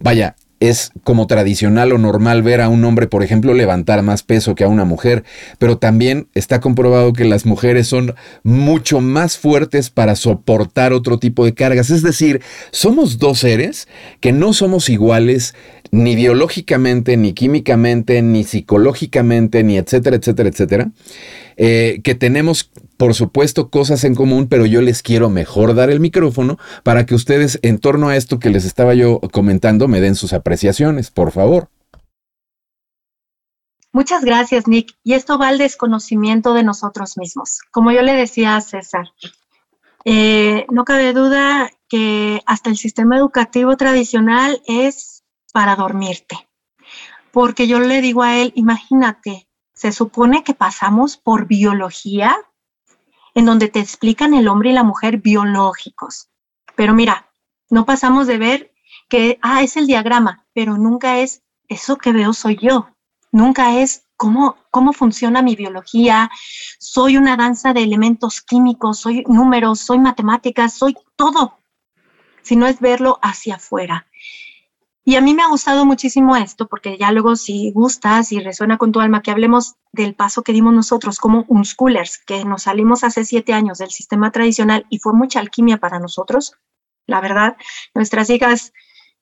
vaya, 0.00 0.36
es 0.60 0.92
como 1.04 1.26
tradicional 1.26 1.92
o 1.92 1.98
normal 1.98 2.42
ver 2.42 2.60
a 2.60 2.68
un 2.68 2.84
hombre, 2.84 3.06
por 3.06 3.22
ejemplo, 3.22 3.54
levantar 3.54 4.02
más 4.02 4.22
peso 4.22 4.54
que 4.54 4.64
a 4.64 4.68
una 4.68 4.84
mujer, 4.84 5.24
pero 5.58 5.78
también 5.78 6.28
está 6.34 6.60
comprobado 6.60 7.14
que 7.14 7.24
las 7.24 7.46
mujeres 7.46 7.88
son 7.88 8.14
mucho 8.42 9.00
más 9.00 9.38
fuertes 9.38 9.88
para 9.88 10.14
soportar 10.16 10.92
otro 10.92 11.18
tipo 11.18 11.46
de 11.46 11.54
cargas. 11.54 11.88
Es 11.88 12.02
decir, 12.02 12.42
somos 12.70 13.18
dos 13.18 13.40
seres 13.40 13.88
que 14.20 14.32
no 14.32 14.52
somos 14.52 14.90
iguales 14.90 15.54
ni 15.90 16.14
biológicamente, 16.14 17.16
ni 17.16 17.32
químicamente, 17.32 18.22
ni 18.22 18.44
psicológicamente, 18.44 19.64
ni 19.64 19.78
etcétera, 19.78 20.16
etcétera, 20.16 20.48
etcétera, 20.50 20.90
eh, 21.56 22.00
que 22.04 22.14
tenemos, 22.14 22.70
por 23.00 23.14
supuesto, 23.14 23.70
cosas 23.70 24.04
en 24.04 24.14
común, 24.14 24.46
pero 24.46 24.66
yo 24.66 24.82
les 24.82 25.02
quiero 25.02 25.30
mejor 25.30 25.74
dar 25.74 25.88
el 25.88 26.00
micrófono 26.00 26.58
para 26.82 27.06
que 27.06 27.14
ustedes, 27.14 27.58
en 27.62 27.78
torno 27.78 28.10
a 28.10 28.16
esto 28.16 28.38
que 28.38 28.50
les 28.50 28.66
estaba 28.66 28.92
yo 28.92 29.22
comentando, 29.32 29.88
me 29.88 30.02
den 30.02 30.14
sus 30.14 30.34
apreciaciones, 30.34 31.10
por 31.10 31.32
favor. 31.32 31.70
Muchas 33.90 34.22
gracias, 34.22 34.68
Nick. 34.68 34.98
Y 35.02 35.14
esto 35.14 35.38
va 35.38 35.48
al 35.48 35.56
desconocimiento 35.56 36.52
de 36.52 36.62
nosotros 36.62 37.16
mismos. 37.16 37.60
Como 37.70 37.90
yo 37.90 38.02
le 38.02 38.12
decía 38.12 38.56
a 38.56 38.60
César, 38.60 39.06
eh, 40.04 40.66
no 40.70 40.84
cabe 40.84 41.14
duda 41.14 41.70
que 41.88 42.42
hasta 42.44 42.68
el 42.68 42.76
sistema 42.76 43.16
educativo 43.16 43.78
tradicional 43.78 44.60
es 44.66 45.24
para 45.54 45.74
dormirte. 45.74 46.36
Porque 47.30 47.66
yo 47.66 47.80
le 47.80 48.02
digo 48.02 48.22
a 48.22 48.36
él, 48.36 48.52
imagínate, 48.56 49.48
se 49.72 49.90
supone 49.90 50.44
que 50.44 50.52
pasamos 50.52 51.16
por 51.16 51.46
biología, 51.46 52.36
en 53.40 53.46
donde 53.46 53.68
te 53.68 53.80
explican 53.80 54.34
el 54.34 54.48
hombre 54.48 54.70
y 54.70 54.74
la 54.74 54.84
mujer 54.84 55.16
biológicos. 55.16 56.28
Pero 56.76 56.92
mira, 56.92 57.30
no 57.70 57.86
pasamos 57.86 58.26
de 58.26 58.36
ver 58.36 58.72
que, 59.08 59.38
ah, 59.40 59.62
es 59.62 59.78
el 59.78 59.86
diagrama, 59.86 60.46
pero 60.52 60.76
nunca 60.76 61.18
es, 61.18 61.42
eso 61.66 61.96
que 61.96 62.12
veo 62.12 62.34
soy 62.34 62.58
yo. 62.60 62.90
Nunca 63.32 63.78
es 63.78 64.06
cómo, 64.16 64.56
cómo 64.70 64.92
funciona 64.92 65.40
mi 65.40 65.56
biología. 65.56 66.30
Soy 66.78 67.16
una 67.16 67.36
danza 67.36 67.72
de 67.72 67.82
elementos 67.82 68.42
químicos, 68.42 68.98
soy 68.98 69.24
números, 69.26 69.80
soy 69.80 69.98
matemáticas, 69.98 70.74
soy 70.74 70.94
todo. 71.16 71.60
Sino 72.42 72.66
es 72.66 72.78
verlo 72.78 73.18
hacia 73.22 73.54
afuera. 73.54 74.06
Y 75.02 75.16
a 75.16 75.22
mí 75.22 75.32
me 75.32 75.42
ha 75.42 75.48
gustado 75.48 75.86
muchísimo 75.86 76.36
esto, 76.36 76.68
porque 76.68 76.98
ya 76.98 77.10
luego 77.10 77.34
si 77.34 77.72
gustas 77.72 78.32
y 78.32 78.40
resuena 78.40 78.76
con 78.76 78.92
tu 78.92 79.00
alma, 79.00 79.22
que 79.22 79.30
hablemos 79.30 79.76
del 79.92 80.14
paso 80.14 80.42
que 80.42 80.52
dimos 80.52 80.74
nosotros 80.74 81.18
como 81.18 81.44
unschoolers, 81.48 82.18
que 82.18 82.44
nos 82.44 82.64
salimos 82.64 83.02
hace 83.02 83.24
siete 83.24 83.54
años 83.54 83.78
del 83.78 83.90
sistema 83.90 84.30
tradicional 84.30 84.86
y 84.90 84.98
fue 84.98 85.14
mucha 85.14 85.40
alquimia 85.40 85.78
para 85.78 85.98
nosotros. 85.98 86.54
La 87.06 87.20
verdad, 87.20 87.56
nuestras 87.94 88.28
hijas 88.28 88.74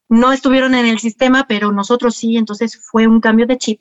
no 0.08 0.32
estuvieron 0.32 0.74
en 0.74 0.86
el 0.86 0.98
sistema, 0.98 1.46
pero 1.46 1.70
nosotros 1.70 2.16
sí, 2.16 2.36
entonces 2.36 2.80
fue 2.90 3.06
un 3.06 3.20
cambio 3.20 3.46
de 3.46 3.58
chip. 3.58 3.80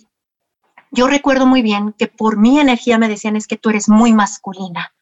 Yo 0.91 1.07
recuerdo 1.07 1.47
muy 1.47 1.63
bien 1.63 1.93
que 1.93 2.07
por 2.07 2.37
mi 2.37 2.59
energía 2.59 2.99
me 2.99 3.09
decían 3.09 3.35
es 3.35 3.47
que 3.47 3.57
tú 3.57 3.69
eres 3.69 3.89
muy 3.89 4.13
masculina. 4.13 4.93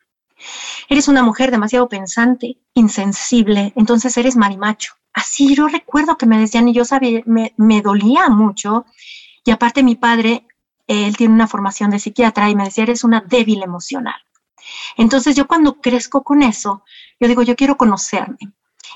Eres 0.87 1.07
una 1.07 1.23
mujer 1.23 1.51
demasiado 1.51 1.89
pensante, 1.89 2.57
insensible, 2.73 3.73
entonces 3.75 4.15
eres 4.17 4.35
marimacho 4.37 4.95
así 5.15 5.55
yo 5.55 5.67
recuerdo 5.67 6.17
que 6.17 6.25
me 6.25 6.37
decían 6.37 6.67
y 6.67 6.73
yo 6.73 6.85
sabía, 6.85 7.23
me, 7.25 7.81
dolía 7.81 8.29
mucho. 8.29 8.85
Y 9.43 9.51
aparte 9.51 9.81
mi 9.81 9.95
padre, 9.95 10.45
él 10.87 11.15
tiene 11.17 11.33
una 11.33 11.47
formación 11.47 11.89
de 11.89 11.99
psiquiatra 11.99 12.49
y 12.49 12.55
me 12.55 12.65
decía, 12.65 12.83
eres 12.83 13.03
una 13.03 13.21
débil 13.21 13.63
emocional. 13.63 14.15
Entonces 14.97 15.35
yo 15.35 15.47
cuando 15.47 15.79
crezco 15.79 16.23
con 16.23 16.43
eso, 16.43 16.83
yo 17.19 17.27
digo, 17.27 17.43
yo 17.43 17.55
quiero 17.55 17.77
conocerme. 17.77 18.37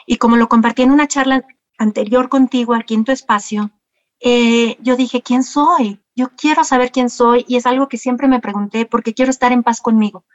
Y 0.05 0.17
como 0.17 0.35
lo 0.35 0.49
compartí 0.49 0.81
en 0.81 0.91
una 0.91 1.07
charla 1.07 1.45
anterior 1.77 2.27
contigo 2.27 2.75
aquí 2.75 2.95
en 2.95 3.05
tu 3.05 3.11
espacio, 3.11 3.71
eh, 4.19 4.77
yo 4.81 4.97
dije, 4.97 5.21
¿quién 5.21 5.43
soy? 5.43 6.01
Yo 6.19 6.27
quiero 6.35 6.65
saber 6.65 6.91
quién 6.91 7.09
soy 7.09 7.45
y 7.47 7.55
es 7.55 7.65
algo 7.65 7.87
que 7.87 7.97
siempre 7.97 8.27
me 8.27 8.41
pregunté 8.41 8.85
porque 8.85 9.13
quiero 9.13 9.31
estar 9.31 9.53
en 9.53 9.63
paz 9.63 9.79
conmigo 9.79 10.25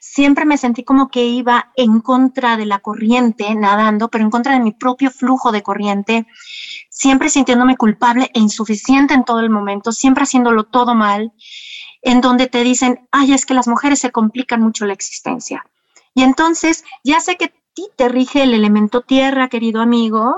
siempre 0.00 0.44
me 0.44 0.58
sentí 0.58 0.84
como 0.84 1.08
que 1.08 1.24
iba 1.24 1.72
en 1.76 2.00
contra 2.00 2.56
de 2.56 2.66
la 2.66 2.80
corriente, 2.80 3.54
nadando, 3.54 4.08
pero 4.08 4.24
en 4.24 4.30
contra 4.30 4.54
de 4.54 4.60
mi 4.60 4.72
propio 4.72 5.10
flujo 5.10 5.52
de 5.52 5.62
corriente, 5.62 6.26
siempre 6.90 7.28
sintiéndome 7.28 7.76
culpable 7.76 8.30
e 8.34 8.40
insuficiente 8.40 9.14
en 9.14 9.24
todo 9.24 9.40
el 9.40 9.50
momento, 9.50 9.92
siempre 9.92 10.24
haciéndolo 10.24 10.64
todo 10.64 10.94
mal, 10.94 11.32
en 12.02 12.20
donde 12.20 12.48
te 12.48 12.64
dicen, 12.64 13.08
ay, 13.12 13.32
es 13.32 13.46
que 13.46 13.54
las 13.54 13.68
mujeres 13.68 14.00
se 14.00 14.10
complican 14.10 14.60
mucho 14.60 14.86
la 14.86 14.92
existencia. 14.92 15.64
Y 16.14 16.22
entonces, 16.22 16.84
ya 17.04 17.20
sé 17.20 17.36
que 17.36 17.54
ti 17.74 17.88
te 17.96 18.08
rige 18.08 18.42
el 18.42 18.54
elemento 18.54 19.00
tierra, 19.00 19.48
querido 19.48 19.80
amigo, 19.80 20.36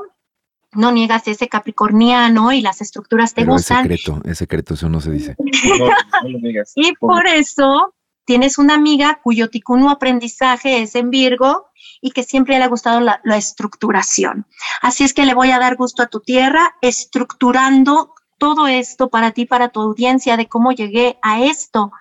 no 0.75 0.93
niegas 0.93 1.27
ese 1.29 1.49
capricorniano 1.49 2.53
y 2.53 2.61
las 2.61 2.81
estructuras 2.81 3.35
te 3.35 3.45
gustan. 3.45 3.91
Es 3.91 4.01
secreto, 4.01 4.23
es 4.29 4.39
secreto, 4.39 4.75
eso 4.75 4.89
no 4.89 5.01
se 5.01 5.11
dice. 5.11 5.37
y 6.75 6.93
por 6.95 7.27
eso 7.27 7.95
tienes 8.25 8.59
una 8.59 8.75
amiga 8.75 9.21
cuyo 9.23 9.51
ticuno 9.51 9.91
aprendizaje 9.91 10.83
es 10.83 10.95
en 10.95 11.11
Virgo 11.11 11.67
y 12.01 12.11
que 12.11 12.23
siempre 12.23 12.59
le 12.59 12.65
ha 12.65 12.69
gustado 12.69 13.01
la, 13.01 13.37
estructuración. 13.37 14.47
Así 14.83 15.05
es 15.05 15.15
que 15.15 15.25
le 15.25 15.35
voy 15.35 15.51
a 15.51 15.59
dar 15.59 15.77
gusto 15.77 16.03
a 16.03 16.07
tu 16.07 16.21
tierra 16.21 16.77
estructurando 16.81 18.15
todo 18.39 18.67
esto 18.67 19.09
para 19.09 19.31
ti, 19.31 19.47
para 19.47 19.69
tu 19.69 19.81
audiencia, 19.81 20.37
de 20.37 20.47
cómo 20.47 20.73
llegué 20.73 21.19
a 21.23 21.43
esto 21.43 21.93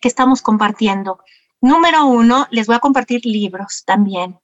que 0.00 0.08
estamos 0.08 0.42
compartiendo. 0.42 1.18
Número 1.60 2.06
uno, 2.06 2.46
les 2.50 2.66
voy 2.66 2.76
a 2.76 2.80
compartir 2.80 3.24
libros 3.24 3.82
también. 3.84 4.38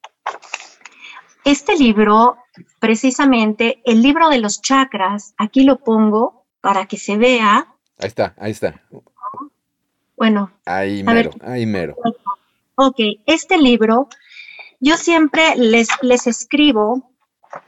Este 1.45 1.77
libro, 1.77 2.37
precisamente, 2.79 3.81
el 3.85 4.01
libro 4.01 4.29
de 4.29 4.39
los 4.39 4.61
chakras, 4.61 5.33
aquí 5.37 5.63
lo 5.63 5.77
pongo 5.77 6.45
para 6.61 6.85
que 6.85 6.97
se 6.97 7.17
vea. 7.17 7.67
Ahí 7.99 8.07
está, 8.07 8.33
ahí 8.37 8.51
está. 8.51 8.81
Bueno. 10.17 10.51
Ahí 10.65 11.03
mero, 11.03 11.31
ahí 11.41 11.65
mero. 11.65 11.95
Ok, 12.75 12.97
este 13.25 13.57
libro, 13.57 14.09
yo 14.79 14.97
siempre 14.97 15.55
les, 15.55 15.87
les 16.01 16.27
escribo 16.27 17.11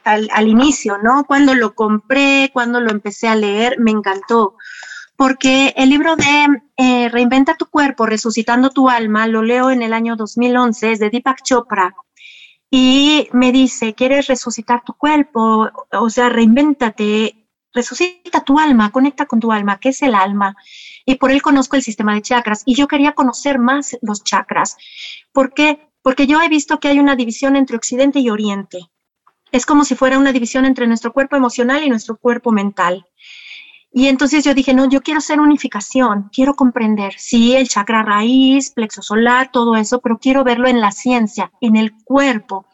al, 0.03 0.29
al, 0.33 0.47
inicio, 0.47 0.97
¿no? 0.97 1.25
Cuando 1.25 1.55
lo 1.55 1.75
compré, 1.75 2.49
cuando 2.53 2.79
lo 2.81 2.91
empecé 2.91 3.27
a 3.27 3.35
leer, 3.35 3.79
me 3.79 3.91
encantó. 3.91 4.55
Porque 5.17 5.73
el 5.75 5.89
libro 5.89 6.15
de 6.15 6.47
eh, 6.77 7.09
Reinventa 7.09 7.55
tu 7.55 7.65
cuerpo, 7.65 8.05
resucitando 8.05 8.69
tu 8.69 8.87
alma, 8.87 9.25
lo 9.27 9.41
leo 9.41 9.71
en 9.71 9.81
el 9.81 9.91
año 9.91 10.15
2011, 10.15 10.91
es 10.91 10.99
de 10.99 11.09
Deepak 11.09 11.41
Chopra. 11.41 11.95
Y 12.69 13.29
me 13.31 13.51
dice, 13.51 13.93
¿quieres 13.93 14.27
resucitar 14.27 14.83
tu 14.83 14.93
cuerpo? 14.93 15.69
O 15.93 16.09
sea, 16.09 16.29
reinvéntate, 16.29 17.47
resucita 17.73 18.43
tu 18.43 18.59
alma, 18.59 18.91
conecta 18.91 19.25
con 19.25 19.39
tu 19.39 19.51
alma, 19.51 19.79
¿qué 19.79 19.89
es 19.89 20.01
el 20.01 20.15
alma? 20.15 20.55
Y 21.05 21.15
por 21.15 21.31
él 21.31 21.41
conozco 21.41 21.75
el 21.75 21.83
sistema 21.83 22.13
de 22.13 22.21
chakras. 22.21 22.63
Y 22.65 22.75
yo 22.75 22.87
quería 22.87 23.13
conocer 23.13 23.59
más 23.59 23.97
los 24.01 24.23
chakras. 24.23 24.77
¿Por 25.31 25.53
qué? 25.53 25.89
Porque 26.01 26.27
yo 26.27 26.41
he 26.41 26.49
visto 26.49 26.79
que 26.79 26.89
hay 26.89 26.99
una 26.99 27.15
división 27.15 27.55
entre 27.55 27.77
Occidente 27.77 28.19
y 28.19 28.29
Oriente 28.29 28.89
es 29.51 29.65
como 29.65 29.85
si 29.85 29.95
fuera 29.95 30.17
una 30.17 30.33
división 30.33 30.65
entre 30.65 30.87
nuestro 30.87 31.13
cuerpo 31.13 31.35
emocional 31.35 31.83
y 31.83 31.89
nuestro 31.89 32.17
cuerpo 32.17 32.51
mental. 32.51 33.05
Y 33.97 34.09
entonces 34.09 34.43
yo 34.43 34.53
dije, 34.53 34.75
no, 34.75 34.87
yo 34.87 35.01
quiero 35.01 35.17
hacer 35.17 35.39
unificación, 35.39 36.29
quiero 36.31 36.53
comprender, 36.53 37.15
sí, 37.17 37.55
el 37.55 37.67
chakra 37.67 38.03
raíz, 38.03 38.69
plexo 38.69 39.01
solar, 39.01 39.49
todo 39.51 39.75
eso, 39.75 40.01
pero 40.01 40.19
quiero 40.19 40.43
verlo 40.43 40.67
en 40.67 40.79
la 40.79 40.91
ciencia, 40.91 41.51
en 41.61 41.75
el 41.75 41.93
cuerpo. 42.03 42.67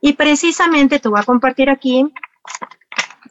Y 0.00 0.14
precisamente 0.14 0.98
te 0.98 1.10
voy 1.10 1.20
a 1.20 1.24
compartir 1.24 1.68
aquí, 1.68 2.06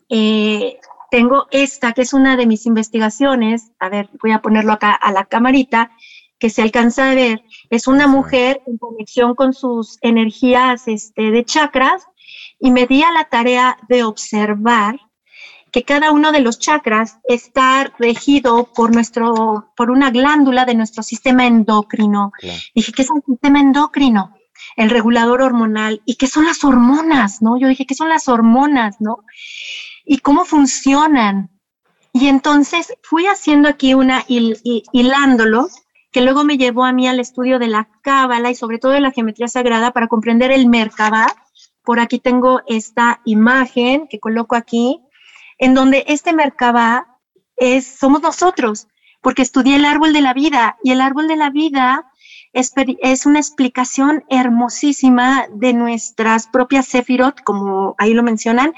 eh, 0.08 0.78
tengo 1.10 1.48
esta, 1.50 1.94
que 1.94 2.04
es 2.04 2.14
una 2.14 2.38
de 2.38 2.46
mis 2.46 2.68
investigaciones, 2.68 3.72
a 3.80 3.90
ver, 3.90 4.12
voy 4.22 4.32
a 4.32 4.44
ponerlo 4.44 4.72
acá 4.72 4.94
a 4.94 5.12
la 5.12 5.26
camarita, 5.26 5.90
que 6.38 6.52
se 6.52 6.62
alcanza 6.62 7.10
a 7.10 7.16
ver, 7.16 7.44
es 7.72 7.88
una 7.88 8.06
mujer 8.06 8.62
en 8.68 8.78
conexión 8.78 9.34
con 9.34 9.54
sus 9.54 9.98
energías 10.02 10.88
este, 10.88 11.32
de 11.32 11.44
chakras, 11.44 12.06
y 12.60 12.70
me 12.70 12.86
di 12.86 13.02
a 13.02 13.12
la 13.12 13.24
tarea 13.24 13.80
de 13.90 14.04
observar 14.04 15.00
que 15.74 15.84
cada 15.84 16.12
uno 16.12 16.32
de 16.32 16.40
los 16.40 16.60
chakras 16.60 17.18
está 17.28 17.92
regido 17.98 18.72
por 18.76 18.94
nuestro, 18.94 19.72
por 19.76 19.90
una 19.90 20.12
glándula 20.12 20.66
de 20.66 20.76
nuestro 20.76 21.02
sistema 21.02 21.48
endocrino. 21.48 22.32
Dije, 22.76 22.92
¿qué 22.94 23.02
es 23.02 23.10
el 23.10 23.24
sistema 23.26 23.60
endocrino? 23.60 24.36
El 24.78 24.92
regulador 24.92 25.42
hormonal. 25.42 26.04
¿Y 26.06 26.16
qué 26.16 26.28
son 26.28 26.46
las 26.46 26.64
hormonas? 26.64 27.42
¿No? 27.42 27.60
Yo 27.60 27.68
dije, 27.68 27.88
¿qué 27.88 27.96
son 27.96 28.08
las 28.08 28.28
hormonas? 28.28 28.98
¿No? 29.02 29.26
¿Y 30.06 30.20
cómo 30.20 30.46
funcionan? 30.46 31.50
Y 32.14 32.28
entonces 32.28 32.94
fui 33.02 33.26
haciendo 33.26 33.68
aquí 33.68 33.96
una 33.96 34.24
hilándolo, 34.28 35.70
que 36.12 36.22
luego 36.22 36.44
me 36.44 36.60
llevó 36.60 36.86
a 36.86 36.94
mí 36.94 37.08
al 37.08 37.20
estudio 37.20 37.58
de 37.58 37.68
la 37.68 37.90
cábala 38.04 38.52
y 38.52 38.56
sobre 38.56 38.78
todo 38.78 38.92
de 38.92 39.02
la 39.02 39.10
geometría 39.10 39.48
sagrada 39.48 39.90
para 39.90 40.08
comprender 40.08 40.52
el 40.52 40.68
Merkabah, 40.68 41.34
por 41.84 42.00
aquí 42.00 42.20
tengo 42.20 42.62
esta 42.68 43.22
imagen 43.26 44.08
que 44.08 44.20
coloco 44.20 44.56
aquí, 44.56 45.02
en 45.58 45.74
donde 45.74 46.04
este 46.08 46.34
Merkabah 46.34 47.08
es, 47.56 47.86
somos 48.00 48.22
nosotros, 48.22 48.88
porque 49.22 49.42
estudié 49.42 49.78
el 49.78 49.86
árbol 49.86 50.14
de 50.14 50.22
la 50.22 50.34
vida 50.34 50.78
y 50.84 50.92
el 50.92 51.02
árbol 51.02 51.28
de 51.28 51.38
la 51.38 51.50
vida 51.50 52.12
es, 52.52 52.72
es 53.02 53.26
una 53.26 53.40
explicación 53.40 54.24
hermosísima 54.30 55.48
de 55.52 55.74
nuestras 55.74 56.48
propias 56.48 56.88
Sefirot, 56.88 57.42
como 57.42 57.96
ahí 57.98 58.14
lo 58.14 58.24
mencionan, 58.24 58.74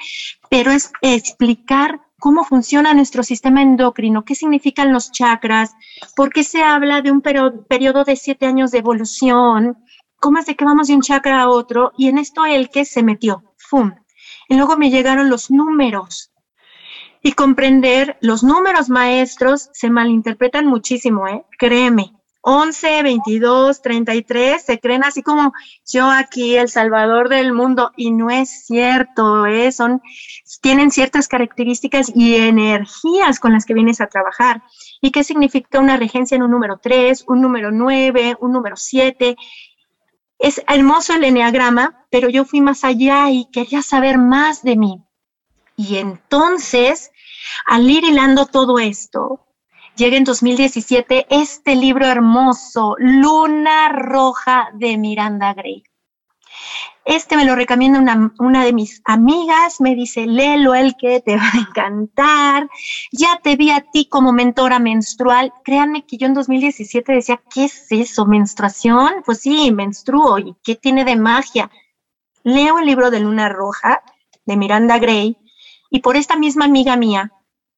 pero 0.50 0.72
es 0.72 0.92
explicar 1.02 2.02
cómo 2.20 2.44
funciona 2.44 2.94
nuestro 2.94 3.24
sistema 3.24 3.62
endocrino, 3.62 4.24
qué 4.24 4.36
significan 4.36 4.94
los 4.94 5.12
chakras, 5.12 5.76
por 6.16 6.32
qué 6.32 6.44
se 6.44 6.64
habla 6.64 7.02
de 7.02 7.12
un 7.12 7.22
periodo 7.22 8.04
de 8.04 8.16
siete 8.16 8.46
años 8.46 8.72
de 8.72 8.80
evolución, 8.80 9.78
cómo 10.20 10.40
es 10.40 10.46
de 10.46 10.56
que 10.56 10.66
vamos 10.66 10.88
de 10.88 10.96
un 10.96 11.02
chakra 11.02 11.42
a 11.42 11.50
otro, 11.50 11.92
y 11.98 12.08
en 12.08 12.18
esto 12.18 12.46
el 12.46 12.70
que 12.70 12.86
se 12.86 13.04
metió, 13.04 13.44
¡fum! 13.58 13.94
Y 14.48 14.56
luego 14.56 14.78
me 14.78 14.90
llegaron 14.90 15.30
los 15.30 15.52
números. 15.52 16.32
Y 17.26 17.34
comprender, 17.34 18.20
los 18.22 18.44
números 18.44 18.88
maestros 18.88 19.72
se 19.74 19.90
malinterpretan 19.90 20.68
muchísimo, 20.68 21.28
¿eh? 21.28 21.44
Créeme. 21.58 22.14
11, 22.42 23.02
22, 23.02 23.82
33, 23.82 24.64
se 24.64 24.80
creen 24.80 25.04
así 25.04 25.24
como 25.24 25.52
yo 25.92 26.08
aquí, 26.08 26.56
el 26.56 26.70
salvador 26.70 27.30
del 27.30 27.52
mundo, 27.52 27.92
y 27.98 28.12
no 28.12 28.30
es 28.30 28.68
cierto, 28.68 29.48
¿eh? 29.48 29.72
Son, 29.72 30.04
tienen 30.62 30.92
ciertas 30.92 31.28
características 31.28 32.12
y 32.14 32.36
energías 32.36 33.40
con 33.40 33.54
las 33.54 33.66
que 33.66 33.74
vienes 33.74 34.02
a 34.02 34.08
trabajar. 34.08 34.62
¿Y 35.02 35.10
qué 35.10 35.24
significa 35.24 35.80
una 35.80 35.98
regencia 35.98 36.36
en 36.36 36.44
un 36.44 36.52
número 36.52 36.78
3, 36.80 37.26
un 37.28 37.42
número 37.42 37.72
9, 37.72 38.38
un 38.40 38.52
número 38.52 38.76
7? 38.76 39.36
Es 40.38 40.62
hermoso 40.68 41.16
el 41.16 41.24
enneagrama, 41.24 42.06
pero 42.12 42.30
yo 42.30 42.46
fui 42.46 42.62
más 42.62 42.84
allá 42.84 43.32
y 43.32 43.50
quería 43.52 43.82
saber 43.82 44.20
más 44.20 44.62
de 44.62 44.76
mí. 44.76 45.02
Y 45.76 45.98
entonces, 45.98 47.12
al 47.66 47.90
ir 47.90 48.04
hilando 48.04 48.46
todo 48.46 48.80
esto, 48.80 49.48
llega 49.96 50.18
en 50.18 50.24
2017 50.24 51.28
este 51.30 51.76
libro 51.76 52.06
hermoso, 52.06 52.96
Luna 53.00 53.90
Roja 53.90 54.70
de 54.74 54.98
Miranda 54.98 55.54
Gray. 55.54 55.84
Este 57.06 57.38
me 57.38 57.46
lo 57.46 57.56
recomienda 57.56 58.00
una, 58.40 58.64
de 58.64 58.74
mis 58.74 59.02
amigas, 59.06 59.80
me 59.80 59.94
dice, 59.94 60.26
léelo 60.26 60.74
el 60.74 60.96
que 60.96 61.22
te 61.22 61.38
va 61.38 61.44
a 61.54 61.60
encantar. 61.60 62.68
Ya 63.12 63.40
te 63.44 63.56
vi 63.56 63.70
a 63.70 63.82
ti 63.82 64.08
como 64.10 64.34
mentora 64.34 64.80
menstrual. 64.80 65.54
Créanme 65.64 66.08
que 66.08 66.18
yo 66.18 66.26
en 66.26 66.34
2017 66.34 67.14
decía, 67.14 67.40
¿qué 67.54 67.66
es 67.66 67.86
eso? 67.92 68.26
¿Menstruación? 68.26 69.22
Pues 69.24 69.42
sí, 69.42 69.72
menstruo. 69.72 70.40
¿Y 70.40 70.56
qué 70.64 70.76
tiene 70.76 71.06
de 71.06 71.16
magia? 71.16 71.70
Leo 72.44 72.80
el 72.80 72.88
libro 72.88 73.12
de 73.12 73.20
Luna 73.20 73.50
Roja 73.50 74.02
de 74.46 74.58
Miranda 74.58 74.98
Gray 74.98 75.38
y 75.92 76.00
por 76.00 76.18
esta 76.18 76.36
misma 76.36 76.66
amiga 76.66 76.98
mía, 76.98 77.32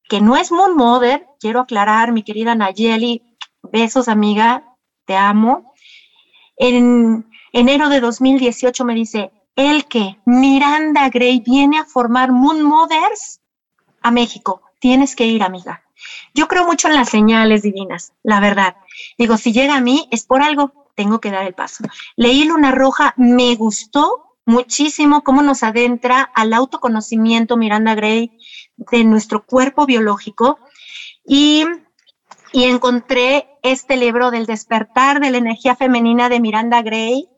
que 0.08 0.20
no 0.20 0.36
es 0.36 0.50
Moon 0.50 0.76
Mother, 0.76 1.26
quiero 1.38 1.60
aclarar, 1.60 2.12
mi 2.12 2.22
querida 2.22 2.54
Nayeli, 2.54 3.22
besos 3.62 4.08
amiga, 4.08 4.76
te 5.04 5.16
amo. 5.16 5.74
En 6.56 7.26
enero 7.52 7.88
de 7.88 8.00
2018 8.00 8.84
me 8.84 8.94
dice, 8.94 9.30
el 9.54 9.86
que 9.86 10.18
Miranda 10.24 11.08
Gray 11.10 11.40
viene 11.40 11.78
a 11.78 11.84
formar 11.84 12.32
Moon 12.32 12.62
Mothers 12.62 13.40
a 14.02 14.10
México. 14.10 14.62
Tienes 14.80 15.14
que 15.14 15.26
ir, 15.26 15.42
amiga. 15.42 15.82
Yo 16.32 16.48
creo 16.48 16.64
mucho 16.64 16.88
en 16.88 16.94
las 16.94 17.08
señales 17.08 17.62
divinas, 17.62 18.12
la 18.22 18.40
verdad. 18.40 18.76
Digo, 19.18 19.36
si 19.36 19.52
llega 19.52 19.76
a 19.76 19.80
mí 19.80 20.08
es 20.10 20.24
por 20.24 20.42
algo, 20.42 20.86
tengo 20.94 21.20
que 21.20 21.30
dar 21.30 21.46
el 21.46 21.54
paso. 21.54 21.84
Leí 22.16 22.44
Luna 22.44 22.70
Roja, 22.70 23.14
me 23.16 23.54
gustó 23.56 24.36
muchísimo 24.46 25.22
cómo 25.22 25.42
nos 25.42 25.62
adentra 25.62 26.22
al 26.22 26.54
autoconocimiento 26.54 27.56
Miranda 27.56 27.94
Gray 27.94 28.38
de 28.78 29.04
nuestro 29.04 29.44
cuerpo 29.44 29.86
biológico 29.86 30.58
y, 31.24 31.64
y 32.52 32.64
encontré 32.64 33.48
este 33.62 33.96
libro 33.96 34.30
del 34.30 34.46
despertar 34.46 35.20
de 35.20 35.30
la 35.30 35.38
energía 35.38 35.76
femenina 35.76 36.28
de 36.28 36.40
Miranda 36.40 36.82
Gray, 36.82 37.28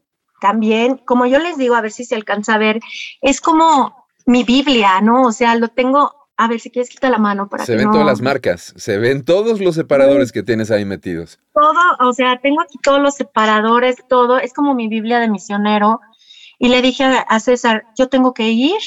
también, 0.41 0.97
como 0.99 1.27
yo 1.27 1.39
les 1.39 1.59
digo, 1.59 1.75
a 1.75 1.81
ver 1.81 1.93
si 1.93 2.05
se 2.05 2.15
alcanza 2.15 2.55
a 2.55 2.59
ver, 2.59 2.81
es 3.21 3.41
como 3.41 4.07
mi 4.27 4.43
Biblia, 4.45 5.01
¿no? 5.01 5.23
O 5.23 5.33
sea, 5.33 5.55
lo 5.55 5.69
tengo, 5.69 6.29
a 6.37 6.49
ver 6.49 6.61
si 6.61 6.71
quieres 6.71 6.89
quitar 6.89 7.11
la 7.11 7.19
mano 7.19 7.49
para 7.49 7.67
Se 7.67 7.77
ven 7.77 7.91
todas 7.91 8.07
las 8.07 8.21
marcas, 8.21 8.73
se 8.77 8.99
ven 8.99 9.25
todos 9.25 9.61
los 9.61 9.75
separadores 9.75 10.33
que 10.33 10.43
tienes 10.43 10.71
ahí 10.71 10.85
metidos. 10.85 11.39
Todo, 11.53 12.09
o 12.09 12.13
sea, 12.13 12.41
tengo 12.41 12.63
aquí 12.63 12.79
todos 12.83 13.01
los 13.01 13.15
separadores, 13.15 13.97
todo, 14.09 14.39
es 14.39 14.53
como 14.53 14.75
mi 14.75 14.89
Biblia 14.89 15.21
de 15.21 15.29
misionero. 15.29 16.01
Y 16.59 16.69
le 16.69 16.83
dije 16.83 17.05
a 17.05 17.41
César, 17.41 17.85
yo 17.97 18.09
tengo 18.09 18.35
que 18.35 18.51
ir, 18.51 18.81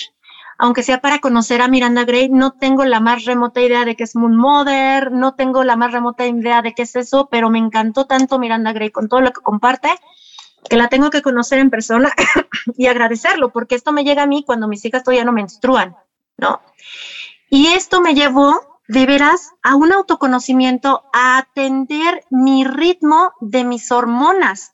aunque 0.63 0.81
sea 0.81 1.01
para 1.01 1.19
conocer 1.19 1.61
a 1.61 1.67
Miranda 1.67 2.05
Gray, 2.05 2.29
no 2.29 2.53
tengo 2.53 2.85
la 2.85 3.01
más 3.01 3.25
remota 3.25 3.59
idea 3.59 3.83
de 3.83 3.97
qué 3.97 4.05
es 4.05 4.15
Moon 4.15 4.37
Mother, 4.37 5.11
no 5.11 5.35
tengo 5.35 5.61
la 5.65 5.75
más 5.75 5.91
remota 5.91 6.25
idea 6.25 6.61
de 6.61 6.73
qué 6.73 6.83
es 6.83 6.95
eso, 6.95 7.27
pero 7.29 7.49
me 7.49 7.59
encantó 7.59 8.05
tanto 8.05 8.39
Miranda 8.39 8.71
Gray 8.71 8.89
con 8.89 9.09
todo 9.09 9.19
lo 9.19 9.33
que 9.33 9.41
comparte 9.41 9.89
que 10.69 10.77
la 10.77 10.87
tengo 10.87 11.09
que 11.09 11.21
conocer 11.21 11.59
en 11.59 11.69
persona 11.69 12.13
y 12.77 12.87
agradecerlo, 12.87 13.51
porque 13.51 13.75
esto 13.75 13.91
me 13.91 14.05
llega 14.05 14.23
a 14.23 14.25
mí 14.25 14.45
cuando 14.45 14.69
mis 14.69 14.85
hijas 14.85 15.03
todavía 15.03 15.25
no 15.25 15.33
menstruan, 15.33 15.97
¿no? 16.37 16.61
Y 17.49 17.67
esto 17.67 17.99
me 17.99 18.15
llevó, 18.15 18.79
de 18.87 19.05
veras, 19.05 19.51
a 19.63 19.75
un 19.75 19.91
autoconocimiento, 19.91 21.03
a 21.11 21.39
atender 21.39 22.23
mi 22.29 22.63
ritmo 22.63 23.33
de 23.41 23.65
mis 23.65 23.91
hormonas, 23.91 24.71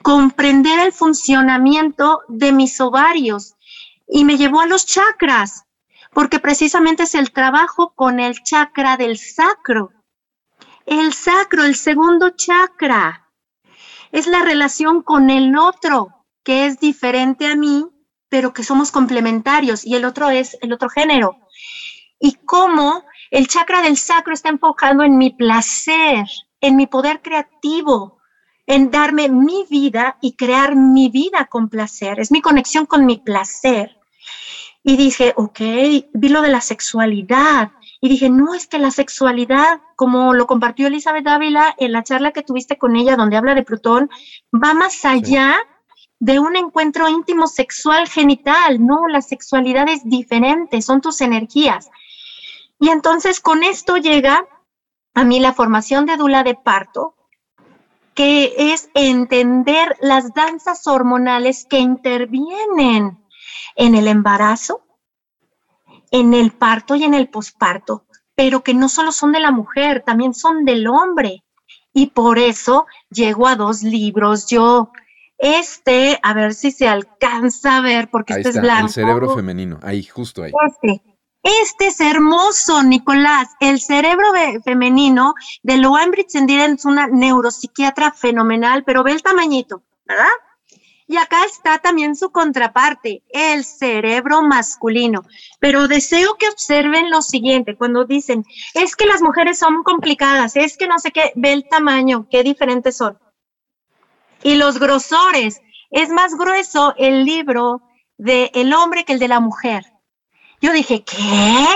comprender 0.00 0.78
el 0.78 0.92
funcionamiento 0.94 2.22
de 2.28 2.52
mis 2.52 2.80
ovarios 2.80 3.56
y 4.08 4.24
me 4.24 4.36
llevó 4.36 4.60
a 4.60 4.66
los 4.66 4.86
chakras, 4.86 5.64
porque 6.12 6.38
precisamente 6.38 7.04
es 7.04 7.14
el 7.14 7.32
trabajo 7.32 7.94
con 7.94 8.20
el 8.20 8.42
chakra 8.42 8.96
del 8.96 9.18
sacro. 9.18 9.90
El 10.86 11.12
sacro, 11.12 11.64
el 11.64 11.76
segundo 11.76 12.30
chakra, 12.30 13.30
es 14.10 14.26
la 14.26 14.42
relación 14.42 15.02
con 15.02 15.30
el 15.30 15.56
otro, 15.56 16.26
que 16.44 16.66
es 16.66 16.80
diferente 16.80 17.46
a 17.46 17.56
mí, 17.56 17.86
pero 18.28 18.52
que 18.52 18.64
somos 18.64 18.90
complementarios, 18.90 19.84
y 19.84 19.94
el 19.94 20.04
otro 20.04 20.30
es 20.30 20.56
el 20.60 20.72
otro 20.72 20.88
género. 20.88 21.36
Y 22.18 22.34
cómo 22.44 23.04
el 23.30 23.48
chakra 23.48 23.82
del 23.82 23.96
sacro 23.96 24.34
está 24.34 24.48
enfocado 24.48 25.02
en 25.02 25.16
mi 25.16 25.30
placer, 25.30 26.26
en 26.60 26.76
mi 26.76 26.86
poder 26.86 27.22
creativo, 27.22 28.21
en 28.72 28.90
darme 28.90 29.28
mi 29.28 29.66
vida 29.68 30.16
y 30.22 30.32
crear 30.32 30.76
mi 30.76 31.10
vida 31.10 31.46
con 31.50 31.68
placer. 31.68 32.18
Es 32.18 32.32
mi 32.32 32.40
conexión 32.40 32.86
con 32.86 33.04
mi 33.04 33.18
placer. 33.18 33.98
Y 34.82 34.96
dije, 34.96 35.34
ok, 35.36 35.60
vi 36.14 36.28
lo 36.30 36.40
de 36.40 36.48
la 36.48 36.62
sexualidad. 36.62 37.72
Y 38.00 38.08
dije, 38.08 38.30
no, 38.30 38.54
es 38.54 38.66
que 38.66 38.78
la 38.78 38.90
sexualidad, 38.90 39.82
como 39.94 40.32
lo 40.32 40.46
compartió 40.46 40.86
Elizabeth 40.86 41.22
Dávila 41.22 41.74
en 41.76 41.92
la 41.92 42.02
charla 42.02 42.32
que 42.32 42.42
tuviste 42.42 42.78
con 42.78 42.96
ella, 42.96 43.14
donde 43.14 43.36
habla 43.36 43.54
de 43.54 43.62
Plutón, 43.62 44.08
va 44.54 44.72
más 44.72 45.04
allá 45.04 45.54
de 46.18 46.38
un 46.38 46.56
encuentro 46.56 47.10
íntimo 47.10 47.48
sexual 47.48 48.08
genital. 48.08 48.84
No, 48.84 49.06
la 49.06 49.20
sexualidad 49.20 49.86
es 49.90 50.00
diferente, 50.02 50.80
son 50.80 51.02
tus 51.02 51.20
energías. 51.20 51.90
Y 52.80 52.88
entonces 52.88 53.38
con 53.38 53.64
esto 53.64 53.98
llega 53.98 54.46
a 55.12 55.24
mí 55.24 55.40
la 55.40 55.52
formación 55.52 56.06
de 56.06 56.16
Dula 56.16 56.42
de 56.42 56.54
parto, 56.54 57.16
que 58.14 58.54
es 58.56 58.90
entender 58.94 59.96
las 60.00 60.34
danzas 60.34 60.86
hormonales 60.86 61.66
que 61.68 61.78
intervienen 61.78 63.18
en 63.76 63.94
el 63.94 64.08
embarazo, 64.08 64.82
en 66.10 66.34
el 66.34 66.52
parto 66.52 66.94
y 66.94 67.04
en 67.04 67.14
el 67.14 67.28
posparto, 67.28 68.04
pero 68.34 68.62
que 68.62 68.74
no 68.74 68.88
solo 68.88 69.12
son 69.12 69.32
de 69.32 69.40
la 69.40 69.50
mujer, 69.50 70.02
también 70.04 70.34
son 70.34 70.64
del 70.64 70.86
hombre. 70.86 71.42
Y 71.94 72.08
por 72.08 72.38
eso 72.38 72.86
llego 73.10 73.46
a 73.46 73.56
dos 73.56 73.82
libros 73.82 74.46
yo. 74.46 74.92
Este, 75.36 76.18
a 76.22 76.34
ver 76.34 76.54
si 76.54 76.70
se 76.70 76.88
alcanza 76.88 77.78
a 77.78 77.80
ver, 77.80 78.08
porque 78.10 78.34
este 78.34 78.50
es 78.50 78.60
blanco. 78.60 78.86
El 78.86 78.92
cerebro 78.92 79.34
femenino, 79.34 79.80
ahí, 79.82 80.04
justo 80.04 80.42
ahí. 80.42 80.52
Este, 80.68 81.02
este 81.42 81.88
es 81.88 82.00
hermoso, 82.00 82.82
Nicolás. 82.82 83.48
El 83.60 83.80
cerebro 83.80 84.32
femenino 84.64 85.34
de 85.62 85.76
Loan 85.76 86.10
Britzendira 86.10 86.64
es 86.66 86.84
una 86.84 87.06
neuropsiquiatra 87.06 88.12
fenomenal, 88.12 88.84
pero 88.84 89.02
ve 89.02 89.12
el 89.12 89.22
tamañito, 89.22 89.82
¿verdad? 90.06 90.26
Y 91.06 91.16
acá 91.16 91.44
está 91.44 91.78
también 91.78 92.16
su 92.16 92.30
contraparte, 92.30 93.22
el 93.30 93.64
cerebro 93.64 94.42
masculino. 94.42 95.24
Pero 95.60 95.88
deseo 95.88 96.36
que 96.36 96.48
observen 96.48 97.10
lo 97.10 97.22
siguiente, 97.22 97.76
cuando 97.76 98.04
dicen, 98.04 98.46
es 98.74 98.96
que 98.96 99.06
las 99.06 99.20
mujeres 99.20 99.58
son 99.58 99.82
complicadas, 99.82 100.56
es 100.56 100.78
que 100.78 100.86
no 100.86 100.98
sé 100.98 101.10
qué, 101.10 101.32
ve 101.34 101.52
el 101.52 101.68
tamaño, 101.68 102.28
qué 102.30 102.42
diferentes 102.42 102.96
son. 102.96 103.18
Y 104.42 104.54
los 104.54 104.78
grosores, 104.78 105.60
es 105.90 106.08
más 106.08 106.34
grueso 106.34 106.94
el 106.96 107.24
libro 107.24 107.82
del 108.16 108.50
el 108.54 108.72
hombre 108.72 109.04
que 109.04 109.12
el 109.12 109.18
de 109.18 109.28
la 109.28 109.40
mujer. 109.40 109.91
Yo 110.62 110.72
dije, 110.72 111.04
¿qué? 111.04 111.66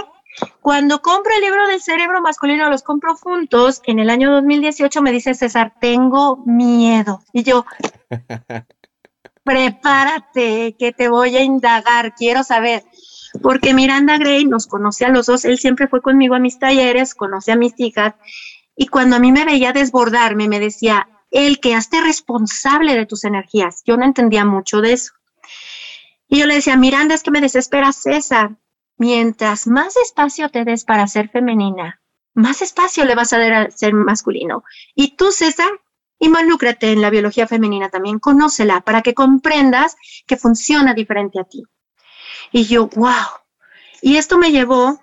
Cuando 0.61 1.03
compro 1.03 1.33
el 1.35 1.43
libro 1.43 1.67
del 1.67 1.83
cerebro 1.83 2.21
masculino, 2.23 2.71
los 2.71 2.83
compro 2.83 3.17
juntos, 3.17 3.83
en 3.85 3.99
el 3.99 4.09
año 4.11 4.31
2018 4.31 5.03
me 5.03 5.11
dice 5.11 5.35
César, 5.35 5.75
tengo 5.81 6.37
miedo. 6.47 7.23
Y 7.33 7.43
yo, 7.43 7.67
prepárate, 9.45 10.77
que 10.79 10.93
te 10.93 11.09
voy 11.09 11.37
a 11.37 11.43
indagar, 11.43 12.15
quiero 12.15 12.45
saber. 12.45 12.85
Porque 13.43 13.75
Miranda 13.75 14.19
Gray 14.19 14.45
nos 14.45 14.69
conoce 14.69 15.05
a 15.05 15.09
los 15.11 15.27
dos, 15.27 15.45
él 15.45 15.59
siempre 15.59 15.89
fue 15.89 16.01
conmigo 16.01 16.37
a 16.37 16.39
mis 16.39 16.59
talleres, 16.59 17.15
conoce 17.15 17.53
a 17.53 17.57
mis 17.57 17.75
hijas, 17.79 18.15
y 18.77 18.87
cuando 18.87 19.17
a 19.17 19.19
mí 19.19 19.33
me 19.33 19.45
veía 19.45 19.73
desbordarme, 19.73 20.49
me 20.49 20.61
decía, 20.61 21.09
el 21.31 21.59
que 21.59 21.75
hazte 21.75 22.01
responsable 22.01 22.95
de 22.95 23.07
tus 23.07 23.25
energías. 23.25 23.83
Yo 23.85 23.97
no 23.97 24.05
entendía 24.05 24.45
mucho 24.45 24.81
de 24.81 24.93
eso. 24.93 25.13
Y 26.29 26.39
yo 26.39 26.47
le 26.47 26.55
decía, 26.55 26.77
Miranda, 26.77 27.15
es 27.15 27.23
que 27.23 27.31
me 27.31 27.41
desespera 27.41 27.93
César. 27.93 28.57
Mientras 28.99 29.67
más 29.67 29.97
espacio 29.97 30.49
te 30.49 30.65
des 30.65 30.85
para 30.85 31.07
ser 31.07 31.29
femenina, 31.29 32.01
más 32.35 32.63
espacio 32.63 33.05
le 33.05 33.15
vas 33.15 33.33
a 33.33 33.39
dar 33.39 33.53
a 33.53 33.71
ser 33.71 33.93
masculino. 33.93 34.65
Y 34.95 35.17
tú, 35.17 35.33
César, 35.33 35.71
involúcrate 36.19 36.93
en 36.93 37.03
la 37.03 37.11
biología 37.11 37.47
femenina 37.47 37.89
también, 37.91 38.19
conócela 38.19 38.81
para 38.81 39.03
que 39.03 39.15
comprendas 39.15 39.97
que 40.27 40.37
funciona 40.37 40.95
diferente 40.95 41.41
a 41.41 41.45
ti. 41.45 41.65
Y 42.53 42.65
yo, 42.65 42.89
wow. 42.89 43.27
Y 44.01 44.17
esto 44.17 44.39
me 44.39 44.53
llevó 44.53 45.01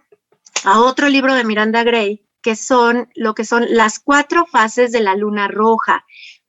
a 0.64 0.80
otro 0.80 1.10
libro 1.10 1.36
de 1.36 1.44
Miranda 1.44 1.84
Gray, 1.84 2.26
que 2.42 2.56
son 2.56 3.10
lo 3.16 3.34
que 3.34 3.46
son 3.46 3.66
las 3.70 4.00
cuatro 4.00 4.46
fases 4.46 4.92
de 4.92 5.02
la 5.02 5.16
luna 5.16 5.48
roja 5.48 6.06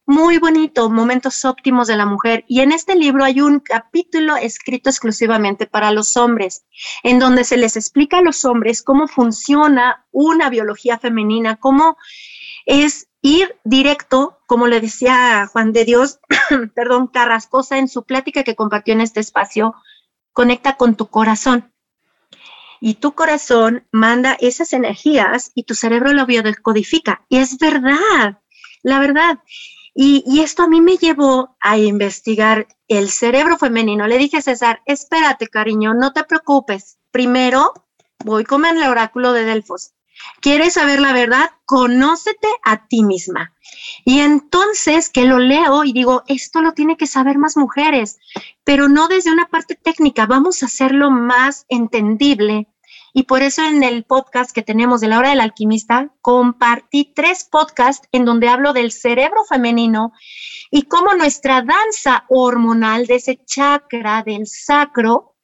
muy 0.07 0.39
bonito, 0.39 0.91
Momentos 0.91 1.45
óptimos 1.45 1.89
de 1.89 1.97
la 1.97 2.05
mujer. 2.05 2.45
Y 2.47 2.61
en 2.61 2.73
este 2.73 2.95
libro 2.95 3.25
hay 3.25 3.41
un 3.41 3.61
capítulo 3.61 4.37
escrito 4.37 4.91
exclusivamente 4.91 5.67
para 5.67 5.93
los 5.93 6.17
hombres, 6.17 6.67
en 7.03 7.19
donde 7.19 7.45
se 7.45 7.57
les 7.57 7.77
explica 7.77 8.19
a 8.19 8.23
los 8.23 8.45
hombres 8.45 8.83
cómo 8.83 9.09
funciona 9.09 10.07
una 10.13 10.51
biología 10.51 10.99
femenina, 10.99 11.57
cómo 11.57 11.97
es 12.67 13.09
ir 13.23 13.57
directo, 13.65 14.39
como 14.47 14.67
le 14.67 14.81
decía 14.81 15.49
Juan 15.51 15.73
de 15.73 15.87
Dios, 15.87 16.21
perdón, 16.75 17.07
Carrascosa 17.07 17.79
en 17.79 17.89
su 17.89 18.05
plática 18.05 18.45
que 18.45 18.55
compartió 18.55 18.93
en 18.93 19.01
este 19.01 19.21
espacio, 19.21 19.75
conecta 20.33 20.77
con 20.77 20.97
tu 20.97 21.07
corazón. 21.07 21.73
Y 22.81 22.95
tu 22.95 23.15
corazón 23.15 23.87
manda 23.91 24.37
esas 24.41 24.75
energías 24.75 25.53
y 25.55 25.63
tu 25.63 25.75
cerebro 25.75 26.13
lo 26.13 26.27
biodecodifica. 26.27 27.25
Y 27.31 27.39
es 27.39 27.57
verdad, 27.57 28.43
la 28.83 28.99
verdad. 28.99 29.39
Y, 29.95 30.41
esto 30.41 30.65
a 30.65 30.69
mí 30.69 30.81
me 30.81 30.97
llevó 30.97 31.57
a 31.61 31.79
investigar 31.79 32.67
el 32.89 33.11
cerebro 33.11 33.59
femenino. 33.59 34.09
Le 34.09 34.19
dije 34.19 34.43
César, 34.43 34.83
espérate, 34.87 35.47
cariño, 35.47 35.95
no 35.95 36.13
te 36.13 36.25
preocupes. 36.25 36.99
Primero 37.13 37.73
voy 38.25 38.45
con 38.45 38.67
el 38.67 38.83
oráculo 38.83 39.33
de 39.33 39.45
Delfos. 39.45 39.93
¿Quieres 40.41 40.75
saber 40.75 41.01
la 41.01 41.13
verdad? 41.13 41.51
Conócete 41.65 42.49
a 42.65 42.87
ti 42.89 43.05
misma. 43.05 43.53
Y 44.05 44.21
entonces 44.21 45.11
que 45.11 45.25
lo 45.25 45.39
leo 45.39 45.85
y 45.85 45.93
digo, 45.93 46.25
esto 46.27 46.61
lo 46.61 46.73
tiene 46.73 46.97
que 46.97 47.07
saber 47.07 47.39
más 47.39 47.57
mujeres, 47.57 48.19
pero 48.65 48.89
no 48.89 49.09
desde 49.09 49.33
una 49.33 49.47
parte 49.47 49.75
técnica, 49.75 50.27
vamos 50.27 50.63
a 50.63 50.67
hacerlo 50.67 51.11
más 51.11 51.67
entendible 51.69 52.69
y 53.17 53.23
por 53.23 53.43
eso 53.43 53.63
en 53.63 53.85
el 53.85 54.03
podcast 54.03 54.51
que 54.51 54.63
tenemos 54.63 55.01
de 55.01 55.07
la 55.07 55.19
hora 55.19 55.31
del 55.31 55.41
alquimista, 55.41 56.11
compartí 56.21 57.13
tres 57.15 57.45
podcasts 57.45 58.09
en 58.11 58.25
donde 58.25 58.49
hablo 58.49 58.73
del 58.73 58.91
cerebro 58.91 59.45
femenino 59.45 60.13
y 60.69 60.83
cómo 60.83 61.15
nuestra 61.15 61.63
danza 61.63 62.25
hormonal 62.29 63.07
de 63.07 63.15
ese 63.15 63.41
chakra 63.47 64.25
del 64.25 64.49
sacro 64.49 65.37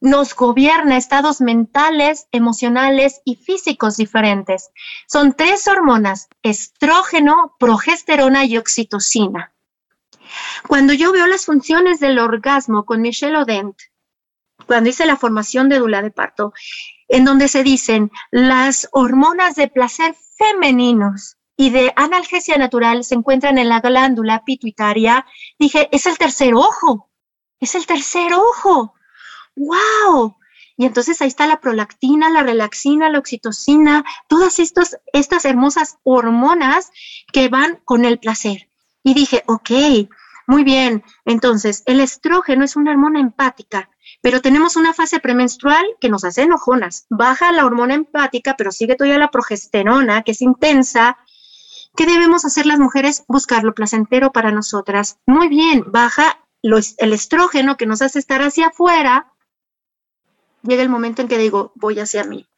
nos 0.00 0.34
gobierna 0.34 0.96
estados 0.96 1.42
mentales, 1.42 2.26
emocionales 2.32 3.20
y 3.26 3.36
físicos 3.36 3.98
diferentes. 3.98 4.70
Son 5.06 5.34
tres 5.34 5.68
hormonas, 5.68 6.28
estrógeno, 6.42 7.54
progesterona 7.58 8.46
y 8.46 8.56
oxitocina. 8.56 9.52
Cuando 10.66 10.94
yo 10.94 11.12
veo 11.12 11.26
las 11.26 11.44
funciones 11.44 12.00
del 12.00 12.18
orgasmo 12.18 12.86
con 12.86 13.02
Michelle 13.02 13.36
Odent, 13.36 13.76
cuando 14.66 14.88
hice 14.88 15.06
la 15.06 15.16
formación 15.16 15.68
de 15.68 15.78
dula 15.78 16.02
de 16.02 16.10
parto, 16.10 16.52
en 17.08 17.24
donde 17.24 17.48
se 17.48 17.62
dicen 17.62 18.10
las 18.30 18.88
hormonas 18.92 19.54
de 19.54 19.68
placer 19.68 20.14
femeninos 20.36 21.36
y 21.56 21.70
de 21.70 21.92
analgesia 21.96 22.56
natural 22.56 23.04
se 23.04 23.14
encuentran 23.14 23.58
en 23.58 23.68
la 23.68 23.80
glándula 23.80 24.44
pituitaria, 24.44 25.26
dije, 25.58 25.88
es 25.92 26.06
el 26.06 26.18
tercer 26.18 26.54
ojo, 26.54 27.10
es 27.60 27.74
el 27.74 27.86
tercer 27.86 28.32
ojo. 28.34 28.94
¡Wow! 29.56 30.36
Y 30.76 30.86
entonces 30.86 31.22
ahí 31.22 31.28
está 31.28 31.46
la 31.46 31.60
prolactina, 31.60 32.28
la 32.30 32.42
relaxina, 32.42 33.08
la 33.08 33.20
oxitocina, 33.20 34.04
todas 34.28 34.58
estas, 34.58 34.98
estas 35.12 35.44
hermosas 35.44 35.98
hormonas 36.02 36.90
que 37.32 37.48
van 37.48 37.80
con 37.84 38.04
el 38.04 38.18
placer. 38.18 38.68
Y 39.04 39.14
dije, 39.14 39.44
ok, 39.46 39.70
muy 40.48 40.64
bien, 40.64 41.04
entonces 41.24 41.84
el 41.86 42.00
estrógeno 42.00 42.64
es 42.64 42.74
una 42.74 42.90
hormona 42.90 43.20
empática 43.20 43.88
pero 44.24 44.40
tenemos 44.40 44.76
una 44.76 44.94
fase 44.94 45.20
premenstrual 45.20 45.84
que 46.00 46.08
nos 46.08 46.24
hace 46.24 46.44
enojonas. 46.44 47.04
Baja 47.10 47.52
la 47.52 47.66
hormona 47.66 47.92
empática, 47.92 48.54
pero 48.56 48.72
sigue 48.72 48.94
todavía 48.96 49.18
la 49.18 49.30
progesterona, 49.30 50.22
que 50.22 50.32
es 50.32 50.40
intensa. 50.40 51.18
¿Qué 51.94 52.06
debemos 52.06 52.46
hacer 52.46 52.64
las 52.64 52.78
mujeres? 52.78 53.24
Buscar 53.28 53.64
lo 53.64 53.74
placentero 53.74 54.32
para 54.32 54.50
nosotras. 54.50 55.18
Muy 55.26 55.48
bien, 55.48 55.84
baja 55.88 56.40
el 56.62 57.12
estrógeno 57.12 57.76
que 57.76 57.84
nos 57.84 58.00
hace 58.00 58.18
estar 58.18 58.40
hacia 58.40 58.68
afuera. 58.68 59.30
Llega 60.62 60.82
el 60.82 60.88
momento 60.88 61.20
en 61.20 61.28
que 61.28 61.36
digo, 61.36 61.72
voy 61.74 62.00
hacia 62.00 62.24
mí. 62.24 62.48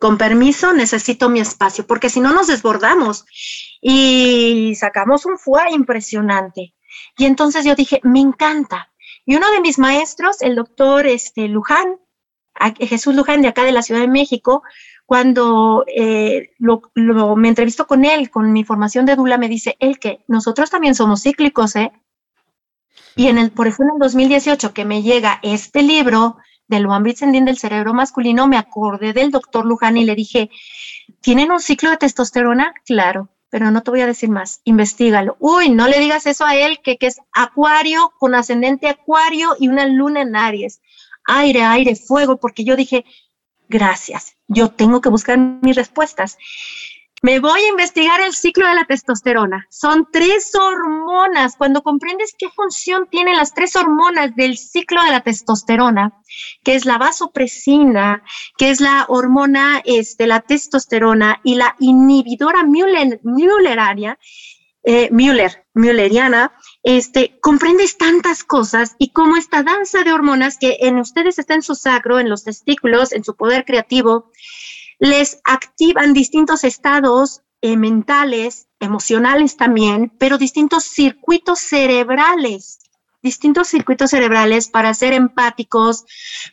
Con 0.00 0.18
permiso, 0.18 0.72
necesito 0.72 1.28
mi 1.28 1.38
espacio, 1.38 1.86
porque 1.86 2.10
si 2.10 2.18
no 2.18 2.32
nos 2.32 2.48
desbordamos 2.48 3.24
y 3.80 4.74
sacamos 4.74 5.26
un 5.26 5.38
fuego 5.38 5.72
impresionante. 5.72 6.74
Y 7.16 7.26
entonces 7.26 7.64
yo 7.64 7.76
dije, 7.76 8.00
me 8.02 8.18
encanta, 8.18 8.92
y 9.26 9.36
uno 9.36 9.50
de 9.50 9.60
mis 9.60 9.78
maestros, 9.78 10.42
el 10.42 10.54
doctor 10.54 11.06
este, 11.06 11.48
Luján, 11.48 11.98
Jesús 12.78 13.14
Luján 13.14 13.42
de 13.42 13.48
acá 13.48 13.64
de 13.64 13.72
la 13.72 13.82
Ciudad 13.82 14.00
de 14.00 14.08
México, 14.08 14.62
cuando 15.06 15.84
eh, 15.86 16.50
me 16.58 17.48
entrevisto 17.48 17.86
con 17.86 18.04
él, 18.04 18.30
con 18.30 18.52
mi 18.52 18.64
formación 18.64 19.06
de 19.06 19.16
Dula, 19.16 19.38
me 19.38 19.48
dice, 19.48 19.76
él 19.80 19.98
que 19.98 20.24
nosotros 20.28 20.70
también 20.70 20.94
somos 20.94 21.22
cíclicos, 21.22 21.76
¿eh? 21.76 21.92
Y 23.16 23.28
en 23.28 23.38
el, 23.38 23.50
por 23.50 23.66
ejemplo, 23.66 23.94
en 23.94 24.02
el 24.02 24.06
2018 24.06 24.72
que 24.72 24.84
me 24.84 25.02
llega 25.02 25.40
este 25.42 25.82
libro 25.82 26.36
del 26.66 26.86
One 26.86 27.02
Britzendin 27.02 27.44
del 27.44 27.58
cerebro 27.58 27.92
masculino, 27.92 28.48
me 28.48 28.56
acordé 28.56 29.12
del 29.12 29.30
doctor 29.30 29.66
Luján 29.66 29.96
y 29.96 30.04
le 30.04 30.14
dije, 30.14 30.50
¿tienen 31.20 31.52
un 31.52 31.60
ciclo 31.60 31.90
de 31.90 31.98
testosterona? 31.98 32.72
Claro, 32.84 33.28
pero 33.54 33.70
no 33.70 33.84
te 33.84 33.92
voy 33.92 34.00
a 34.00 34.06
decir 34.08 34.30
más, 34.30 34.62
investigalo. 34.64 35.36
Uy, 35.38 35.70
no 35.70 35.86
le 35.86 36.00
digas 36.00 36.26
eso 36.26 36.44
a 36.44 36.56
él, 36.56 36.80
que, 36.82 36.96
que 36.96 37.06
es 37.06 37.20
acuario 37.32 38.12
con 38.18 38.34
ascendente 38.34 38.88
acuario 38.88 39.54
y 39.60 39.68
una 39.68 39.86
luna 39.86 40.22
en 40.22 40.34
Aries. 40.34 40.80
Aire, 41.28 41.62
aire, 41.62 41.94
fuego, 41.94 42.38
porque 42.38 42.64
yo 42.64 42.74
dije, 42.74 43.04
gracias, 43.68 44.34
yo 44.48 44.70
tengo 44.70 45.00
que 45.00 45.08
buscar 45.08 45.38
mis 45.38 45.76
respuestas. 45.76 46.36
Me 47.24 47.38
voy 47.38 47.58
a 47.58 47.68
investigar 47.70 48.20
el 48.20 48.34
ciclo 48.34 48.68
de 48.68 48.74
la 48.74 48.84
testosterona. 48.84 49.66
Son 49.70 50.06
tres 50.12 50.54
hormonas. 50.54 51.56
Cuando 51.56 51.82
comprendes 51.82 52.34
qué 52.38 52.50
función 52.50 53.08
tienen 53.10 53.38
las 53.38 53.54
tres 53.54 53.76
hormonas 53.76 54.36
del 54.36 54.58
ciclo 54.58 55.02
de 55.02 55.10
la 55.10 55.22
testosterona, 55.22 56.20
que 56.62 56.74
es 56.74 56.84
la 56.84 56.98
vasopresina, 56.98 58.22
que 58.58 58.68
es 58.68 58.82
la 58.82 59.06
hormona 59.08 59.80
este, 59.86 60.26
la 60.26 60.40
testosterona 60.42 61.40
y 61.42 61.54
la 61.54 61.76
inhibidora 61.78 62.62
Müller, 62.62 63.20
Mülleraria, 63.22 64.18
eh, 64.82 65.08
Müller, 65.10 65.64
Mülleriana, 65.72 66.52
este, 66.82 67.38
comprendes 67.40 67.96
tantas 67.96 68.44
cosas 68.44 68.96
y 68.98 69.12
cómo 69.12 69.38
esta 69.38 69.62
danza 69.62 70.02
de 70.02 70.12
hormonas 70.12 70.58
que 70.58 70.76
en 70.80 70.98
ustedes 70.98 71.38
está 71.38 71.54
en 71.54 71.62
su 71.62 71.74
sacro, 71.74 72.18
en 72.18 72.28
los 72.28 72.44
testículos, 72.44 73.12
en 73.12 73.24
su 73.24 73.34
poder 73.34 73.64
creativo, 73.64 74.30
les 74.98 75.40
activan 75.44 76.12
distintos 76.12 76.64
estados 76.64 77.42
eh, 77.60 77.76
mentales, 77.76 78.68
emocionales 78.78 79.56
también, 79.56 80.12
pero 80.18 80.38
distintos 80.38 80.84
circuitos 80.84 81.60
cerebrales, 81.60 82.78
distintos 83.22 83.68
circuitos 83.68 84.10
cerebrales 84.10 84.68
para 84.68 84.92
ser 84.92 85.14
empáticos, 85.14 86.04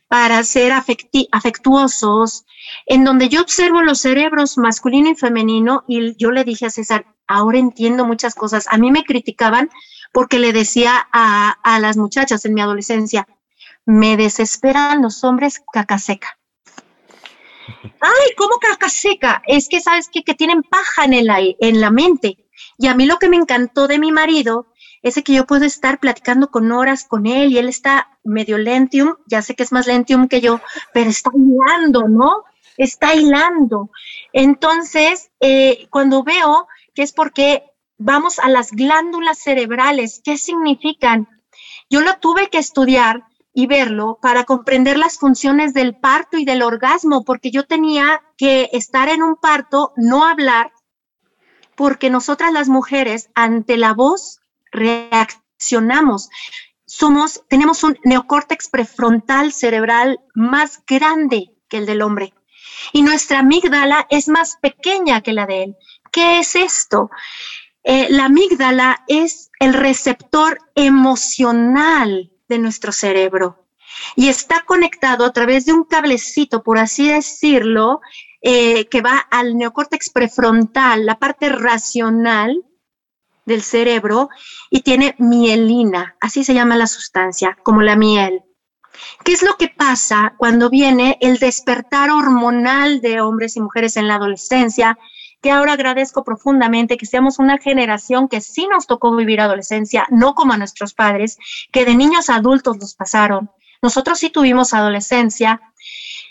para 0.08 0.42
ser 0.44 0.72
afectuosos, 0.72 2.46
en 2.86 3.04
donde 3.04 3.28
yo 3.28 3.42
observo 3.42 3.82
los 3.82 4.00
cerebros 4.00 4.58
masculino 4.58 5.10
y 5.10 5.16
femenino 5.16 5.84
y 5.88 6.16
yo 6.16 6.32
le 6.32 6.46
dije 6.46 6.68
a 6.68 6.70
César, 6.70 7.06
ahora 7.28 7.60
entiendo 7.60 8.06
muchas 8.06 8.34
cosas. 8.34 8.68
A 8.72 8.78
mí 8.78 8.90
me 8.90 9.04
criticaban 9.04 9.70
porque 10.14 10.40
le 10.40 10.54
decía 10.54 11.08
a, 11.12 11.58
a 11.64 11.80
las 11.80 11.98
muchachas 11.98 12.46
en 12.46 12.54
mi 12.54 12.62
adolescencia, 12.62 13.28
me 13.86 14.16
desesperan 14.16 15.02
los 15.02 15.24
hombres 15.26 15.62
caca 15.74 16.00
seca. 16.00 16.38
Ay, 18.00 18.36
¿cómo 18.38 18.56
caca 18.60 18.90
seca? 18.90 19.42
Es 19.46 19.68
que 19.70 19.80
sabes 19.80 20.10
que 20.10 20.34
tienen 20.34 20.64
paja 20.64 21.06
en, 21.06 21.14
el, 21.14 21.56
en 21.60 21.82
la 21.82 21.92
mente. 21.92 22.38
Y 22.78 22.88
a 22.88 22.96
mí 22.96 23.06
lo 23.06 23.18
que 23.18 23.30
me 23.30 23.38
encantó 23.38 23.88
de 23.88 24.00
mi 24.00 24.12
marido 24.12 24.68
es 25.02 25.16
que 25.24 25.34
yo 25.34 25.46
puedo 25.46 25.66
estar 25.66 26.00
platicando 26.00 26.50
con 26.52 26.72
horas 26.72 27.06
con 27.06 27.26
él 27.26 27.52
y 27.52 27.58
él 27.58 27.70
está 27.70 28.20
medio 28.24 28.58
lentium, 28.58 29.16
ya 29.26 29.42
sé 29.42 29.56
que 29.56 29.64
es 29.64 29.72
más 29.72 29.88
lentium 29.88 30.28
que 30.28 30.42
yo, 30.42 30.62
pero 30.94 31.10
está 31.10 31.32
hilando, 31.34 32.08
¿no? 32.08 32.44
Está 32.78 33.16
hilando. 33.16 33.90
Entonces, 34.32 35.32
eh, 35.40 35.88
cuando 35.90 36.24
veo 36.24 36.68
que 36.94 37.04
es 37.04 37.14
porque 37.14 37.64
vamos 37.98 38.40
a 38.40 38.50
las 38.50 38.72
glándulas 38.72 39.40
cerebrales, 39.40 40.22
¿qué 40.24 40.38
significan? 40.38 41.28
Yo 41.90 42.02
lo 42.02 42.18
tuve 42.20 42.50
que 42.50 42.58
estudiar 42.60 43.26
y 43.54 43.68
verlo 43.68 44.18
para 44.22 44.46
comprender 44.46 44.98
las 44.98 45.18
funciones 45.18 45.74
del 45.74 45.96
parto 45.96 46.38
y 46.38 46.46
del 46.46 46.62
orgasmo, 46.62 47.24
porque 47.26 47.52
yo 47.52 47.66
tenía 47.66 48.22
que 48.38 48.70
estar 48.72 49.10
en 49.10 49.24
un 49.24 49.36
parto, 49.36 49.94
no 49.98 50.26
hablar, 50.26 50.72
porque 51.76 52.10
nosotras 52.10 52.54
las 52.54 52.70
mujeres 52.70 53.30
ante 53.36 53.78
la 53.78 53.94
voz 53.94 54.40
reaccionamos. 54.72 56.30
Somos, 56.86 57.44
tenemos 57.48 57.84
un 57.84 57.98
neocórtex 58.04 58.70
prefrontal 58.70 59.54
cerebral 59.54 60.20
más 60.34 60.84
grande 60.86 61.54
que 61.68 61.78
el 61.78 61.86
del 61.86 62.02
hombre 62.02 62.34
y 62.92 63.02
nuestra 63.02 63.40
amígdala 63.40 64.08
es 64.10 64.28
más 64.28 64.58
pequeña 64.62 65.22
que 65.22 65.34
la 65.34 65.46
de 65.46 65.64
él. 65.64 65.78
¿Qué 66.12 66.40
es 66.40 66.56
esto? 66.56 67.10
Eh, 67.84 68.08
la 68.10 68.26
amígdala 68.26 69.04
es 69.08 69.50
el 69.60 69.74
receptor 69.74 70.60
emocional 70.76 72.31
de 72.52 72.60
nuestro 72.60 72.92
cerebro 72.92 73.66
y 74.16 74.28
está 74.28 74.64
conectado 74.66 75.26
a 75.26 75.34
través 75.34 75.66
de 75.66 75.74
un 75.74 75.84
cablecito, 75.84 76.64
por 76.64 76.78
así 76.78 77.08
decirlo, 77.08 78.02
eh, 78.42 78.86
que 78.88 79.02
va 79.02 79.18
al 79.18 79.58
neocórtex 79.58 80.10
prefrontal, 80.10 81.06
la 81.06 81.18
parte 81.18 81.50
racional 81.50 82.64
del 83.46 83.62
cerebro, 83.64 84.30
y 84.70 84.82
tiene 84.82 85.16
mielina, 85.18 86.16
así 86.20 86.44
se 86.44 86.54
llama 86.54 86.78
la 86.78 86.88
sustancia, 86.88 87.58
como 87.64 87.82
la 87.82 87.96
miel. 87.96 88.44
¿Qué 89.24 89.34
es 89.34 89.42
lo 89.42 89.56
que 89.58 89.70
pasa 89.70 90.36
cuando 90.38 90.70
viene 90.70 91.18
el 91.22 91.38
despertar 91.38 92.12
hormonal 92.12 93.02
de 93.02 93.22
hombres 93.22 93.56
y 93.56 93.62
mujeres 93.62 93.98
en 93.98 94.08
la 94.08 94.16
adolescencia? 94.16 94.98
Que 95.42 95.52
ahora 95.52 95.74
agradezco 95.74 96.24
profundamente 96.24 96.98
que 96.98 97.06
seamos 97.06 97.40
una 97.40 97.58
generación 97.58 98.28
que 98.28 98.42
sí 98.42 98.68
nos 98.68 98.88
tocó 98.88 99.16
vivir 99.16 99.42
adolescencia, 99.42 100.06
no 100.10 100.36
como 100.36 100.54
a 100.54 100.58
nuestros 100.58 100.94
padres, 100.94 101.38
que 101.72 101.86
de 101.86 101.96
niños 101.96 102.30
a 102.30 102.36
adultos 102.36 102.78
nos 102.78 102.96
pasaron. 102.96 103.52
Nosotros 103.82 104.20
sí 104.20 104.30
tuvimos 104.30 104.74
adolescencia, 104.74 105.62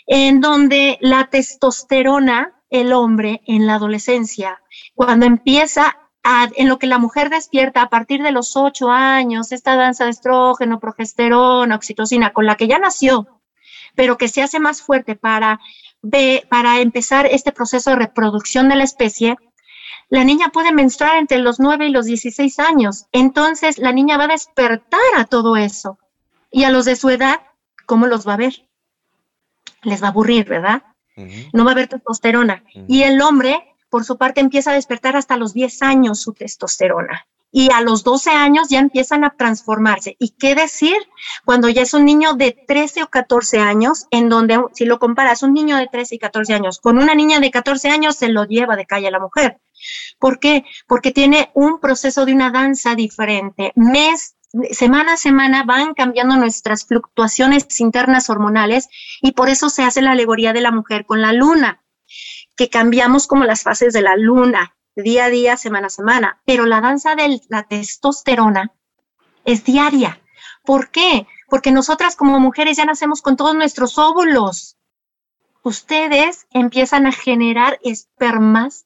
en 0.07 0.39
donde 0.39 0.97
la 1.01 1.25
testosterona, 1.25 2.53
el 2.69 2.93
hombre 2.93 3.41
en 3.45 3.67
la 3.67 3.75
adolescencia, 3.75 4.61
cuando 4.95 5.25
empieza 5.25 5.97
en 6.55 6.69
lo 6.69 6.79
que 6.79 6.87
la 6.87 6.99
mujer 6.99 7.29
despierta 7.29 7.81
a 7.81 7.89
partir 7.89 8.21
de 8.21 8.31
los 8.31 8.55
ocho 8.55 8.91
años, 8.91 9.51
esta 9.51 9.75
danza 9.75 10.05
de 10.05 10.11
estrógeno, 10.11 10.79
progesterona, 10.79 11.75
oxitocina, 11.75 12.31
con 12.31 12.45
la 12.45 12.55
que 12.55 12.67
ya 12.67 12.79
nació, 12.79 13.41
pero 13.95 14.17
que 14.17 14.27
se 14.27 14.41
hace 14.41 14.59
más 14.59 14.81
fuerte 14.81 15.15
para, 15.15 15.59
para 16.49 16.81
empezar 16.81 17.25
este 17.25 17.51
proceso 17.51 17.91
de 17.91 17.97
reproducción 17.97 18.69
de 18.69 18.75
la 18.75 18.83
especie, 18.83 19.37
la 20.09 20.23
niña 20.23 20.49
puede 20.49 20.73
menstruar 20.73 21.17
entre 21.17 21.39
los 21.39 21.59
9 21.59 21.87
y 21.87 21.91
los 21.91 22.05
16 22.05 22.59
años. 22.59 23.05
Entonces, 23.11 23.77
la 23.77 23.93
niña 23.93 24.17
va 24.17 24.25
a 24.25 24.35
despertar 24.35 24.99
a 25.15 25.25
todo 25.25 25.55
eso. 25.55 25.97
Y 26.51 26.65
a 26.65 26.69
los 26.69 26.85
de 26.85 26.97
su 26.97 27.09
edad, 27.09 27.39
¿cómo 27.85 28.07
los 28.07 28.27
va 28.27 28.33
a 28.33 28.37
ver? 28.37 28.67
Les 29.83 30.03
va 30.03 30.07
a 30.07 30.09
aburrir, 30.09 30.49
¿verdad? 30.49 30.83
No 31.53 31.63
va 31.63 31.71
a 31.71 31.73
haber 31.73 31.87
testosterona. 31.87 32.63
Y 32.87 33.03
el 33.03 33.21
hombre 33.21 33.75
por 33.89 34.03
su 34.03 34.17
parte 34.17 34.41
empieza 34.41 34.71
a 34.71 34.75
despertar 34.75 35.15
hasta 35.15 35.37
los 35.37 35.53
10 35.53 35.81
años 35.81 36.21
su 36.21 36.33
testosterona. 36.33 37.27
Y 37.51 37.71
a 37.71 37.81
los 37.81 38.03
12 38.03 38.29
años 38.31 38.69
ya 38.69 38.79
empiezan 38.79 39.23
a 39.23 39.35
transformarse. 39.35 40.15
¿Y 40.19 40.29
qué 40.39 40.55
decir 40.55 40.95
cuando 41.45 41.67
ya 41.69 41.81
es 41.81 41.93
un 41.93 42.05
niño 42.05 42.33
de 42.33 42.51
13 42.67 43.03
o 43.03 43.07
14 43.07 43.59
años, 43.59 44.07
en 44.11 44.29
donde 44.29 44.59
si 44.73 44.85
lo 44.85 44.99
comparas 44.99 45.43
un 45.43 45.53
niño 45.53 45.77
de 45.77 45.87
13 45.87 46.15
y 46.15 46.19
14 46.19 46.53
años 46.53 46.79
con 46.79 46.97
una 46.97 47.13
niña 47.13 47.39
de 47.39 47.51
14 47.51 47.89
años, 47.89 48.15
se 48.15 48.29
lo 48.29 48.45
lleva 48.45 48.75
de 48.75 48.85
calle 48.85 49.07
a 49.07 49.11
la 49.11 49.19
mujer? 49.19 49.59
¿Por 50.19 50.39
qué? 50.39 50.63
Porque 50.87 51.11
tiene 51.11 51.51
un 51.53 51.79
proceso 51.79 52.25
de 52.25 52.33
una 52.33 52.51
danza 52.51 52.95
diferente. 52.95 53.73
Mes 53.75 54.35
semana 54.71 55.13
a 55.13 55.17
semana 55.17 55.63
van 55.63 55.93
cambiando 55.93 56.35
nuestras 56.35 56.85
fluctuaciones 56.85 57.79
internas 57.79 58.29
hormonales 58.29 58.89
y 59.21 59.31
por 59.31 59.49
eso 59.49 59.69
se 59.69 59.83
hace 59.83 60.01
la 60.01 60.11
alegoría 60.11 60.53
de 60.53 60.61
la 60.61 60.71
mujer 60.71 61.05
con 61.05 61.21
la 61.21 61.31
luna 61.31 61.81
que 62.55 62.69
cambiamos 62.69 63.27
como 63.27 63.45
las 63.45 63.63
fases 63.63 63.93
de 63.93 64.01
la 64.01 64.15
luna, 64.17 64.75
día 64.95 65.25
a 65.25 65.29
día, 65.29 65.57
semana 65.57 65.87
a 65.87 65.91
semana, 65.91 66.41
pero 66.45 66.65
la 66.65 66.81
danza 66.81 67.15
de 67.15 67.41
la 67.49 67.63
testosterona 67.63 68.73
es 69.45 69.63
diaria. 69.63 70.21
¿Por 70.63 70.89
qué? 70.91 71.27
Porque 71.47 71.71
nosotras 71.71 72.15
como 72.15 72.39
mujeres 72.39 72.77
ya 72.77 72.85
nacemos 72.85 73.21
con 73.21 73.35
todos 73.35 73.55
nuestros 73.55 73.97
óvulos. 73.97 74.77
Ustedes 75.63 76.47
empiezan 76.51 77.07
a 77.07 77.11
generar 77.11 77.79
espermas 77.83 78.85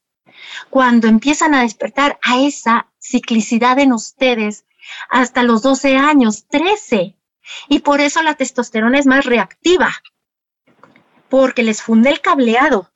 cuando 0.69 1.07
empiezan 1.07 1.53
a 1.53 1.61
despertar 1.61 2.19
a 2.23 2.39
esa 2.39 2.91
ciclicidad 2.99 3.79
en 3.79 3.93
ustedes 3.93 4.65
hasta 5.09 5.43
los 5.43 5.61
12 5.61 5.95
años, 5.95 6.47
13. 6.47 7.17
Y 7.69 7.79
por 7.79 8.01
eso 8.01 8.21
la 8.21 8.35
testosterona 8.35 8.99
es 8.99 9.05
más 9.05 9.25
reactiva, 9.25 9.91
porque 11.29 11.63
les 11.63 11.81
funde 11.81 12.09
el 12.09 12.21
cableado. 12.21 12.91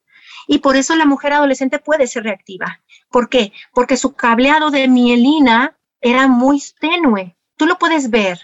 Y 0.47 0.59
por 0.59 0.75
eso 0.75 0.95
la 0.95 1.05
mujer 1.05 1.33
adolescente 1.33 1.77
puede 1.77 2.07
ser 2.07 2.23
reactiva. 2.23 2.81
¿Por 3.09 3.29
qué? 3.29 3.51
Porque 3.73 3.97
su 3.97 4.13
cableado 4.13 4.71
de 4.71 4.87
mielina 4.87 5.77
era 6.01 6.27
muy 6.27 6.61
tenue. 6.79 7.35
Tú 7.57 7.65
lo 7.65 7.77
puedes 7.77 8.09
ver. 8.09 8.39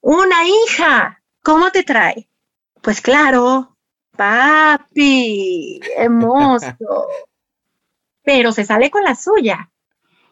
Una 0.00 0.44
hija, 0.46 1.22
¿cómo 1.42 1.70
te 1.70 1.82
trae? 1.82 2.28
Pues 2.82 3.00
claro, 3.00 3.76
papi, 4.16 5.80
hermoso. 5.96 6.76
Pero 8.22 8.52
se 8.52 8.64
sale 8.64 8.90
con 8.90 9.04
la 9.04 9.14
suya. 9.14 9.70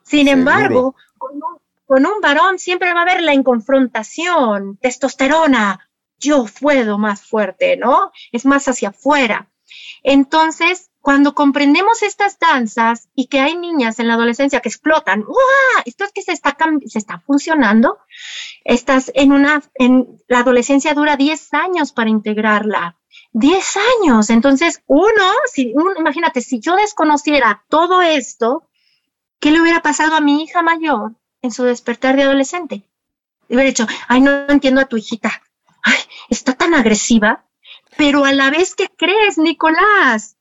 Sin 0.02 0.28
embargo, 0.28 0.94
con 1.18 1.34
un, 1.36 1.58
con 1.86 2.06
un 2.06 2.20
varón 2.20 2.58
siempre 2.58 2.92
va 2.92 3.00
a 3.00 3.02
haber 3.02 3.22
la 3.22 3.34
inconfrontación, 3.34 4.76
testosterona, 4.78 5.88
yo 6.18 6.46
puedo 6.60 6.98
más 6.98 7.22
fuerte, 7.22 7.76
¿no? 7.76 8.12
Es 8.30 8.46
más 8.46 8.66
hacia 8.68 8.90
afuera. 8.90 9.50
Entonces, 10.02 10.90
cuando 11.02 11.34
comprendemos 11.34 12.02
estas 12.02 12.38
danzas 12.38 13.08
y 13.14 13.26
que 13.26 13.40
hay 13.40 13.58
niñas 13.58 13.98
en 13.98 14.06
la 14.06 14.14
adolescencia 14.14 14.60
que 14.60 14.68
explotan, 14.68 15.24
¡Uah! 15.26 15.82
esto 15.84 16.04
es 16.04 16.12
que 16.12 16.22
se 16.22 16.30
está, 16.30 16.56
se 16.86 16.98
está 16.98 17.18
funcionando, 17.18 17.98
estás 18.64 19.10
en 19.16 19.32
una, 19.32 19.64
en 19.74 20.22
la 20.28 20.38
adolescencia 20.38 20.94
dura 20.94 21.16
10 21.16 21.54
años 21.54 21.92
para 21.92 22.08
integrarla. 22.08 22.96
10 23.32 23.76
años. 24.00 24.30
Entonces, 24.30 24.82
uno, 24.86 25.32
si, 25.52 25.74
imagínate, 25.98 26.40
si 26.40 26.60
yo 26.60 26.76
desconociera 26.76 27.64
todo 27.68 28.00
esto, 28.00 28.68
¿qué 29.40 29.50
le 29.50 29.60
hubiera 29.60 29.82
pasado 29.82 30.14
a 30.14 30.20
mi 30.20 30.44
hija 30.44 30.62
mayor 30.62 31.16
en 31.42 31.50
su 31.50 31.64
despertar 31.64 32.14
de 32.14 32.22
adolescente? 32.22 32.88
Le 33.48 33.56
hubiera 33.56 33.68
dicho, 33.68 33.86
ay, 34.06 34.20
no 34.20 34.30
entiendo 34.48 34.80
a 34.80 34.86
tu 34.86 34.96
hijita. 34.96 35.42
Ay, 35.82 35.98
está 36.28 36.54
tan 36.54 36.74
agresiva, 36.74 37.44
pero 37.96 38.24
a 38.24 38.32
la 38.32 38.50
vez 38.50 38.76
que 38.76 38.88
crees, 38.88 39.36
Nicolás, 39.36 40.36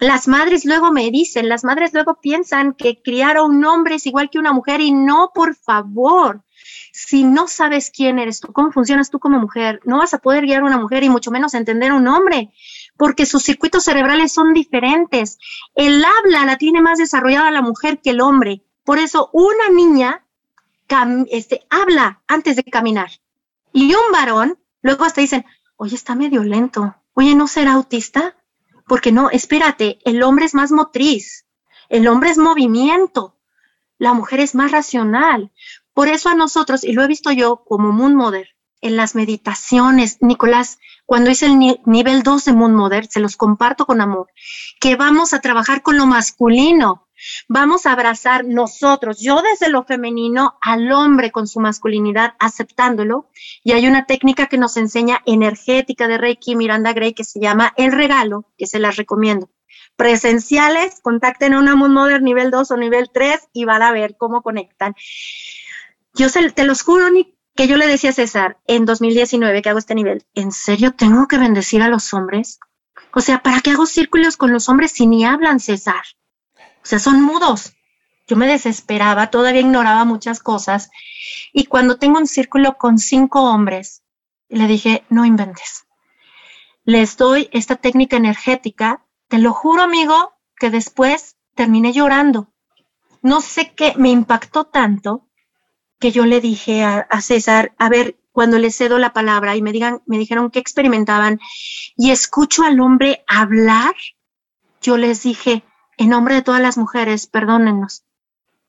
las 0.00 0.28
madres 0.28 0.64
luego 0.64 0.90
me 0.92 1.10
dicen, 1.10 1.48
las 1.48 1.62
madres 1.62 1.92
luego 1.92 2.18
piensan 2.20 2.72
que 2.72 3.02
criar 3.02 3.36
a 3.36 3.42
un 3.42 3.62
hombre 3.64 3.96
es 3.96 4.06
igual 4.06 4.30
que 4.30 4.38
una 4.38 4.52
mujer 4.52 4.80
y 4.80 4.92
no, 4.92 5.30
por 5.34 5.54
favor. 5.54 6.42
Si 6.92 7.22
no 7.22 7.46
sabes 7.48 7.90
quién 7.94 8.18
eres 8.18 8.40
tú, 8.40 8.52
cómo 8.52 8.72
funcionas 8.72 9.10
tú 9.10 9.18
como 9.18 9.38
mujer, 9.38 9.80
no 9.84 9.98
vas 9.98 10.14
a 10.14 10.18
poder 10.18 10.46
guiar 10.46 10.62
a 10.62 10.66
una 10.66 10.78
mujer 10.78 11.04
y 11.04 11.10
mucho 11.10 11.30
menos 11.30 11.54
entender 11.54 11.92
a 11.92 11.94
un 11.94 12.08
hombre, 12.08 12.50
porque 12.96 13.26
sus 13.26 13.42
circuitos 13.42 13.84
cerebrales 13.84 14.32
son 14.32 14.54
diferentes. 14.54 15.38
El 15.74 16.02
habla 16.02 16.46
la 16.46 16.56
tiene 16.56 16.80
más 16.80 16.98
desarrollada 16.98 17.50
la 17.50 17.62
mujer 17.62 18.00
que 18.00 18.10
el 18.10 18.20
hombre. 18.20 18.62
Por 18.84 18.98
eso 18.98 19.28
una 19.32 19.68
niña 19.68 20.24
este, 21.30 21.66
habla 21.70 22.22
antes 22.26 22.56
de 22.56 22.64
caminar. 22.64 23.10
Y 23.72 23.94
un 23.94 24.12
varón, 24.12 24.58
luego 24.82 25.04
hasta 25.04 25.20
dicen, 25.20 25.44
oye, 25.76 25.94
está 25.94 26.14
medio 26.14 26.42
lento. 26.42 26.96
Oye, 27.14 27.34
¿no 27.34 27.46
será 27.46 27.74
autista? 27.74 28.34
Porque 28.90 29.12
no, 29.12 29.30
espérate, 29.30 30.00
el 30.04 30.20
hombre 30.24 30.46
es 30.46 30.52
más 30.52 30.72
motriz, 30.72 31.46
el 31.90 32.08
hombre 32.08 32.30
es 32.30 32.38
movimiento, 32.38 33.36
la 33.98 34.14
mujer 34.14 34.40
es 34.40 34.56
más 34.56 34.72
racional. 34.72 35.52
Por 35.94 36.08
eso 36.08 36.28
a 36.28 36.34
nosotros, 36.34 36.82
y 36.82 36.92
lo 36.92 37.04
he 37.04 37.06
visto 37.06 37.30
yo 37.30 37.62
como 37.64 37.92
Moon 37.92 38.16
Mother, 38.16 38.48
en 38.80 38.96
las 38.96 39.14
meditaciones, 39.14 40.16
Nicolás, 40.22 40.80
cuando 41.06 41.30
hice 41.30 41.46
el 41.46 41.56
nivel 41.86 42.24
2 42.24 42.46
de 42.46 42.52
Moon 42.52 42.74
Mother, 42.74 43.06
se 43.06 43.20
los 43.20 43.36
comparto 43.36 43.86
con 43.86 44.00
amor, 44.00 44.26
que 44.80 44.96
vamos 44.96 45.34
a 45.34 45.40
trabajar 45.40 45.82
con 45.82 45.96
lo 45.96 46.06
masculino, 46.06 47.06
Vamos 47.48 47.86
a 47.86 47.92
abrazar 47.92 48.44
nosotros, 48.44 49.20
yo 49.20 49.42
desde 49.42 49.70
lo 49.70 49.84
femenino, 49.84 50.58
al 50.60 50.90
hombre 50.92 51.30
con 51.30 51.46
su 51.46 51.60
masculinidad, 51.60 52.34
aceptándolo. 52.38 53.28
Y 53.62 53.72
hay 53.72 53.86
una 53.86 54.06
técnica 54.06 54.46
que 54.46 54.58
nos 54.58 54.76
enseña 54.76 55.22
energética 55.26 56.08
de 56.08 56.18
Reiki 56.18 56.56
Miranda 56.56 56.92
Gray 56.92 57.14
que 57.14 57.24
se 57.24 57.40
llama 57.40 57.72
El 57.76 57.92
Regalo, 57.92 58.46
que 58.56 58.66
se 58.66 58.78
las 58.78 58.96
recomiendo. 58.96 59.50
Presenciales, 59.96 61.00
contacten 61.02 61.54
a 61.54 61.58
una 61.58 61.76
Moon 61.76 61.92
Mother 61.92 62.22
nivel 62.22 62.50
2 62.50 62.70
o 62.70 62.76
nivel 62.76 63.10
3 63.12 63.48
y 63.52 63.64
van 63.64 63.82
a 63.82 63.92
ver 63.92 64.16
cómo 64.16 64.42
conectan. 64.42 64.94
Yo 66.14 66.28
te 66.30 66.64
los 66.64 66.82
juro, 66.82 67.06
que 67.54 67.68
yo 67.68 67.76
le 67.76 67.86
decía 67.86 68.10
a 68.10 68.14
César 68.14 68.58
en 68.66 68.86
2019 68.86 69.62
que 69.62 69.68
hago 69.68 69.78
este 69.78 69.94
nivel, 69.94 70.24
¿en 70.34 70.52
serio 70.52 70.92
tengo 70.92 71.28
que 71.28 71.38
bendecir 71.38 71.82
a 71.82 71.88
los 71.88 72.14
hombres? 72.14 72.58
O 73.12 73.20
sea, 73.20 73.42
¿para 73.42 73.60
qué 73.60 73.72
hago 73.72 73.86
círculos 73.86 74.36
con 74.36 74.52
los 74.52 74.68
hombres 74.68 74.92
si 74.92 75.06
ni 75.06 75.24
hablan, 75.24 75.60
César? 75.60 76.02
O 76.82 76.86
sea, 76.86 76.98
son 76.98 77.22
mudos. 77.22 77.74
Yo 78.26 78.36
me 78.36 78.46
desesperaba, 78.46 79.30
todavía 79.30 79.60
ignoraba 79.60 80.04
muchas 80.04 80.40
cosas. 80.40 80.90
Y 81.52 81.64
cuando 81.64 81.98
tengo 81.98 82.18
un 82.18 82.26
círculo 82.26 82.78
con 82.78 82.98
cinco 82.98 83.42
hombres, 83.42 84.02
le 84.48 84.66
dije, 84.66 85.04
no 85.08 85.24
inventes. 85.24 85.86
Les 86.84 87.16
doy 87.16 87.48
esta 87.52 87.76
técnica 87.76 88.16
energética. 88.16 89.04
Te 89.28 89.38
lo 89.38 89.52
juro, 89.52 89.82
amigo, 89.82 90.32
que 90.56 90.70
después 90.70 91.36
terminé 91.54 91.92
llorando. 91.92 92.52
No 93.22 93.40
sé 93.40 93.72
qué, 93.74 93.94
me 93.96 94.10
impactó 94.10 94.64
tanto 94.64 95.26
que 95.98 96.10
yo 96.10 96.24
le 96.24 96.40
dije 96.40 96.82
a, 96.82 97.20
César, 97.20 97.74
a 97.78 97.90
ver, 97.90 98.16
cuando 98.32 98.58
le 98.58 98.70
cedo 98.70 98.98
la 98.98 99.12
palabra 99.12 99.54
y 99.56 99.62
me 99.62 99.70
digan, 99.70 100.02
me 100.06 100.18
dijeron 100.18 100.50
que 100.50 100.58
experimentaban 100.58 101.38
y 101.96 102.10
escucho 102.10 102.62
al 102.62 102.80
hombre 102.80 103.22
hablar, 103.28 103.94
yo 104.80 104.96
les 104.96 105.22
dije, 105.22 105.62
en 106.00 106.08
nombre 106.08 106.34
de 106.34 106.40
todas 106.40 106.62
las 106.62 106.78
mujeres, 106.78 107.26
perdónennos. 107.26 108.04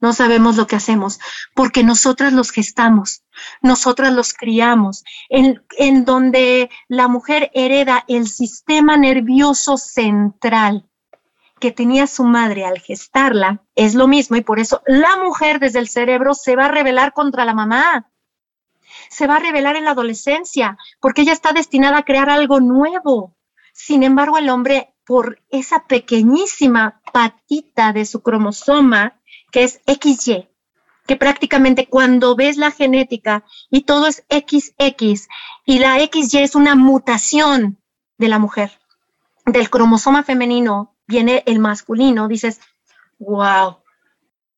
No 0.02 0.12
sabemos 0.12 0.58
lo 0.58 0.68
que 0.68 0.76
hacemos, 0.76 1.18
porque 1.56 1.82
nosotras 1.82 2.34
los 2.34 2.52
gestamos, 2.52 3.24
nosotras 3.62 4.12
los 4.12 4.34
criamos, 4.34 5.06
en, 5.30 5.64
en 5.78 6.04
donde 6.04 6.70
la 6.90 7.08
mujer 7.08 7.50
hereda 7.54 8.04
el 8.10 8.28
sistema 8.28 8.98
nervioso 8.98 9.78
central 9.78 10.90
que 11.62 11.72
tenía 11.72 12.06
su 12.06 12.26
madre 12.26 12.66
al 12.66 12.80
gestarla, 12.80 13.64
es 13.76 13.96
lo 13.96 14.10
mismo, 14.10 14.36
y 14.36 14.42
por 14.42 14.60
eso 14.60 14.82
la 14.86 15.16
mujer 15.16 15.60
desde 15.60 15.80
el 15.80 15.88
cerebro 15.88 16.34
se 16.34 16.58
va 16.58 16.66
a 16.66 16.72
rebelar 16.72 17.14
contra 17.14 17.46
la 17.46 17.54
mamá, 17.54 18.12
se 19.10 19.26
va 19.26 19.38
a 19.38 19.40
rebelar 19.40 19.78
en 19.78 19.86
la 19.86 19.92
adolescencia, 19.92 20.78
porque 21.00 21.22
ella 21.22 21.32
está 21.32 21.54
destinada 21.54 22.00
a 22.00 22.04
crear 22.04 22.30
algo 22.30 22.60
nuevo. 22.60 23.38
Sin 23.72 24.04
embargo, 24.04 24.38
el 24.38 24.50
hombre 24.50 24.91
por 25.06 25.42
esa 25.50 25.86
pequeñísima 25.88 27.02
patita 27.12 27.94
de 27.94 28.06
su 28.06 28.22
cromosoma, 28.22 29.20
que 29.52 29.64
es 29.64 29.82
XY, 29.86 30.50
que 31.08 31.16
prácticamente 31.16 31.88
cuando 31.88 32.36
ves 32.36 32.58
la 32.58 32.72
genética 32.72 33.44
y 33.70 33.82
todo 33.82 34.08
es 34.08 34.24
XX 34.30 35.28
y 35.66 35.80
la 35.80 35.98
XY 36.00 36.40
es 36.40 36.56
una 36.56 36.76
mutación 36.76 37.80
de 38.18 38.28
la 38.30 38.40
mujer, 38.40 38.72
del 39.46 39.70
cromosoma 39.70 40.24
femenino 40.24 40.96
viene 41.08 41.44
el 41.46 41.60
masculino, 41.60 42.28
dices, 42.28 42.62
wow, 43.20 43.78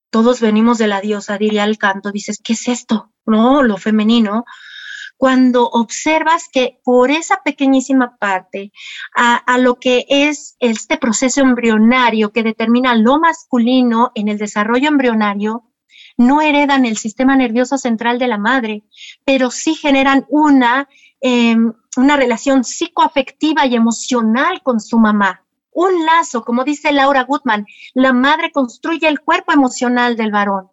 todos 0.09 0.41
venimos 0.41 0.77
de 0.77 0.87
la 0.87 1.01
diosa, 1.01 1.37
diría 1.37 1.63
el 1.63 1.77
canto, 1.77 2.11
dices, 2.11 2.39
¿qué 2.43 2.53
es 2.53 2.67
esto? 2.67 3.11
No, 3.25 3.63
lo 3.63 3.77
femenino 3.77 4.45
cuando 5.17 5.69
observas 5.69 6.49
que 6.51 6.79
por 6.83 7.11
esa 7.11 7.41
pequeñísima 7.43 8.17
parte, 8.17 8.71
a, 9.15 9.57
lo 9.57 9.75
que 9.79 10.05
es 10.09 10.57
este 10.59 10.97
proceso 10.97 11.41
embrionario 11.41 12.31
que 12.31 12.43
determina 12.43 12.95
lo 12.95 13.19
masculino 13.19 14.11
en 14.15 14.27
el 14.27 14.37
desarrollo 14.37 14.89
embrionario, 14.89 15.63
no 16.17 16.41
heredan 16.41 16.85
el 16.85 16.97
sistema 16.97 17.35
nervioso 17.35 17.77
central 17.77 18.19
de 18.19 18.27
la 18.27 18.37
madre, 18.37 18.83
pero 19.25 19.49
sí 19.49 19.75
generan 19.75 20.25
una, 20.29 20.89
em, 21.21 21.73
una 21.95 22.17
relación 22.17 22.63
psicoafectiva 22.63 23.65
y 23.65 23.75
emocional 23.75 24.61
con 24.61 24.79
su 24.79 24.99
mamá. 24.99 25.43
Un 25.71 26.05
lazo, 26.05 26.43
como 26.43 26.63
dice 26.63 26.91
Laura 26.91 27.23
Goodman, 27.23 27.65
la 27.93 28.13
madre 28.13 28.51
construye 28.51 29.07
el 29.07 29.21
cuerpo 29.21 29.53
emocional 29.53 30.15
del 30.15 30.31
varón. 30.31 30.69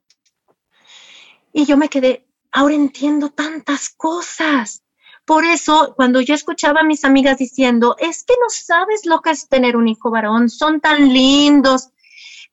Y 1.53 1.65
yo 1.65 1.77
me 1.77 1.89
quedé, 1.89 2.27
ahora 2.53 2.75
entiendo 2.75 3.31
tantas 3.31 3.91
cosas. 3.91 4.83
Por 5.25 5.45
eso, 5.45 5.95
cuando 5.97 6.21
yo 6.21 6.35
escuchaba 6.35 6.81
a 6.81 6.85
mis 6.85 7.05
amigas 7.05 7.39
diciendo, 7.39 7.97
es 7.99 8.25
que 8.25 8.35
no 8.41 8.49
sabes 8.49 9.07
lo 9.07 9.21
que 9.21 9.31
es 9.31 9.49
tener 9.49 9.77
un 9.77 9.89
hijo 9.89 10.11
varón, 10.11 10.49
son 10.49 10.81
tan 10.81 11.13
lindos, 11.13 11.91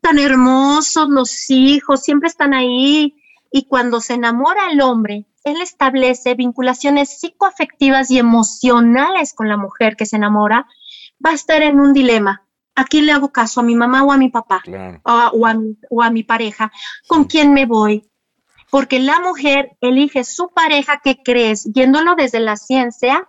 tan 0.01 0.19
hermosos 0.19 1.09
los 1.09 1.49
hijos, 1.49 2.03
siempre 2.03 2.29
están 2.29 2.53
ahí. 2.53 3.15
Y 3.51 3.65
cuando 3.67 4.01
se 4.01 4.13
enamora 4.13 4.69
el 4.71 4.81
hombre, 4.81 5.25
él 5.43 5.61
establece 5.61 6.35
vinculaciones 6.35 7.19
psicoafectivas 7.19 8.11
y 8.11 8.19
emocionales 8.19 9.33
con 9.33 9.47
la 9.47 9.57
mujer 9.57 9.95
que 9.95 10.05
se 10.05 10.17
enamora, 10.17 10.67
va 11.25 11.31
a 11.31 11.35
estar 11.35 11.61
en 11.61 11.79
un 11.79 11.93
dilema. 11.93 12.43
¿A 12.75 12.83
quién 12.83 13.07
le 13.07 13.11
hago 13.11 13.31
caso? 13.31 13.61
¿A 13.61 13.63
mi 13.63 13.75
mamá 13.75 14.03
o 14.03 14.11
a 14.11 14.17
mi 14.17 14.29
papá? 14.29 14.61
O, 15.03 15.47
a, 16.03 16.09
mi 16.11 16.23
pareja. 16.23 16.71
¿Con 17.07 17.23
quién 17.23 17.53
me 17.53 17.65
voy? 17.65 18.07
Porque 18.69 18.99
la 18.99 19.19
mujer 19.19 19.77
elige 19.81 20.23
su 20.23 20.49
pareja 20.49 21.01
que 21.03 21.21
crees, 21.23 21.65
yéndolo 21.73 22.15
desde 22.15 22.39
la 22.39 22.57
ciencia, 22.57 23.27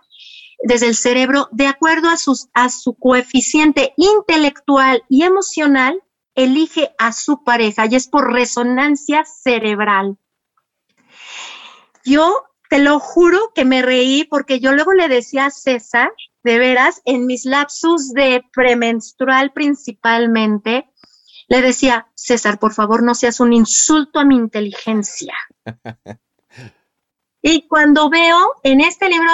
desde 0.61 0.87
el 0.87 0.95
cerebro, 0.95 1.47
de 1.51 1.67
acuerdo 1.67 2.09
a, 2.09 2.15
a 2.53 2.69
su 2.69 2.93
coeficiente 2.95 3.93
intelectual 3.95 5.03
y 5.09 5.23
emocional, 5.23 6.01
elige 6.35 6.91
a 6.97 7.13
su 7.13 7.43
pareja 7.43 7.85
y 7.89 7.95
es 7.95 8.07
por 8.07 8.31
resonancia 8.31 9.23
cerebral. 9.25 10.17
Yo 12.03 12.43
te 12.69 12.79
lo 12.79 12.99
juro 12.99 13.51
que 13.53 13.65
me 13.65 13.81
reí 13.81 14.25
porque 14.25 14.59
yo 14.59 14.73
luego 14.73 14.93
le 14.93 15.07
decía 15.07 15.45
a 15.45 15.51
César, 15.51 16.11
de 16.43 16.57
veras, 16.57 17.01
en 17.05 17.25
mis 17.25 17.45
lapsus 17.45 18.13
de 18.13 18.43
premenstrual 18.53 19.51
principalmente, 19.51 20.88
le 21.49 21.61
decía, 21.61 22.07
César, 22.13 22.59
por 22.59 22.73
favor, 22.73 23.03
no 23.03 23.15
seas 23.15 23.39
un 23.39 23.53
insulto 23.53 24.19
a 24.19 24.25
mi 24.25 24.35
inteligencia. 24.35 25.33
y 27.41 27.67
cuando 27.67 28.09
veo 28.09 28.53
en 28.63 28.81
este 28.81 29.09
libro, 29.09 29.27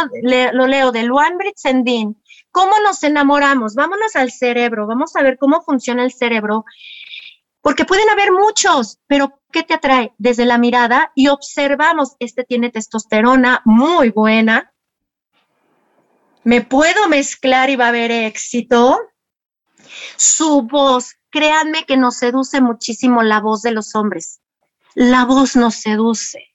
lo 0.53 0.65
leo 0.65 0.91
de 0.93 1.03
Luan 1.03 1.37
Britzendin, 1.37 2.19
¿cómo 2.51 2.79
nos 2.79 3.03
enamoramos? 3.03 3.75
Vámonos 3.75 4.15
al 4.15 4.31
cerebro, 4.31 4.87
vamos 4.87 5.15
a 5.15 5.23
ver 5.23 5.37
cómo 5.37 5.61
funciona 5.61 6.03
el 6.03 6.13
cerebro. 6.13 6.63
Porque 7.61 7.83
pueden 7.83 8.09
haber 8.09 8.31
muchos, 8.31 8.99
pero 9.07 9.41
¿qué 9.51 9.63
te 9.63 9.73
atrae? 9.73 10.13
Desde 10.17 10.45
la 10.45 10.57
mirada 10.57 11.11
y 11.15 11.27
observamos, 11.27 12.15
este 12.19 12.45
tiene 12.45 12.69
testosterona 12.69 13.61
muy 13.65 14.11
buena, 14.11 14.71
me 16.45 16.61
puedo 16.61 17.09
mezclar 17.09 17.69
y 17.71 17.75
va 17.75 17.85
a 17.85 17.89
haber 17.89 18.11
éxito. 18.11 18.99
Su 20.15 20.61
voz, 20.61 21.15
créanme 21.35 21.83
que 21.85 21.97
nos 21.97 22.15
seduce 22.15 22.61
muchísimo 22.61 23.21
la 23.21 23.41
voz 23.41 23.61
de 23.61 23.71
los 23.71 23.93
hombres. 23.93 24.39
La 24.93 25.25
voz 25.25 25.57
nos 25.57 25.75
seduce. 25.75 26.45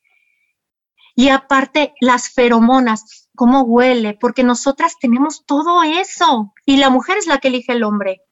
Y 1.14 1.28
aparte, 1.28 1.92
las 2.00 2.30
feromonas, 2.30 3.28
cómo 3.36 3.60
huele, 3.60 4.16
porque 4.18 4.42
nosotras 4.42 4.94
tenemos 4.98 5.44
todo 5.44 5.82
eso. 5.82 6.54
Y 6.64 6.78
la 6.78 6.88
mujer 6.88 7.18
es 7.18 7.26
la 7.26 7.36
que 7.36 7.48
elige 7.48 7.72
el 7.72 7.84
hombre. 7.84 8.22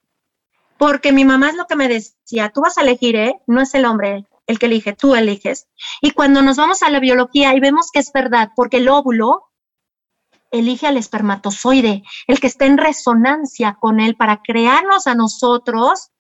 Porque 0.79 1.13
mi 1.13 1.27
mamá 1.27 1.51
es 1.51 1.57
lo 1.57 1.67
que 1.67 1.77
me 1.77 1.87
decía, 1.87 2.49
tú 2.49 2.63
vas 2.63 2.79
a 2.79 2.83
elegir, 2.83 3.17
¿eh? 3.17 3.43
No 3.47 3.61
es 3.61 3.75
el 3.75 3.85
hombre 3.85 4.27
el 4.47 4.59
que 4.59 4.65
elige, 4.65 4.95
tú 4.95 5.15
eliges. 5.15 5.69
Y 6.01 6.13
cuando 6.13 6.41
nos 6.41 6.57
vamos 6.57 6.83
a 6.83 6.89
la 6.89 6.99
biología 6.99 7.55
y 7.55 7.61
vemos 7.61 7.91
que 7.93 7.99
es 7.99 8.11
verdad, 8.11 8.53
porque 8.57 8.79
el 8.79 8.89
óvulo 8.89 9.51
elige 10.51 10.87
al 10.87 10.97
espermatozoide, 10.97 12.05
el 12.27 12.41
que 12.41 12.47
está 12.47 12.65
en 12.65 12.79
resonancia 12.79 13.77
con 13.79 14.01
él 14.01 14.17
para 14.17 14.41
crearnos 14.41 15.07
a 15.07 15.15
nosotros, 15.15 16.13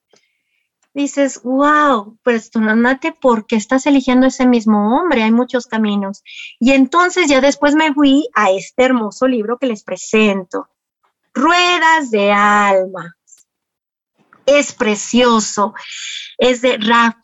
dices, 0.99 1.41
wow, 1.43 2.19
pues 2.23 2.51
tú 2.51 2.61
porque 2.61 3.13
¿por 3.13 3.47
qué 3.47 3.57
estás 3.57 3.87
eligiendo 3.87 4.27
ese 4.27 4.47
mismo 4.47 4.99
hombre? 4.99 5.23
Hay 5.23 5.33
muchos 5.33 5.67
caminos. 5.67 6.23
Y 6.59 6.73
entonces 6.73 7.29
ya 7.29 7.41
después 7.41 7.75
me 7.75 7.95
fui 7.95 8.29
a 8.35 8.51
este 8.51 8.85
hermoso 8.85 9.27
libro 9.27 9.59
que 9.59 9.69
les 9.69 9.85
presento, 9.85 10.69
Ruedas 11.33 12.11
de 12.11 12.33
Alma. 12.33 13.17
Es 14.45 14.73
precioso. 14.73 15.75
Es 16.37 16.63
de 16.63 16.79
Raf 16.79 17.15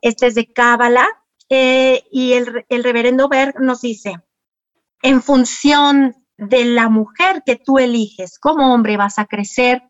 este 0.00 0.26
es 0.26 0.34
de 0.34 0.52
Cábala, 0.52 1.06
eh, 1.50 2.04
y 2.12 2.34
el, 2.34 2.64
el 2.68 2.84
reverendo 2.84 3.28
Berg 3.28 3.60
nos 3.60 3.80
dice, 3.80 4.22
en 5.02 5.22
función 5.22 6.14
de 6.36 6.64
la 6.66 6.88
mujer 6.88 7.42
que 7.44 7.56
tú 7.56 7.78
eliges 7.78 8.38
como 8.38 8.72
hombre 8.72 8.96
vas 8.96 9.18
a 9.18 9.26
crecer 9.26 9.82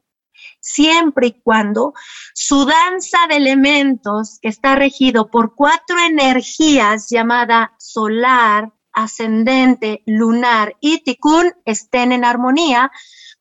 siempre 0.73 1.29
y 1.29 1.41
cuando 1.41 1.95
su 2.35 2.65
danza 2.65 3.27
de 3.29 3.37
elementos, 3.37 4.39
que 4.41 4.49
está 4.49 4.75
regido 4.77 5.31
por 5.31 5.55
cuatro 5.55 5.99
energías 5.99 7.09
llamada 7.11 7.75
solar, 7.79 8.73
ascendente, 8.93 10.03
lunar 10.07 10.77
y 10.81 11.03
ticún, 11.03 11.53
estén 11.65 12.13
en 12.13 12.25
armonía, 12.25 12.91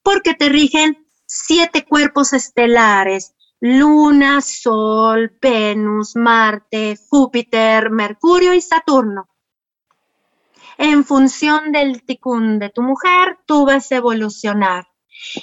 porque 0.03 0.33
te 0.33 0.49
rigen 0.49 1.05
siete 1.25 1.85
cuerpos 1.85 2.33
estelares, 2.33 3.33
Luna, 3.59 4.41
Sol, 4.41 5.35
Venus, 5.41 6.15
Marte, 6.15 6.97
Júpiter, 7.09 7.89
Mercurio 7.89 8.53
y 8.53 8.61
Saturno 8.61 9.27
en 10.77 11.03
función 11.03 11.71
del 11.71 12.03
ticún 12.03 12.59
de 12.59 12.69
tu 12.69 12.83
mujer, 12.83 13.39
tú 13.45 13.65
vas 13.65 13.91
a 13.91 13.95
evolucionar. 13.95 14.87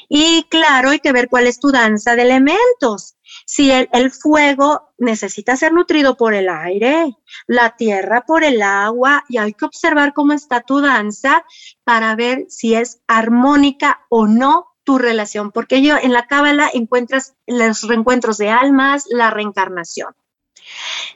Y 0.08 0.44
claro, 0.44 0.90
hay 0.90 1.00
que 1.00 1.12
ver 1.12 1.28
cuál 1.28 1.46
es 1.46 1.60
tu 1.60 1.70
danza 1.70 2.16
de 2.16 2.22
elementos. 2.22 3.16
Si 3.46 3.70
el, 3.70 4.10
fuego 4.10 4.92
necesita 4.98 5.56
ser 5.56 5.72
nutrido 5.72 6.16
por 6.16 6.34
el 6.34 6.48
aire, 6.48 7.16
la 7.46 7.76
tierra 7.76 8.24
por 8.26 8.44
el 8.44 8.62
agua, 8.62 9.24
y 9.28 9.38
hay 9.38 9.54
que 9.54 9.64
observar 9.64 10.12
cómo 10.14 10.32
está 10.32 10.60
tu 10.60 10.80
danza 10.80 11.44
para 11.84 12.14
ver 12.14 12.46
si 12.48 12.74
es 12.74 13.00
armónica 13.06 14.00
o 14.08 14.26
no 14.26 14.68
tu 14.84 14.98
relación, 14.98 15.50
porque 15.50 15.82
yo 15.82 15.96
en 15.96 16.12
la 16.12 16.26
cábala 16.26 16.70
encuentras 16.72 17.34
los 17.46 17.82
reencuentros 17.82 18.38
de 18.38 18.50
almas, 18.50 19.04
la 19.08 19.30
reencarnación. 19.30 20.14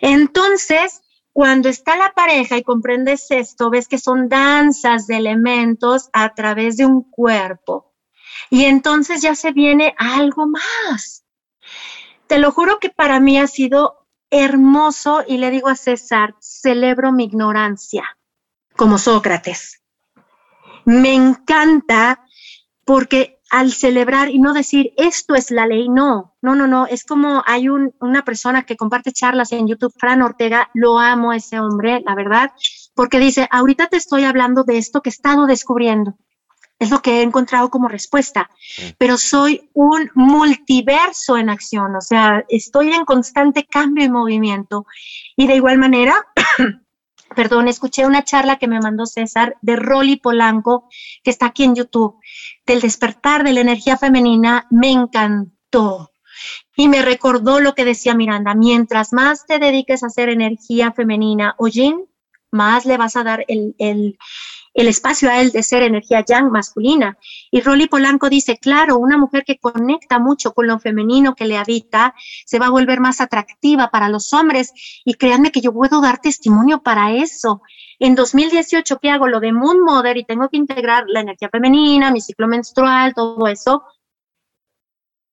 Entonces, 0.00 1.02
cuando 1.32 1.68
está 1.68 1.96
la 1.96 2.12
pareja 2.14 2.56
y 2.56 2.62
comprendes 2.62 3.30
esto, 3.30 3.70
ves 3.70 3.86
que 3.86 3.98
son 3.98 4.28
danzas 4.28 5.06
de 5.06 5.16
elementos 5.18 6.08
a 6.12 6.34
través 6.34 6.76
de 6.76 6.86
un 6.86 7.02
cuerpo. 7.02 7.92
Y 8.50 8.64
entonces 8.64 9.22
ya 9.22 9.34
se 9.34 9.52
viene 9.52 9.94
algo 9.98 10.46
más. 10.46 11.24
Te 12.26 12.38
lo 12.38 12.52
juro 12.52 12.78
que 12.78 12.90
para 12.90 13.20
mí 13.20 13.38
ha 13.38 13.46
sido 13.46 14.06
hermoso 14.30 15.24
y 15.26 15.38
le 15.38 15.50
digo 15.50 15.68
a 15.68 15.76
César, 15.76 16.34
celebro 16.40 17.12
mi 17.12 17.24
ignorancia 17.24 18.18
como 18.76 18.98
Sócrates. 18.98 19.82
Me 20.84 21.14
encanta 21.14 22.24
porque 22.84 23.38
al 23.50 23.72
celebrar 23.72 24.30
y 24.30 24.38
no 24.38 24.52
decir 24.52 24.92
esto 24.96 25.34
es 25.34 25.50
la 25.50 25.66
ley, 25.66 25.88
no, 25.88 26.36
no, 26.42 26.54
no, 26.54 26.66
no, 26.66 26.86
es 26.86 27.04
como 27.04 27.42
hay 27.46 27.68
una 27.68 28.24
persona 28.24 28.64
que 28.64 28.76
comparte 28.76 29.12
charlas 29.12 29.52
en 29.52 29.66
YouTube, 29.66 29.92
Fran 29.98 30.22
Ortega, 30.22 30.70
lo 30.74 30.98
amo 30.98 31.30
a 31.30 31.36
ese 31.36 31.58
hombre, 31.58 32.02
la 32.06 32.14
verdad, 32.14 32.52
porque 32.94 33.18
dice, 33.18 33.48
ahorita 33.50 33.86
te 33.86 33.96
estoy 33.96 34.24
hablando 34.24 34.64
de 34.64 34.78
esto 34.78 35.02
que 35.02 35.08
he 35.08 35.12
estado 35.12 35.46
descubriendo, 35.46 36.16
es 36.78 36.90
lo 36.90 37.02
que 37.02 37.18
he 37.18 37.22
encontrado 37.22 37.70
como 37.70 37.88
respuesta, 37.88 38.50
pero 38.98 39.16
soy 39.16 39.68
un 39.74 40.10
multiverso 40.14 41.36
en 41.36 41.50
acción, 41.50 41.96
o 41.96 42.00
sea, 42.00 42.44
estoy 42.48 42.92
en 42.92 43.04
constante 43.04 43.66
cambio 43.66 44.04
y 44.04 44.10
movimiento. 44.10 44.86
Y 45.36 45.46
de 45.46 45.56
igual 45.56 45.78
manera, 45.78 46.14
perdón, 47.34 47.68
escuché 47.68 48.06
una 48.06 48.24
charla 48.24 48.58
que 48.58 48.68
me 48.68 48.80
mandó 48.80 49.06
César 49.06 49.56
de 49.60 49.76
Rolly 49.76 50.16
Polanco, 50.16 50.88
que 51.24 51.30
está 51.30 51.46
aquí 51.46 51.64
en 51.64 51.74
YouTube 51.74 52.16
del 52.68 52.80
despertar 52.80 53.42
de 53.42 53.54
la 53.54 53.60
energía 53.60 53.96
femenina 53.96 54.66
me 54.70 54.90
encantó. 54.90 56.12
Y 56.76 56.86
me 56.86 57.02
recordó 57.02 57.58
lo 57.58 57.74
que 57.74 57.84
decía 57.84 58.14
Miranda, 58.14 58.54
mientras 58.54 59.12
más 59.12 59.46
te 59.46 59.58
dediques 59.58 60.02
a 60.02 60.06
hacer 60.06 60.28
energía 60.28 60.92
femenina 60.92 61.56
o 61.58 61.66
yin, 61.66 62.04
más 62.52 62.86
le 62.86 62.96
vas 62.96 63.16
a 63.16 63.24
dar 63.24 63.44
el, 63.48 64.18
espacio 64.86 65.28
a 65.28 65.40
él 65.40 65.50
de 65.50 65.64
ser 65.64 65.82
energía 65.82 66.24
yang 66.24 66.52
masculina. 66.52 67.18
Y 67.50 67.62
Rolly 67.62 67.88
Polanco 67.88 68.28
dice, 68.28 68.58
claro, 68.58 68.98
una 68.98 69.18
mujer 69.18 69.42
que 69.44 69.58
conecta 69.58 70.20
mucho 70.20 70.52
con 70.52 70.68
lo 70.68 70.78
femenino 70.78 71.34
que 71.34 71.46
le 71.46 71.56
habita, 71.56 72.14
se 72.46 72.60
va 72.60 72.66
a 72.66 72.70
volver 72.70 73.00
más 73.00 73.20
atractiva 73.20 73.90
para 73.90 74.08
los 74.08 74.32
hombres. 74.32 74.72
Y 75.04 75.14
créanme 75.14 75.50
que 75.50 75.60
yo 75.60 75.72
puedo 75.72 76.00
dar 76.00 76.20
testimonio 76.20 76.82
para 76.82 77.12
eso. 77.12 77.62
En 77.98 78.14
2018, 78.14 78.98
¿qué 79.00 79.10
hago? 79.10 79.26
Lo 79.26 79.40
de 79.40 79.52
Moon 79.52 79.80
Mother 79.80 80.16
y 80.16 80.24
tengo 80.24 80.48
que 80.48 80.56
integrar 80.56 81.04
la 81.08 81.22
energía 81.22 81.48
femenina, 81.48 82.12
mi 82.12 82.20
ciclo 82.20 82.46
menstrual, 82.46 83.14
todo 83.14 83.48
eso. 83.48 83.82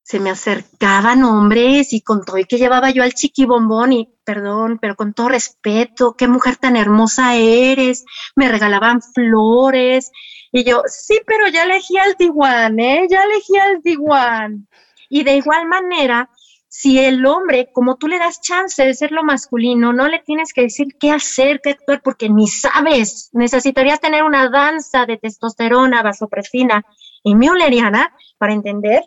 Se 0.08 0.20
me 0.20 0.30
acercaban 0.30 1.24
hombres 1.24 1.92
y 1.92 2.02
con 2.02 2.24
todo 2.24 2.38
y 2.38 2.46
que 2.46 2.60
llevaba 2.60 2.92
yo 2.92 3.02
al 3.02 3.16
chiquibombón 3.16 3.92
y, 3.92 4.10
perdón, 4.24 4.78
pero 4.80 4.96
con 4.96 5.16
todo 5.16 5.30
respeto, 5.30 6.14
qué 6.16 6.28
mujer 6.28 6.58
tan 6.58 6.78
hermosa 6.78 7.36
eres. 7.36 8.06
Me 8.36 8.48
regalaban 8.48 9.02
flores 9.02 10.12
y 10.52 10.64
yo, 10.64 10.84
sí, 10.86 11.20
pero 11.26 11.48
ya 11.48 11.64
elegí 11.64 11.98
al 11.98 12.18
Tiguan, 12.18 12.80
¿eh? 12.80 13.08
Ya 13.10 13.24
elegí 13.24 13.58
al 13.58 13.82
Tiguan. 13.82 14.68
Y 15.10 15.24
de 15.24 15.38
igual 15.38 15.68
manera, 15.68 16.30
si 16.68 17.00
el 17.00 17.26
hombre, 17.26 17.72
como 17.74 17.96
tú 17.98 18.08
le 18.08 18.20
das 18.20 18.42
chance 18.42 18.86
de 18.86 18.94
ser 18.94 19.12
lo 19.12 19.24
masculino, 19.24 19.92
no 19.92 20.08
le 20.08 20.20
tienes 20.20 20.54
que 20.54 20.62
decir 20.62 20.90
qué 21.00 21.10
hacer, 21.10 21.62
qué 21.64 21.72
actuar, 21.72 22.04
porque 22.04 22.30
ni 22.30 22.48
sabes. 22.48 23.32
Necesitarías 23.34 24.00
tener 24.00 24.24
una 24.24 24.50
danza 24.52 25.08
de 25.08 25.18
testosterona, 25.18 26.04
vasopresina 26.04 26.86
y 27.26 27.36
mioleriana 27.36 28.16
para 28.38 28.54
entender. 28.54 29.04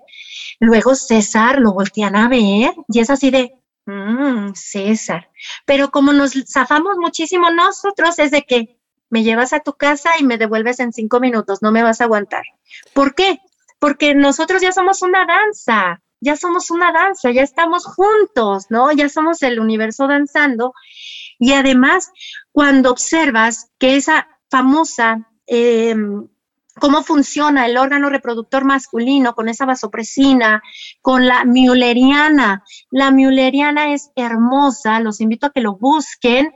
Luego 0.60 0.94
César 0.94 1.60
lo 1.60 1.72
voltean 1.72 2.16
a 2.16 2.28
ver 2.28 2.74
y 2.88 3.00
es 3.00 3.08
así 3.08 3.30
de, 3.30 3.54
mmm, 3.86 4.52
César. 4.54 5.30
Pero 5.64 5.90
como 5.90 6.12
nos 6.12 6.34
zafamos 6.46 6.98
muchísimo 6.98 7.50
nosotros, 7.50 8.18
es 8.18 8.30
de 8.30 8.42
que 8.42 8.78
me 9.08 9.22
llevas 9.22 9.54
a 9.54 9.60
tu 9.60 9.72
casa 9.72 10.10
y 10.20 10.24
me 10.24 10.36
devuelves 10.36 10.80
en 10.80 10.92
cinco 10.92 11.20
minutos, 11.20 11.62
no 11.62 11.72
me 11.72 11.82
vas 11.82 12.02
a 12.02 12.04
aguantar. 12.04 12.42
¿Por 12.92 13.14
qué? 13.14 13.38
Porque 13.78 14.14
nosotros 14.14 14.60
ya 14.60 14.72
somos 14.72 15.00
una 15.00 15.24
danza 15.24 16.02
ya 16.20 16.36
somos 16.36 16.70
una 16.70 16.92
danza, 16.92 17.30
ya 17.30 17.42
estamos 17.42 17.84
juntos, 17.84 18.66
¿no? 18.70 18.92
Ya 18.92 19.08
somos 19.08 19.42
el 19.42 19.60
universo 19.60 20.06
danzando. 20.06 20.74
Y 21.38 21.52
además, 21.52 22.10
cuando 22.52 22.90
observas 22.90 23.70
que 23.78 23.96
esa 23.96 24.28
famosa, 24.50 25.28
em, 25.46 26.28
cómo 26.78 27.02
funciona 27.02 27.66
el 27.66 27.76
órgano 27.76 28.08
reproductor 28.08 28.64
masculino 28.64 29.34
con 29.34 29.48
esa 29.48 29.66
vasopresina, 29.66 30.62
con 31.00 31.26
la 31.26 31.44
miuleriana, 31.44 32.64
la 32.90 33.10
miuleriana 33.10 33.92
es 33.92 34.10
hermosa, 34.16 35.00
los 35.00 35.20
invito 35.20 35.46
a 35.46 35.50
que 35.50 35.60
lo 35.60 35.76
busquen, 35.76 36.54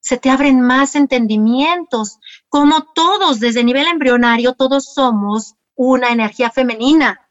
se 0.00 0.16
te 0.16 0.30
abren 0.30 0.60
más 0.60 0.94
entendimientos, 0.96 2.18
como 2.48 2.84
todos, 2.94 3.38
desde 3.38 3.64
nivel 3.64 3.86
embrionario, 3.86 4.54
todos 4.54 4.92
somos 4.94 5.54
una 5.74 6.08
energía 6.08 6.50
femenina. 6.50 7.28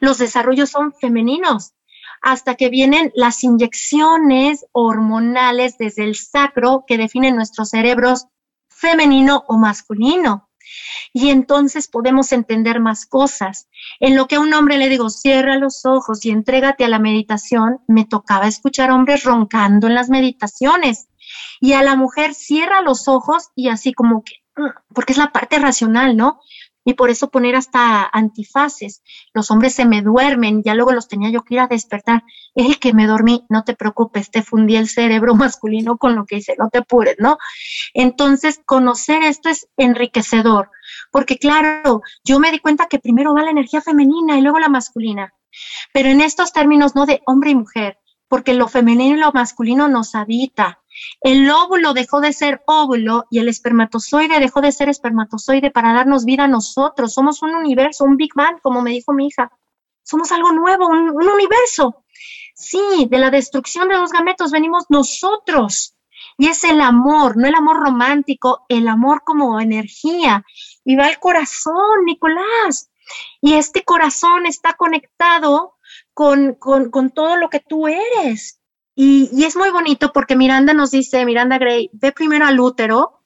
Los 0.00 0.18
desarrollos 0.18 0.70
son 0.70 0.92
femeninos, 0.92 1.72
hasta 2.20 2.54
que 2.54 2.68
vienen 2.68 3.12
las 3.14 3.42
inyecciones 3.44 4.66
hormonales 4.72 5.78
desde 5.78 6.04
el 6.04 6.14
sacro 6.14 6.84
que 6.86 6.98
definen 6.98 7.36
nuestros 7.36 7.70
cerebros 7.70 8.26
femenino 8.68 9.44
o 9.48 9.56
masculino. 9.56 10.47
Y 11.12 11.30
entonces 11.30 11.88
podemos 11.88 12.32
entender 12.32 12.80
más 12.80 13.06
cosas. 13.06 13.68
En 14.00 14.16
lo 14.16 14.26
que 14.26 14.36
a 14.36 14.40
un 14.40 14.52
hombre 14.54 14.78
le 14.78 14.88
digo, 14.88 15.10
cierra 15.10 15.56
los 15.56 15.84
ojos 15.84 16.24
y 16.24 16.30
entrégate 16.30 16.84
a 16.84 16.88
la 16.88 16.98
meditación, 16.98 17.80
me 17.86 18.04
tocaba 18.04 18.46
escuchar 18.46 18.90
hombres 18.90 19.24
roncando 19.24 19.86
en 19.86 19.94
las 19.94 20.10
meditaciones. 20.10 21.08
Y 21.60 21.72
a 21.72 21.82
la 21.82 21.96
mujer 21.96 22.34
cierra 22.34 22.82
los 22.82 23.08
ojos 23.08 23.48
y 23.54 23.68
así 23.68 23.92
como 23.92 24.22
que, 24.22 24.34
mm, 24.56 24.94
porque 24.94 25.12
es 25.12 25.18
la 25.18 25.32
parte 25.32 25.58
racional, 25.58 26.16
¿no? 26.16 26.40
Y 26.88 26.94
por 26.94 27.10
eso 27.10 27.28
poner 27.28 27.54
hasta 27.54 28.08
antifaces. 28.10 29.02
Los 29.34 29.50
hombres 29.50 29.74
se 29.74 29.84
me 29.84 30.00
duermen, 30.00 30.62
ya 30.62 30.74
luego 30.74 30.92
los 30.92 31.06
tenía 31.06 31.28
yo 31.28 31.42
que 31.42 31.52
ir 31.52 31.60
a 31.60 31.66
despertar. 31.66 32.24
Es 32.54 32.64
el 32.64 32.78
que 32.78 32.94
me 32.94 33.06
dormí, 33.06 33.44
no 33.50 33.62
te 33.62 33.74
preocupes, 33.74 34.30
te 34.30 34.42
fundí 34.42 34.74
el 34.74 34.88
cerebro 34.88 35.34
masculino 35.34 35.98
con 35.98 36.14
lo 36.14 36.24
que 36.24 36.36
hice, 36.36 36.56
no 36.58 36.70
te 36.70 36.78
apures, 36.78 37.16
¿no? 37.18 37.36
Entonces, 37.92 38.62
conocer 38.64 39.22
esto 39.22 39.50
es 39.50 39.68
enriquecedor, 39.76 40.70
porque 41.10 41.36
claro, 41.36 42.00
yo 42.24 42.40
me 42.40 42.50
di 42.50 42.58
cuenta 42.58 42.86
que 42.86 42.98
primero 42.98 43.34
va 43.34 43.42
la 43.42 43.50
energía 43.50 43.82
femenina 43.82 44.38
y 44.38 44.40
luego 44.40 44.58
la 44.58 44.70
masculina, 44.70 45.34
pero 45.92 46.08
en 46.08 46.22
estos 46.22 46.54
términos 46.54 46.94
no 46.94 47.04
de 47.04 47.20
hombre 47.26 47.50
y 47.50 47.54
mujer, 47.54 47.98
porque 48.28 48.54
lo 48.54 48.68
femenino 48.68 49.16
y 49.16 49.20
lo 49.20 49.32
masculino 49.32 49.88
nos 49.88 50.14
habita. 50.14 50.80
El 51.20 51.50
óvulo 51.50 51.94
dejó 51.94 52.20
de 52.20 52.32
ser 52.32 52.62
óvulo 52.66 53.26
y 53.30 53.38
el 53.38 53.48
espermatozoide 53.48 54.40
dejó 54.40 54.60
de 54.60 54.72
ser 54.72 54.88
espermatozoide 54.88 55.70
para 55.70 55.92
darnos 55.92 56.24
vida 56.24 56.44
a 56.44 56.48
nosotros. 56.48 57.14
Somos 57.14 57.42
un 57.42 57.54
universo, 57.54 58.04
un 58.04 58.16
Big 58.16 58.34
Bang, 58.34 58.60
como 58.60 58.82
me 58.82 58.90
dijo 58.90 59.12
mi 59.12 59.28
hija. 59.28 59.50
Somos 60.02 60.32
algo 60.32 60.52
nuevo, 60.52 60.88
un, 60.88 61.10
un 61.10 61.28
universo. 61.28 62.04
Sí, 62.54 63.06
de 63.08 63.18
la 63.18 63.30
destrucción 63.30 63.88
de 63.88 63.96
los 63.96 64.12
gametos 64.12 64.50
venimos 64.50 64.86
nosotros. 64.88 65.94
Y 66.36 66.48
es 66.48 66.64
el 66.64 66.80
amor, 66.80 67.36
no 67.36 67.46
el 67.46 67.54
amor 67.54 67.78
romántico, 67.80 68.64
el 68.68 68.88
amor 68.88 69.22
como 69.24 69.60
energía. 69.60 70.44
Y 70.84 70.96
va 70.96 71.08
el 71.08 71.18
corazón, 71.18 72.04
Nicolás. 72.04 72.90
Y 73.40 73.54
este 73.54 73.84
corazón 73.84 74.46
está 74.46 74.74
conectado 74.74 75.77
con, 76.18 76.54
con, 76.56 77.10
todo 77.10 77.36
lo 77.36 77.48
que 77.48 77.60
tú 77.60 77.86
eres. 77.86 78.60
Y, 78.96 79.30
y, 79.32 79.44
es 79.44 79.54
muy 79.54 79.70
bonito 79.70 80.12
porque 80.12 80.34
Miranda 80.34 80.74
nos 80.74 80.90
dice, 80.90 81.24
Miranda 81.24 81.58
Gray, 81.58 81.90
ve 81.92 82.10
primero 82.10 82.44
al 82.44 82.58
útero 82.58 83.22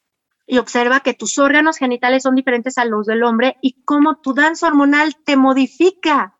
y 0.46 0.58
observa 0.58 1.00
que 1.00 1.14
tus 1.14 1.38
órganos 1.38 1.78
genitales 1.78 2.24
son 2.24 2.34
diferentes 2.34 2.76
a 2.76 2.84
los 2.84 3.06
del 3.06 3.22
hombre 3.22 3.56
y 3.62 3.82
cómo 3.86 4.20
tu 4.20 4.34
danza 4.34 4.66
hormonal 4.66 5.16
te 5.24 5.36
modifica 5.36 6.38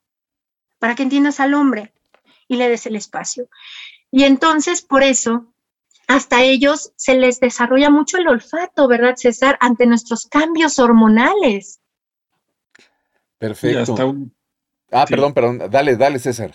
para 0.79 0.95
que 0.95 1.05
entiendas 1.05 1.41
al 1.41 1.55
hombre 1.55 1.95
y 2.49 2.57
le 2.57 2.69
des 2.69 2.85
el 2.85 2.97
espacio. 2.97 3.49
Y 4.11 4.25
entonces, 4.25 4.83
por 4.83 5.03
eso, 5.03 5.55
hasta 6.07 6.43
ellos 6.43 6.93
se 6.97 7.15
les 7.15 7.41
desarrolla 7.41 7.89
mucho 7.89 8.19
el 8.19 8.29
olfato, 8.29 8.89
¿verdad, 8.89 9.15
César? 9.17 9.57
Ante 9.63 9.87
nuestros 9.87 10.27
cambios 10.27 10.79
hormonales. 10.79 11.81
Perfecto. 13.39 13.95
Ah, 14.93 15.07
perdón, 15.09 15.33
perdón. 15.33 15.59
Dale, 15.71 15.97
dale, 15.97 16.19
César. 16.19 16.53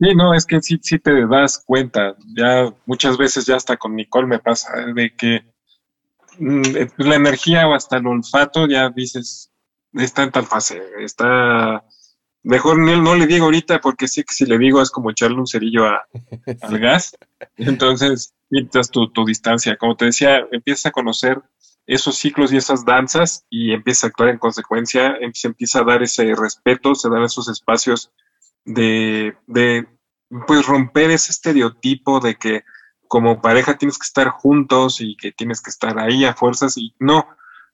Sí, 0.00 0.14
no, 0.14 0.32
es 0.32 0.46
que 0.46 0.62
sí, 0.62 0.78
sí 0.82 0.98
te 0.98 1.26
das 1.26 1.62
cuenta. 1.64 2.16
Ya 2.34 2.72
muchas 2.86 3.18
veces 3.18 3.44
ya 3.44 3.56
hasta 3.56 3.76
con 3.76 3.94
Nicole 3.94 4.26
me 4.26 4.38
pasa 4.38 4.72
de 4.94 5.14
que 5.14 5.44
mm, 6.38 6.62
la 6.96 7.16
energía 7.16 7.68
o 7.68 7.74
hasta 7.74 7.98
el 7.98 8.06
olfato 8.06 8.66
ya 8.66 8.88
dices, 8.88 9.52
está 9.92 10.22
en 10.22 10.32
tal 10.32 10.46
fase, 10.46 10.80
está... 11.00 11.84
Mejor 12.42 12.78
no, 12.78 13.14
le 13.14 13.26
digo 13.26 13.44
ahorita 13.44 13.82
porque 13.82 14.08
sí 14.08 14.22
que 14.22 14.32
si 14.32 14.46
le 14.46 14.56
digo 14.56 14.80
es 14.80 14.90
como 14.90 15.10
echarle 15.10 15.36
un 15.36 15.46
cerillo 15.46 15.84
al 16.62 16.78
gas. 16.78 17.14
Entonces, 17.58 18.32
mientras 18.48 18.90
tu, 18.90 19.10
tu 19.10 19.26
distancia. 19.26 19.76
Como 19.76 19.94
te 19.94 20.06
decía, 20.06 20.46
empiezas 20.50 20.86
a 20.86 20.90
conocer 20.90 21.42
esos 21.86 22.16
ciclos 22.16 22.52
y 22.52 22.56
esas 22.56 22.84
danzas 22.84 23.44
y 23.50 23.72
empieza 23.72 24.06
a 24.06 24.08
actuar 24.08 24.30
en 24.30 24.38
consecuencia, 24.38 25.16
se 25.32 25.48
empieza 25.48 25.80
a 25.80 25.84
dar 25.84 26.02
ese 26.02 26.34
respeto, 26.34 26.94
se 26.94 27.08
dan 27.08 27.22
esos 27.22 27.48
espacios 27.48 28.12
de, 28.64 29.36
de 29.46 29.86
pues 30.46 30.66
romper 30.66 31.10
ese 31.10 31.32
estereotipo 31.32 32.20
de 32.20 32.36
que 32.36 32.64
como 33.08 33.40
pareja 33.40 33.76
tienes 33.76 33.98
que 33.98 34.04
estar 34.04 34.28
juntos 34.28 35.00
y 35.00 35.16
que 35.16 35.32
tienes 35.32 35.60
que 35.60 35.70
estar 35.70 35.98
ahí 35.98 36.24
a 36.24 36.34
fuerzas 36.34 36.76
y 36.76 36.94
no, 37.00 37.26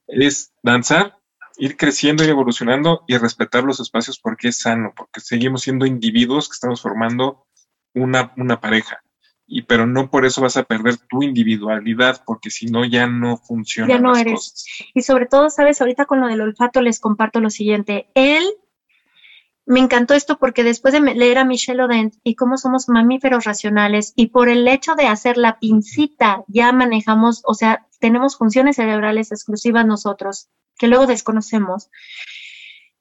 es 0.06 0.54
danzar, 0.62 1.18
ir 1.58 1.76
creciendo 1.76 2.24
y 2.24 2.28
evolucionando 2.28 3.04
y 3.06 3.18
respetar 3.18 3.64
los 3.64 3.80
espacios 3.80 4.18
porque 4.18 4.48
es 4.48 4.60
sano, 4.60 4.94
porque 4.96 5.20
seguimos 5.20 5.62
siendo 5.62 5.84
individuos 5.84 6.48
que 6.48 6.54
estamos 6.54 6.80
formando 6.80 7.46
una, 7.92 8.32
una 8.36 8.60
pareja 8.60 9.02
y 9.46 9.62
pero 9.62 9.86
no 9.86 10.10
por 10.10 10.24
eso 10.24 10.40
vas 10.40 10.56
a 10.56 10.64
perder 10.64 10.96
tu 10.96 11.22
individualidad, 11.22 12.22
porque 12.26 12.50
si 12.50 12.66
no 12.66 12.84
ya 12.84 13.06
no 13.06 13.36
funciona. 13.36 13.88
Ya 13.88 14.00
no 14.00 14.16
eres. 14.16 14.64
Y 14.92 15.02
sobre 15.02 15.26
todo, 15.26 15.50
sabes, 15.50 15.80
ahorita 15.80 16.06
con 16.06 16.20
lo 16.20 16.26
del 16.26 16.40
olfato 16.40 16.82
les 16.82 16.98
comparto 16.98 17.40
lo 17.40 17.50
siguiente. 17.50 18.08
Él 18.14 18.44
me 19.64 19.80
encantó 19.80 20.14
esto 20.14 20.38
porque 20.38 20.64
después 20.64 20.94
de 20.94 21.00
leer 21.00 21.38
a 21.38 21.44
Michelle 21.44 21.82
Odent 21.82 22.14
y 22.22 22.34
cómo 22.34 22.56
somos 22.56 22.88
mamíferos 22.88 23.44
racionales 23.44 24.12
y 24.16 24.28
por 24.28 24.48
el 24.48 24.66
hecho 24.66 24.94
de 24.94 25.06
hacer 25.06 25.36
la 25.36 25.58
pincita 25.58 26.44
ya 26.48 26.72
manejamos, 26.72 27.42
o 27.44 27.54
sea, 27.54 27.86
tenemos 28.00 28.36
funciones 28.36 28.76
cerebrales 28.76 29.32
exclusivas 29.32 29.86
nosotros 29.86 30.48
que 30.78 30.88
luego 30.88 31.06
desconocemos. 31.06 31.90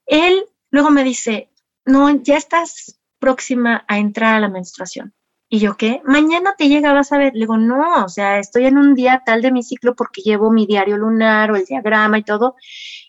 Él 0.05 0.45
luego 0.69 0.91
me 0.91 1.03
dice, 1.03 1.49
no, 1.85 2.09
ya 2.09 2.37
estás 2.37 2.99
próxima 3.19 3.85
a 3.87 3.99
entrar 3.99 4.35
a 4.35 4.39
la 4.39 4.49
menstruación. 4.49 5.13
Y 5.47 5.59
yo, 5.59 5.77
¿qué? 5.77 6.01
Mañana 6.05 6.55
te 6.57 6.67
llega, 6.67 6.93
vas 6.93 7.11
a 7.11 7.17
ver. 7.17 7.33
Le 7.33 7.41
digo, 7.41 7.57
no, 7.57 8.03
o 8.03 8.09
sea, 8.09 8.39
estoy 8.39 8.65
en 8.65 8.77
un 8.77 8.95
día 8.95 9.21
tal 9.25 9.41
de 9.41 9.51
mi 9.51 9.63
ciclo 9.63 9.95
porque 9.95 10.21
llevo 10.21 10.51
mi 10.51 10.65
diario 10.65 10.97
lunar 10.97 11.51
o 11.51 11.55
el 11.55 11.65
diagrama 11.65 12.17
y 12.17 12.23
todo. 12.23 12.55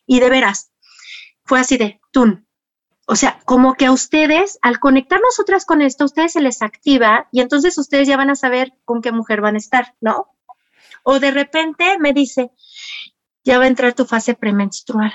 Y 0.07 0.21
de 0.21 0.29
veras, 0.29 0.71
fue 1.45 1.61
así 1.61 1.79
de, 1.79 2.01
tun. 2.13 2.47
O 3.07 3.15
sea, 3.15 3.41
como 3.45 3.75
que 3.75 3.87
a 3.87 3.93
ustedes, 3.93 4.59
al 4.63 4.81
conectar 4.81 5.21
nosotras 5.21 5.65
con 5.65 5.81
esto, 5.81 6.05
a 6.05 6.07
ustedes 6.07 6.33
se 6.33 6.41
les 6.41 6.61
activa 6.61 7.29
y 7.31 7.41
entonces 7.41 7.79
ustedes 7.79 8.09
ya 8.09 8.17
van 8.17 8.31
a 8.31 8.35
saber 8.35 8.75
con 8.85 9.01
qué 9.01 9.13
mujer 9.13 9.41
van 9.41 9.55
a 9.55 9.59
estar, 9.59 9.95
¿no? 10.01 10.35
O 11.05 11.21
de 11.21 11.31
repente 11.31 11.99
me 12.01 12.13
dice, 12.13 12.51
ya 13.45 13.59
va 13.59 13.65
a 13.65 13.69
entrar 13.69 13.95
tu 13.95 14.07
fase 14.07 14.35
premenstrual. 14.35 15.13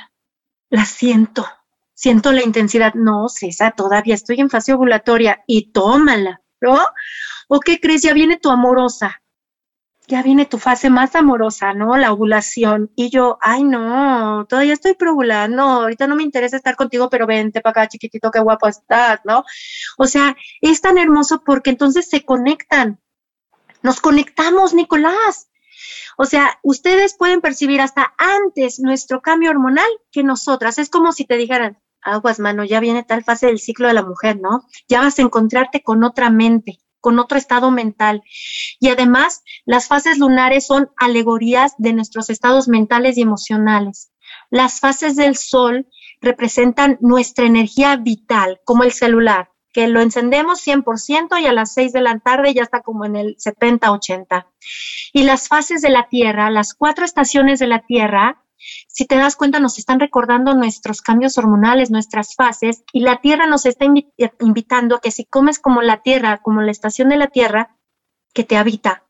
La 0.69 0.85
siento, 0.85 1.45
siento 1.93 2.31
la 2.31 2.43
intensidad. 2.43 2.93
No, 2.93 3.27
César, 3.27 3.75
todavía 3.75 4.15
estoy 4.15 4.39
en 4.39 4.49
fase 4.49 4.71
ovulatoria 4.73 5.43
y 5.45 5.73
tómala. 5.73 6.41
¿No? 6.61 6.79
¿O 7.47 7.59
qué 7.59 7.79
crees? 7.79 8.01
Ya 8.03 8.13
viene 8.13 8.37
tu 8.37 8.49
amorosa, 8.49 9.21
ya 10.07 10.21
viene 10.23 10.45
tu 10.45 10.57
fase 10.57 10.89
más 10.89 11.15
amorosa, 11.15 11.73
¿no? 11.73 11.97
La 11.97 12.11
ovulación. 12.11 12.91
Y 12.95 13.09
yo, 13.09 13.37
ay, 13.41 13.63
no, 13.63 14.45
todavía 14.47 14.73
estoy 14.73 14.93
preovulando, 14.95 15.63
ahorita 15.63 16.07
no 16.07 16.15
me 16.15 16.23
interesa 16.23 16.57
estar 16.57 16.75
contigo, 16.75 17.09
pero 17.09 17.27
vente 17.27 17.61
para 17.61 17.83
acá, 17.83 17.87
chiquitito, 17.87 18.31
qué 18.31 18.39
guapo 18.39 18.67
estás, 18.67 19.21
¿no? 19.23 19.43
O 19.97 20.07
sea, 20.07 20.35
es 20.61 20.81
tan 20.81 20.97
hermoso 20.97 21.43
porque 21.45 21.69
entonces 21.69 22.09
se 22.09 22.23
conectan. 22.25 22.99
Nos 23.83 24.01
conectamos, 24.01 24.73
Nicolás. 24.73 25.49
O 26.17 26.25
sea, 26.25 26.59
ustedes 26.61 27.15
pueden 27.17 27.41
percibir 27.41 27.81
hasta 27.81 28.13
antes 28.17 28.79
nuestro 28.79 29.21
cambio 29.21 29.49
hormonal 29.49 29.89
que 30.11 30.23
nosotras. 30.23 30.77
Es 30.77 30.89
como 30.89 31.13
si 31.13 31.25
te 31.25 31.37
dijeran, 31.37 31.79
aguas, 32.01 32.39
mano, 32.39 32.63
ya 32.63 32.79
viene 32.79 33.03
tal 33.03 33.23
fase 33.23 33.47
del 33.47 33.59
ciclo 33.59 33.87
de 33.87 33.93
la 33.93 34.03
mujer, 34.03 34.39
¿no? 34.39 34.65
Ya 34.87 35.01
vas 35.01 35.19
a 35.19 35.21
encontrarte 35.21 35.83
con 35.83 36.03
otra 36.03 36.29
mente, 36.29 36.79
con 36.99 37.19
otro 37.19 37.37
estado 37.37 37.71
mental. 37.71 38.23
Y 38.79 38.89
además, 38.89 39.43
las 39.65 39.87
fases 39.87 40.17
lunares 40.17 40.65
son 40.65 40.89
alegorías 40.97 41.73
de 41.77 41.93
nuestros 41.93 42.29
estados 42.29 42.67
mentales 42.67 43.17
y 43.17 43.21
emocionales. 43.21 44.11
Las 44.49 44.79
fases 44.79 45.15
del 45.15 45.35
sol 45.35 45.87
representan 46.21 46.97
nuestra 47.01 47.45
energía 47.45 47.95
vital, 47.97 48.61
como 48.63 48.83
el 48.83 48.91
celular, 48.91 49.49
que 49.73 49.87
lo 49.87 50.01
encendemos 50.01 50.65
100% 50.65 51.41
y 51.41 51.45
a 51.45 51.53
las 51.53 51.73
6 51.73 51.93
de 51.93 52.01
la 52.01 52.19
tarde 52.19 52.53
ya 52.53 52.63
está 52.63 52.81
como 52.81 53.05
en 53.05 53.15
el 53.15 53.37
70-80. 53.37 54.47
Y 55.13 55.23
las 55.23 55.47
fases 55.47 55.81
de 55.81 55.89
la 55.89 56.07
Tierra, 56.09 56.49
las 56.49 56.73
cuatro 56.73 57.05
estaciones 57.05 57.59
de 57.59 57.67
la 57.67 57.79
Tierra, 57.79 58.43
si 58.87 59.05
te 59.05 59.15
das 59.15 59.35
cuenta, 59.35 59.59
nos 59.59 59.77
están 59.77 59.99
recordando 59.99 60.53
nuestros 60.53 61.01
cambios 61.01 61.37
hormonales, 61.37 61.91
nuestras 61.91 62.35
fases, 62.35 62.83
y 62.93 63.01
la 63.01 63.21
Tierra 63.21 63.47
nos 63.47 63.65
está 63.65 63.85
invitando 64.39 64.95
a 64.95 65.01
que 65.01 65.11
si 65.11 65.25
comes 65.25 65.59
como 65.59 65.81
la 65.81 66.01
Tierra, 66.01 66.41
como 66.41 66.61
la 66.61 66.71
estación 66.71 67.09
de 67.09 67.17
la 67.17 67.27
Tierra, 67.27 67.77
que 68.33 68.43
te 68.43 68.57
habita, 68.57 69.03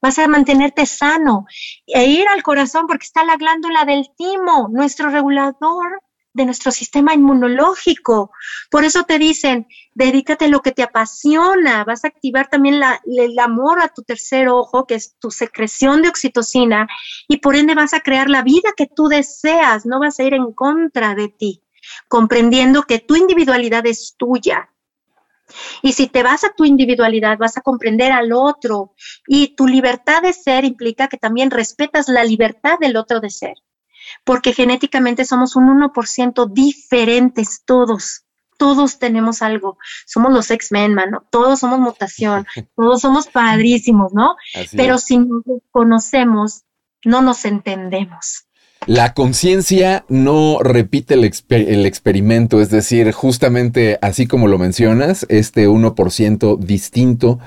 vas 0.00 0.18
a 0.18 0.28
mantenerte 0.28 0.86
sano 0.86 1.46
e 1.86 2.06
ir 2.06 2.28
al 2.28 2.42
corazón 2.42 2.86
porque 2.86 3.04
está 3.04 3.24
la 3.24 3.36
glándula 3.36 3.84
del 3.84 4.10
timo, 4.16 4.68
nuestro 4.70 5.10
regulador 5.10 6.02
de 6.38 6.46
nuestro 6.46 6.72
sistema 6.72 7.12
inmunológico. 7.12 8.30
Por 8.70 8.84
eso 8.84 9.04
te 9.04 9.18
dicen, 9.18 9.66
dedícate 9.94 10.46
a 10.46 10.48
lo 10.48 10.62
que 10.62 10.72
te 10.72 10.82
apasiona, 10.82 11.84
vas 11.84 12.04
a 12.04 12.08
activar 12.08 12.48
también 12.48 12.80
el 13.04 13.38
amor 13.38 13.82
a 13.82 13.88
tu 13.88 14.02
tercer 14.02 14.48
ojo, 14.48 14.86
que 14.86 14.94
es 14.94 15.18
tu 15.18 15.30
secreción 15.30 16.00
de 16.00 16.08
oxitocina, 16.08 16.88
y 17.28 17.38
por 17.38 17.56
ende 17.56 17.74
vas 17.74 17.92
a 17.92 18.00
crear 18.00 18.30
la 18.30 18.42
vida 18.42 18.72
que 18.74 18.86
tú 18.86 19.08
deseas, 19.08 19.84
no 19.84 20.00
vas 20.00 20.18
a 20.18 20.22
ir 20.22 20.32
en 20.32 20.52
contra 20.54 21.14
de 21.14 21.28
ti, 21.28 21.62
comprendiendo 22.08 22.84
que 22.84 23.00
tu 23.00 23.16
individualidad 23.16 23.84
es 23.86 24.14
tuya. 24.16 24.70
Y 25.82 25.92
si 25.92 26.06
te 26.06 26.22
vas 26.22 26.44
a 26.44 26.52
tu 26.54 26.64
individualidad, 26.64 27.38
vas 27.38 27.56
a 27.56 27.62
comprender 27.62 28.12
al 28.12 28.32
otro. 28.32 28.94
Y 29.26 29.56
tu 29.56 29.66
libertad 29.66 30.20
de 30.20 30.34
ser 30.34 30.66
implica 30.66 31.08
que 31.08 31.16
también 31.16 31.50
respetas 31.50 32.08
la 32.08 32.22
libertad 32.22 32.78
del 32.78 32.96
otro 32.96 33.20
de 33.20 33.30
ser 33.30 33.54
porque 34.24 34.52
genéticamente 34.52 35.24
somos 35.24 35.56
un 35.56 35.68
1% 35.68 36.52
diferentes 36.52 37.62
todos. 37.64 38.24
Todos 38.56 38.98
tenemos 38.98 39.40
algo. 39.42 39.78
Somos 40.04 40.32
los 40.32 40.50
X-Men, 40.50 40.94
mano. 40.94 41.24
Todos 41.30 41.60
somos 41.60 41.78
mutación. 41.78 42.46
todos 42.76 43.00
somos 43.00 43.28
padrísimos, 43.28 44.12
¿no? 44.12 44.36
Pero 44.72 44.98
si 44.98 45.18
nos 45.18 45.42
conocemos, 45.70 46.64
no 47.04 47.22
nos 47.22 47.44
entendemos. 47.44 48.44
La 48.86 49.12
conciencia 49.12 50.04
no 50.08 50.60
repite 50.62 51.14
el, 51.14 51.30
el, 51.50 51.84
experimento, 51.84 52.60
es 52.60 52.70
decir, 52.70 53.10
justamente 53.12 53.98
así 54.02 54.26
como 54.26 54.46
lo 54.46 54.56
mencionas, 54.56 55.26
este 55.28 55.68
1% 55.68 56.58
distinto 56.58 57.38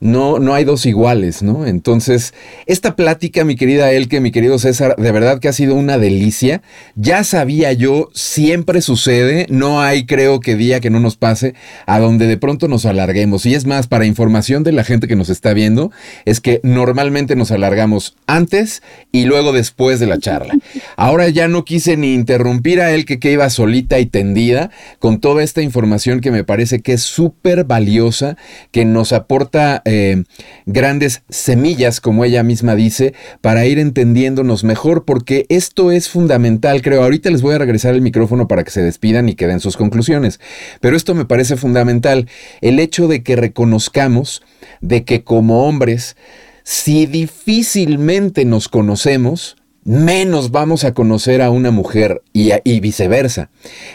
no, 0.00 0.38
no 0.38 0.54
hay 0.54 0.64
dos 0.64 0.86
iguales, 0.86 1.42
¿no? 1.42 1.66
Entonces, 1.66 2.34
esta 2.66 2.94
plática, 2.94 3.44
mi 3.44 3.56
querida 3.56 3.90
Elke, 3.90 4.20
mi 4.20 4.30
querido 4.30 4.58
César, 4.58 4.94
de 4.96 5.12
verdad 5.12 5.40
que 5.40 5.48
ha 5.48 5.52
sido 5.52 5.74
una 5.74 5.98
delicia. 5.98 6.62
Ya 6.94 7.24
sabía 7.24 7.72
yo, 7.72 8.08
siempre 8.14 8.80
sucede, 8.80 9.46
no 9.50 9.80
hay 9.80 10.06
creo 10.06 10.40
que 10.40 10.56
día 10.56 10.80
que 10.80 10.90
no 10.90 11.00
nos 11.00 11.16
pase, 11.16 11.54
a 11.86 11.98
donde 11.98 12.26
de 12.26 12.36
pronto 12.36 12.68
nos 12.68 12.86
alarguemos. 12.86 13.44
Y 13.46 13.54
es 13.54 13.66
más, 13.66 13.86
para 13.86 14.06
información 14.06 14.62
de 14.62 14.72
la 14.72 14.84
gente 14.84 15.08
que 15.08 15.16
nos 15.16 15.30
está 15.30 15.52
viendo, 15.52 15.90
es 16.24 16.40
que 16.40 16.60
normalmente 16.62 17.36
nos 17.36 17.50
alargamos 17.50 18.16
antes 18.26 18.82
y 19.10 19.24
luego 19.24 19.52
después 19.52 20.00
de 20.00 20.06
la 20.06 20.18
charla. 20.18 20.58
Ahora 20.96 21.28
ya 21.28 21.48
no 21.48 21.64
quise 21.64 21.96
ni 21.96 22.14
interrumpir 22.14 22.80
a 22.80 22.92
Elke 22.92 23.18
que 23.18 23.32
iba 23.32 23.50
solita 23.50 23.98
y 23.98 24.06
tendida 24.06 24.70
con 24.98 25.20
toda 25.20 25.42
esta 25.42 25.62
información 25.62 26.20
que 26.20 26.30
me 26.30 26.44
parece 26.44 26.80
que 26.80 26.92
es 26.92 27.02
súper 27.02 27.64
valiosa, 27.64 28.36
que 28.70 28.84
nos 28.84 29.12
aporta 29.12 29.82
eh, 29.90 30.24
grandes 30.66 31.22
semillas, 31.28 32.00
como 32.00 32.24
ella 32.24 32.42
misma 32.42 32.74
dice, 32.74 33.14
para 33.40 33.66
ir 33.66 33.78
entendiéndonos 33.78 34.64
mejor, 34.64 35.04
porque 35.04 35.46
esto 35.48 35.92
es 35.92 36.08
fundamental, 36.08 36.82
creo. 36.82 37.02
Ahorita 37.02 37.30
les 37.30 37.42
voy 37.42 37.54
a 37.54 37.58
regresar 37.58 37.94
el 37.94 38.02
micrófono 38.02 38.48
para 38.48 38.64
que 38.64 38.70
se 38.70 38.82
despidan 38.82 39.28
y 39.28 39.34
queden 39.34 39.60
sus 39.60 39.76
conclusiones, 39.76 40.40
pero 40.80 40.96
esto 40.96 41.14
me 41.14 41.24
parece 41.24 41.56
fundamental, 41.56 42.28
el 42.60 42.78
hecho 42.80 43.08
de 43.08 43.22
que 43.22 43.36
reconozcamos 43.36 44.42
de 44.80 45.04
que 45.04 45.24
como 45.24 45.66
hombres, 45.66 46.16
si 46.64 47.06
difícilmente 47.06 48.44
nos 48.44 48.68
conocemos, 48.68 49.56
menos 49.88 50.50
vamos 50.50 50.84
a 50.84 50.92
conocer 50.92 51.40
a 51.40 51.50
una 51.50 51.70
mujer 51.70 52.20
y, 52.34 52.80
viceversa. 52.80 53.48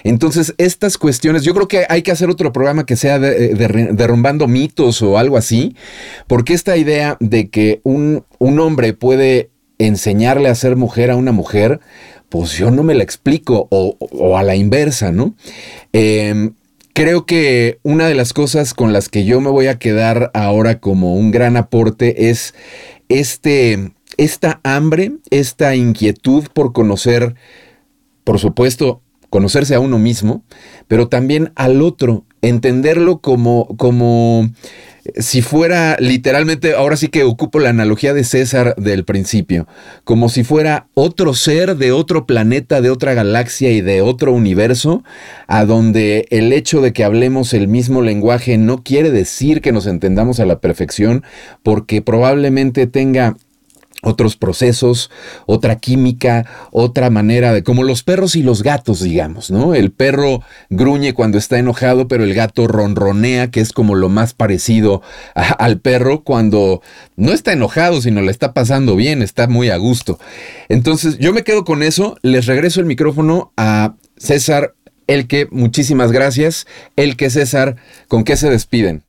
Entonces, 0.04 0.56
estas 0.58 0.98
cuestiones, 0.98 1.44
yo 1.44 1.54
creo 1.54 1.68
que 1.68 1.86
hay 1.88 2.02
que 2.02 2.12
hacer 2.12 2.32
otro 2.32 2.52
programa 2.52 2.88
que 2.88 2.96
sea 2.96 3.18
eh, 3.18 3.54
derrumbando 3.94 4.48
mitos 4.48 5.04
o 5.04 5.20
algo 5.20 5.38
así, 5.38 5.76
porque 6.26 6.56
esta 6.56 6.78
idea 6.78 7.16
de 7.20 7.50
que 7.50 7.80
un, 7.84 8.26
hombre 8.40 8.94
puede 8.94 9.52
enseñarle 9.78 10.50
a 10.50 10.56
ser 10.56 10.76
mujer 10.78 11.12
a 11.12 11.16
una 11.16 11.32
mujer, 11.32 11.80
pues 12.28 12.54
yo 12.54 12.72
no 12.72 12.82
me 12.82 12.96
la 12.96 13.04
explico, 13.04 13.68
o, 13.70 14.36
a 14.36 14.42
la 14.42 14.56
inversa, 14.56 15.12
¿no? 15.12 15.36
Em, 15.92 16.56
creo 16.94 17.28
que 17.28 17.78
una 17.84 18.08
de 18.08 18.16
las 18.16 18.34
cosas 18.34 18.74
con 18.74 18.94
las 18.94 19.10
que 19.10 19.26
yo 19.26 19.42
me 19.42 19.52
voy 19.52 19.68
a 19.68 19.78
quedar 19.78 20.32
ahora 20.34 20.80
como 20.80 21.14
un 21.14 21.30
gran 21.30 21.56
aporte 21.56 22.30
es 22.32 22.56
este 23.10 23.92
esta 24.18 24.60
hambre, 24.64 25.14
esta 25.30 25.76
inquietud 25.76 26.46
por 26.54 26.74
conocer, 26.74 27.36
por 28.24 28.40
supuesto, 28.40 29.02
conocerse 29.30 29.74
a 29.74 29.80
uno 29.80 29.98
mismo, 29.98 30.44
pero 30.88 31.08
también 31.08 31.52
al 31.56 31.82
otro, 31.82 32.24
entenderlo 32.44 33.20
como, 33.20 33.68
como 33.78 34.52
si 35.18 35.42
fuera 35.42 35.98
literalmente, 36.00 36.76
ahora 36.76 36.96
sí 36.96 37.10
que 37.10 37.24
ocupo 37.24 37.60
la 37.60 37.70
analogía 37.70 38.14
de 38.14 38.24
César 38.24 38.76
del 38.76 39.04
principio, 39.04 39.68
como 40.04 40.30
si 40.30 40.44
fuera 40.44 40.88
otro 40.94 41.34
ser 41.34 41.78
de 41.78 41.92
otro 41.92 42.26
planeta, 42.26 42.80
de 42.80 42.90
otra 42.90 43.14
galaxia 43.14 43.72
y 43.72 43.82
de 43.82 44.02
otro 44.02 44.32
universo, 44.32 45.04
a 45.48 45.66
donde 45.66 46.28
el 46.30 46.54
hecho 46.54 46.80
de 46.80 46.94
que 46.94 47.04
hablemos 47.04 47.54
el 47.54 47.68
mismo 47.68 48.02
lenguaje 48.02 48.58
no 48.58 48.84
quiere 48.84 49.12
decir 49.12 49.62
que 49.62 49.72
nos 49.72 49.88
entendamos 49.88 50.40
a 50.40 50.46
la 50.46 50.60
perfección, 50.60 51.24
porque 51.64 52.02
probablemente 52.02 52.88
tenga 52.88 53.36
otros 54.04 54.36
procesos, 54.36 55.10
otra 55.46 55.78
química, 55.78 56.46
otra 56.72 57.10
manera 57.10 57.54
de, 57.54 57.64
como 57.64 57.84
los 57.84 58.04
perros 58.04 58.36
y 58.36 58.44
los 58.44 58.62
gatos, 58.62 59.02
digamos, 59.02 59.50
¿no? 59.50 59.74
El 59.74 59.92
perro 59.92 60.42
gruñe 60.70 61.14
cuando 61.14 61.38
está 61.38 61.58
enojado, 61.58 62.08
pero 62.08 62.24
el 62.24 62.34
gato 62.34 62.68
ronronea, 62.68 63.50
que 63.50 63.62
es 63.62 63.72
como 63.72 63.96
lo 63.96 64.10
más 64.10 64.34
parecido 64.34 65.02
al 65.36 65.80
perro 65.80 66.24
cuando 66.24 66.82
no 67.16 67.32
está 67.32 67.54
enojado, 67.54 68.02
sino 68.02 68.22
le 68.22 68.32
está 68.32 68.54
pasando 68.54 68.96
bien, 68.96 69.22
está 69.22 69.48
muy 69.48 69.70
a 69.70 69.78
gusto. 69.78 70.20
Entonces, 70.70 71.18
yo 71.18 71.34
me 71.34 71.44
quedo 71.44 71.64
con 71.64 71.82
eso, 71.82 72.18
les 72.22 72.46
regreso 72.46 72.82
el 72.82 72.86
micrófono 72.86 73.54
a 73.56 73.96
César, 74.18 74.76
el 75.08 75.28
que, 75.28 75.48
muchísimas 75.50 76.12
gracias, 76.12 76.68
el 76.96 77.16
que 77.16 77.30
César, 77.30 77.78
¿con 78.08 78.24
qué 78.24 78.36
se 78.36 78.50
despiden? 78.50 79.04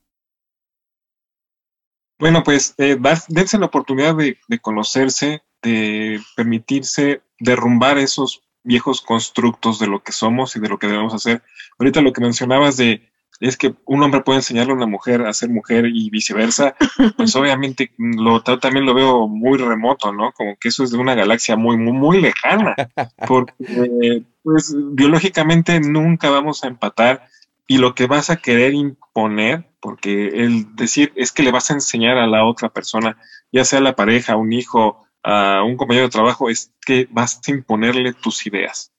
Bueno, 2.18 2.42
pues 2.44 2.74
eh, 2.78 2.96
dense 3.28 3.58
la 3.58 3.66
oportunidad 3.66 4.14
de, 4.14 4.38
conocerse, 4.60 5.42
de 5.62 6.20
permitirse 6.36 7.22
derrumbar 7.38 7.98
esos 7.98 8.42
viejos 8.62 9.00
constructos 9.00 9.78
de 9.78 9.88
lo 9.88 10.02
que 10.02 10.12
somos 10.12 10.56
y 10.56 10.60
de 10.60 10.68
lo 10.68 10.78
que 10.78 10.86
debemos 10.86 11.14
hacer. 11.14 11.42
Ahorita 11.78 12.00
lo 12.00 12.12
que 12.12 12.20
mencionabas 12.20 12.76
de 12.76 13.10
es 13.40 13.56
que 13.56 13.74
un 13.84 14.02
hombre 14.02 14.20
puede 14.20 14.38
enseñarle 14.38 14.72
a 14.72 14.76
una 14.76 14.86
mujer 14.86 15.22
a 15.22 15.32
ser 15.32 15.50
mujer 15.50 15.86
y 15.86 16.08
viceversa, 16.08 16.76
pues 17.16 17.34
obviamente 17.36 17.92
lo 17.98 18.42
también 18.42 18.86
lo 18.86 18.94
veo 18.94 19.26
muy 19.28 19.58
remoto, 19.58 20.12
¿no? 20.12 20.32
Como 20.32 20.56
que 20.56 20.68
eso 20.68 20.84
es 20.84 20.92
de 20.92 20.98
una 20.98 21.14
galaxia 21.14 21.56
muy, 21.56 21.76
muy, 21.76 21.92
muy 21.92 22.20
lejana, 22.20 22.74
porque 23.26 24.24
pues 24.42 24.74
biológicamente 24.92 25.80
nunca 25.80 26.30
vamos 26.30 26.62
a 26.62 26.68
empatar 26.68 27.26
y 27.66 27.78
lo 27.78 27.94
que 27.94 28.06
vas 28.06 28.30
a 28.30 28.36
querer 28.36 28.74
imponer 28.74 29.70
porque 29.84 30.28
el 30.28 30.74
decir 30.76 31.12
es 31.14 31.30
que 31.30 31.42
le 31.42 31.52
vas 31.52 31.70
a 31.70 31.74
enseñar 31.74 32.16
a 32.16 32.26
la 32.26 32.46
otra 32.46 32.70
persona, 32.70 33.18
ya 33.52 33.66
sea 33.66 33.82
la 33.82 33.94
pareja, 33.94 34.34
un 34.34 34.50
hijo, 34.50 35.06
a 35.22 35.62
un 35.62 35.76
compañero 35.76 36.06
de 36.06 36.10
trabajo, 36.10 36.48
es 36.48 36.72
que 36.86 37.06
vas 37.10 37.38
a 37.46 37.50
imponerle 37.50 38.14
tus 38.14 38.46
ideas. 38.46 38.92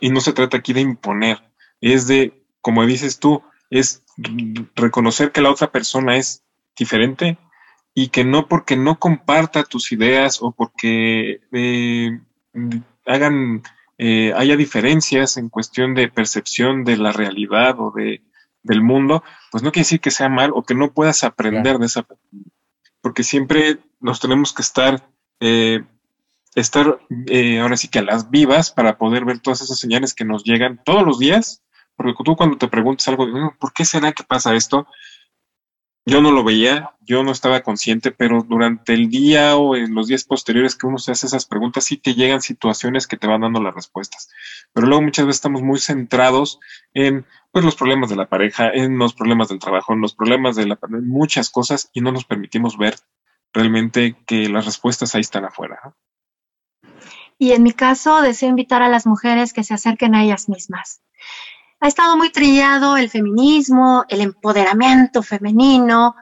Y 0.00 0.10
no 0.10 0.20
se 0.20 0.32
trata 0.32 0.56
aquí 0.56 0.72
de 0.72 0.82
imponer, 0.82 1.42
es 1.80 2.06
de, 2.06 2.44
como 2.60 2.86
dices 2.86 3.18
tú, 3.18 3.42
es 3.70 4.04
reconocer 4.76 5.32
que 5.32 5.40
la 5.40 5.50
otra 5.50 5.72
persona 5.72 6.16
es 6.16 6.44
diferente 6.78 7.36
y 7.92 8.08
que 8.08 8.24
no 8.24 8.46
porque 8.46 8.76
no 8.76 9.00
comparta 9.00 9.64
tus 9.64 9.90
ideas 9.90 10.38
o 10.40 10.52
porque 10.52 11.40
eh, 11.50 12.20
hagan, 13.04 13.64
eh, 13.98 14.32
haya 14.36 14.56
diferencias 14.56 15.36
en 15.36 15.48
cuestión 15.48 15.94
de 15.94 16.08
percepción 16.08 16.84
de 16.84 16.96
la 16.96 17.12
realidad 17.12 17.76
o 17.78 17.90
de 17.90 18.22
del 18.64 18.82
mundo, 18.82 19.22
pues 19.52 19.62
no 19.62 19.70
quiere 19.70 19.84
decir 19.84 20.00
que 20.00 20.10
sea 20.10 20.28
mal 20.28 20.50
o 20.54 20.62
que 20.62 20.74
no 20.74 20.92
puedas 20.92 21.22
aprender 21.22 21.78
de 21.78 21.86
esa 21.86 22.06
porque 23.04 23.22
siempre 23.22 23.78
nos 24.00 24.18
tenemos 24.18 24.54
que 24.54 24.62
estar, 24.62 25.06
eh, 25.40 25.84
estar 26.54 26.98
eh, 27.26 27.60
ahora 27.60 27.76
sí 27.76 27.88
que 27.88 27.98
a 27.98 28.02
las 28.02 28.30
vivas 28.30 28.70
para 28.72 28.96
poder 28.96 29.26
ver 29.26 29.40
todas 29.40 29.60
esas 29.60 29.78
señales 29.78 30.14
que 30.14 30.24
nos 30.24 30.42
llegan 30.42 30.80
todos 30.82 31.04
los 31.04 31.18
días, 31.18 31.62
porque 31.96 32.14
tú 32.24 32.34
cuando 32.34 32.56
te 32.56 32.66
preguntas 32.66 33.06
algo, 33.08 33.26
¿por 33.60 33.74
qué 33.74 33.84
será 33.84 34.12
que 34.12 34.24
pasa 34.24 34.54
esto? 34.54 34.86
Yo 36.06 36.20
no 36.20 36.32
lo 36.32 36.44
veía, 36.44 36.92
yo 37.00 37.22
no 37.24 37.32
estaba 37.32 37.60
consciente, 37.60 38.10
pero 38.10 38.42
durante 38.42 38.92
el 38.92 39.08
día 39.08 39.56
o 39.56 39.74
en 39.74 39.94
los 39.94 40.06
días 40.06 40.24
posteriores 40.24 40.76
que 40.76 40.86
uno 40.86 40.98
se 40.98 41.12
hace 41.12 41.26
esas 41.26 41.46
preguntas, 41.46 41.84
sí 41.84 41.96
te 41.96 42.14
llegan 42.14 42.42
situaciones 42.42 43.06
que 43.06 43.16
te 43.16 43.26
van 43.26 43.40
dando 43.40 43.62
las 43.62 43.74
respuestas. 43.74 44.28
Pero 44.74 44.86
luego 44.86 45.02
muchas 45.02 45.24
veces 45.24 45.38
estamos 45.38 45.62
muy 45.62 45.78
centrados 45.78 46.60
en 46.92 47.24
pues, 47.52 47.64
los 47.64 47.74
problemas 47.74 48.10
de 48.10 48.16
la 48.16 48.28
pareja, 48.28 48.68
en 48.68 48.98
los 48.98 49.14
problemas 49.14 49.48
del 49.48 49.58
trabajo, 49.58 49.94
en 49.94 50.02
los 50.02 50.14
problemas 50.14 50.56
de 50.56 50.66
la 50.66 50.78
muchas 51.02 51.48
cosas 51.48 51.88
y 51.94 52.02
no 52.02 52.12
nos 52.12 52.26
permitimos 52.26 52.76
ver 52.76 52.96
realmente 53.54 54.14
que 54.26 54.50
las 54.50 54.66
respuestas 54.66 55.14
ahí 55.14 55.22
están 55.22 55.46
afuera. 55.46 55.94
Y 57.38 57.52
en 57.52 57.62
mi 57.62 57.72
caso, 57.72 58.20
deseo 58.20 58.50
invitar 58.50 58.82
a 58.82 58.88
las 58.88 59.06
mujeres 59.06 59.54
que 59.54 59.64
se 59.64 59.72
acerquen 59.72 60.14
a 60.14 60.22
ellas 60.22 60.50
mismas 60.50 61.00
ha 61.80 61.88
estado 61.88 62.16
muy 62.16 62.30
trillado 62.30 62.96
el 62.96 63.10
feminismo, 63.10 64.04
el 64.08 64.20
empoderamiento 64.20 65.22
femenino, 65.22 66.16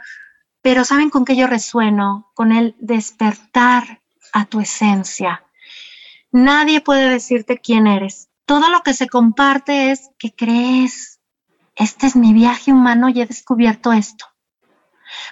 pero 0.61 0.85
¿saben 0.85 1.11
con 1.11 1.25
qué 1.25 1.37
yo 1.37 1.47
resueno? 1.47 2.31
Con 2.35 2.53
el 2.53 2.77
despertar 2.79 4.03
a 4.33 4.45
tu 4.45 4.61
esencia. 4.61 5.45
Nadie 6.31 6.81
puede 6.81 7.11
decirte 7.11 7.59
quién 7.59 7.87
eres. 7.87 8.29
Todo 8.47 8.71
lo 8.71 8.83
que 8.83 8.95
se 8.95 9.09
comparte 9.09 9.91
es 9.91 10.11
que 10.19 10.35
crees, 10.35 11.21
este 11.77 12.07
es 12.07 12.17
mi 12.17 12.33
viaje 12.33 12.73
humano 12.73 13.09
y 13.09 13.21
he 13.21 13.27
descubierto 13.27 13.93
esto, 13.93 14.27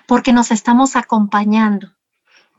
porque 0.07 0.33
nos 0.33 0.51
estamos 0.51 0.97
acompañando. 0.97 1.93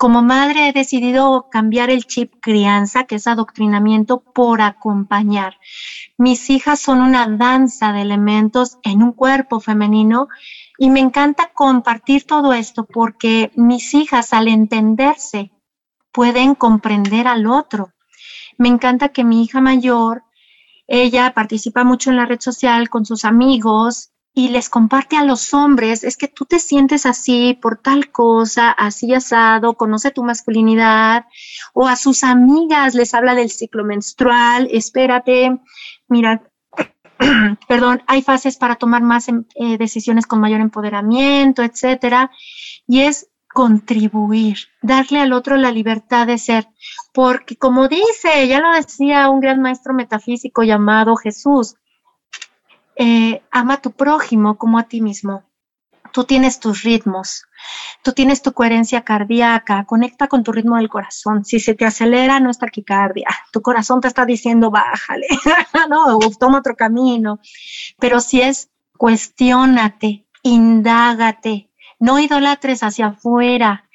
Como 0.02 0.23
madre 0.23 0.68
he 0.68 0.73
decidido 0.73 1.48
cambiar 1.52 1.91
el 1.91 2.07
chip 2.07 2.34
crianza, 2.41 3.03
que 3.03 3.18
es 3.18 3.28
adoctrinamiento, 3.28 4.19
por 4.19 4.60
acompañar. 4.64 5.60
Mis 6.18 6.49
hijas 6.49 6.80
son 6.80 7.02
una 7.02 7.28
danza 7.28 7.94
de 7.94 8.02
elementos 8.02 8.80
en 8.82 9.03
un 9.03 9.11
cuerpo 9.11 9.60
femenino 9.60 10.28
y 10.80 10.90
me 10.90 11.02
encanta 11.02 11.52
compartir 11.53 12.23
todo 12.26 12.52
esto 12.53 12.86
porque 12.86 13.52
mis 13.56 13.94
hijas 13.94 14.34
al 14.34 14.48
entenderse 14.48 15.52
pueden 16.11 16.56
comprender 16.56 17.28
al 17.28 17.45
otro. 17.45 17.94
Me 18.57 18.69
encanta 18.69 19.10
que 19.10 19.23
mi 19.23 19.44
hija 19.44 19.61
mayor, 19.61 20.23
ella 20.88 21.32
participa 21.36 21.84
mucho 21.84 22.10
en 22.10 22.18
la 22.18 22.26
red 22.26 22.40
social 22.40 22.90
con 22.90 23.06
sus 23.06 23.23
amigos 23.23 24.10
y 24.34 24.49
les 24.49 24.70
comparte 24.70 25.18
a 25.18 25.26
los 25.26 25.53
hombres, 25.53 26.03
es 26.03 26.16
que 26.16 26.28
tú 26.28 26.45
te 26.45 26.60
sientes 26.60 27.06
así 27.06 27.58
por 27.62 27.78
tal 27.78 28.12
cosa, 28.12 28.72
así 28.72 29.14
asado, 29.14 29.74
conoce 29.74 30.12
tu 30.12 30.24
masculinidad, 30.24 31.26
o 31.74 31.88
a 31.88 31.98
sus 31.98 32.24
amigas 32.24 32.95
les 32.95 33.14
habla 33.14 33.36
del 33.36 33.49
ciclo 33.49 33.84
menstrual, 33.84 34.70
espérate, 34.72 35.60
mira, 36.08 36.44
perdón, 37.68 38.03
hay 38.08 38.22
fases 38.22 38.58
para 38.58 38.78
tomar 38.78 39.02
más 39.02 39.28
em, 39.28 39.44
eh, 39.56 39.78
decisiones 39.78 40.26
con 40.26 40.40
mayor 40.40 40.62
empoderamiento, 40.62 41.62
etcétera, 41.62 42.32
y 42.88 43.02
es 43.02 43.28
contribuir, 43.53 44.58
darle 44.82 45.20
al 45.20 45.34
otro 45.34 45.58
la 45.58 45.72
libertad 45.72 46.26
de 46.26 46.38
ser, 46.38 46.70
porque 47.14 47.58
como 47.58 47.90
dice, 47.90 48.48
ya 48.48 48.62
lo 48.62 48.72
decía 48.72 49.30
un 49.30 49.41
gran 49.41 49.62
maestro 49.62 49.94
metafísico 49.94 50.64
llamado 50.64 51.18
Jesús, 51.18 51.76
eh, 52.95 53.41
ama 53.51 53.76
a 53.76 53.81
tu 53.81 53.91
prójimo 53.91 54.57
como 54.57 54.80
a 54.80 54.84
ti 54.84 55.01
mismo. 55.01 55.43
Tú 56.11 56.26
tienes 56.26 56.59
tus 56.59 56.84
ritmos, 56.84 57.45
tú 58.03 58.11
tienes 58.11 58.41
tu 58.41 58.51
coherencia 58.51 59.03
cardíaca, 59.03 59.85
conecta 59.85 60.27
con 60.27 60.43
tu 60.43 60.51
ritmo 60.51 60.76
del 60.76 60.89
corazón. 60.89 61.45
Si 61.45 61.59
se 61.59 61.73
te 61.73 61.85
acelera, 61.85 62.39
no 62.41 62.49
es 62.49 62.57
taquicardia. 62.57 63.27
Tu 63.53 63.61
corazón 63.61 64.01
te 64.01 64.09
está 64.09 64.26
diciendo, 64.26 64.72
bájale, 64.72 65.27
no, 65.89 66.19
toma 66.38 66.59
otro 66.59 66.76
camino. 66.76 67.39
Pero 67.97 68.19
si 68.19 68.41
es, 68.41 68.69
cuestiónate, 68.97 70.26
indágate, 70.43 71.69
no 71.99 72.19
idolatres 72.19 72.84
hacia 72.84 73.07
afuera. 73.07 73.89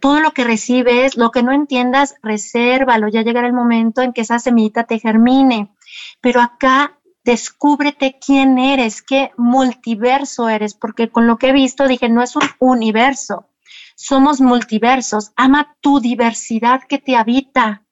Todo 0.00 0.20
lo 0.20 0.30
que 0.30 0.44
recibes, 0.44 1.16
lo 1.16 1.32
que 1.32 1.42
no 1.42 1.52
entiendas, 1.52 2.14
resérvalo. 2.22 3.08
Ya 3.08 3.22
llegará 3.22 3.48
el 3.48 3.52
momento 3.52 4.00
en 4.00 4.12
que 4.12 4.20
esa 4.22 4.38
semillita 4.38 4.84
te 4.84 5.00
germine. 5.00 5.74
Pero 6.20 6.40
acá 6.40 6.95
descúbrete 7.26 8.18
quién 8.24 8.56
eres, 8.56 9.02
qué 9.02 9.32
multiverso 9.36 10.48
eres, 10.48 10.74
porque 10.74 11.10
con 11.10 11.26
lo 11.26 11.38
que 11.38 11.48
he 11.48 11.52
visto 11.52 11.88
dije, 11.88 12.08
no 12.08 12.22
es 12.22 12.36
un 12.36 12.44
universo, 12.60 13.48
somos 13.96 14.40
multiversos, 14.40 15.32
ama 15.36 15.76
tu 15.80 15.98
diversidad 15.98 16.82
que 16.88 16.98
te 16.98 17.16
habita 17.16 17.82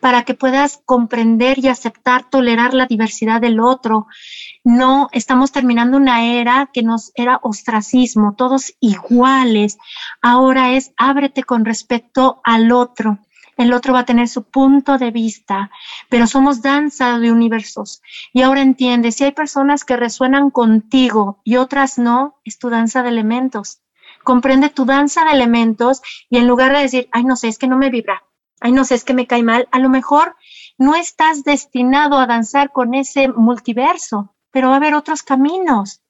para 0.00 0.24
que 0.24 0.34
puedas 0.34 0.82
comprender 0.84 1.58
y 1.58 1.68
aceptar, 1.68 2.28
tolerar 2.28 2.74
la 2.74 2.84
diversidad 2.84 3.40
del 3.40 3.58
otro. 3.58 4.06
No, 4.62 5.08
estamos 5.12 5.50
terminando 5.50 5.96
una 5.96 6.22
era 6.26 6.68
que 6.70 6.82
nos 6.82 7.10
era 7.14 7.40
ostracismo, 7.42 8.34
todos 8.36 8.74
iguales. 8.80 9.78
Ahora 10.20 10.72
es 10.72 10.92
ábrete 10.98 11.42
con 11.42 11.64
respecto 11.64 12.42
al 12.44 12.70
otro 12.70 13.18
el 13.56 13.72
otro 13.72 13.92
va 13.92 14.00
a 14.00 14.04
tener 14.04 14.28
su 14.28 14.42
punto 14.42 14.98
de 14.98 15.10
vista, 15.10 15.70
pero 16.08 16.26
somos 16.26 16.62
danza 16.62 17.18
de 17.18 17.32
universos. 17.32 18.02
Y 18.32 18.42
ahora 18.42 18.62
entiende, 18.62 19.12
si 19.12 19.24
hay 19.24 19.32
personas 19.32 19.84
que 19.84 19.96
resuenan 19.96 20.50
contigo 20.50 21.40
y 21.44 21.56
otras 21.56 21.98
no, 21.98 22.40
es 22.44 22.58
tu 22.58 22.70
danza 22.70 23.02
de 23.02 23.10
elementos. 23.10 23.80
Comprende 24.22 24.70
tu 24.70 24.84
danza 24.84 25.24
de 25.24 25.32
elementos 25.32 26.02
y 26.30 26.38
en 26.38 26.48
lugar 26.48 26.72
de 26.72 26.82
decir, 26.82 27.08
ay, 27.12 27.24
no 27.24 27.36
sé, 27.36 27.48
es 27.48 27.58
que 27.58 27.68
no 27.68 27.76
me 27.76 27.90
vibra, 27.90 28.24
ay, 28.60 28.72
no 28.72 28.84
sé, 28.84 28.94
es 28.94 29.04
que 29.04 29.14
me 29.14 29.26
cae 29.26 29.42
mal, 29.42 29.68
a 29.70 29.78
lo 29.78 29.88
mejor 29.88 30.36
no 30.78 30.94
estás 30.94 31.44
destinado 31.44 32.18
a 32.18 32.26
danzar 32.26 32.72
con 32.72 32.94
ese 32.94 33.28
multiverso, 33.28 34.34
pero 34.50 34.68
va 34.68 34.74
a 34.74 34.76
haber 34.78 34.94
otros 34.94 35.22
caminos. 35.22 36.00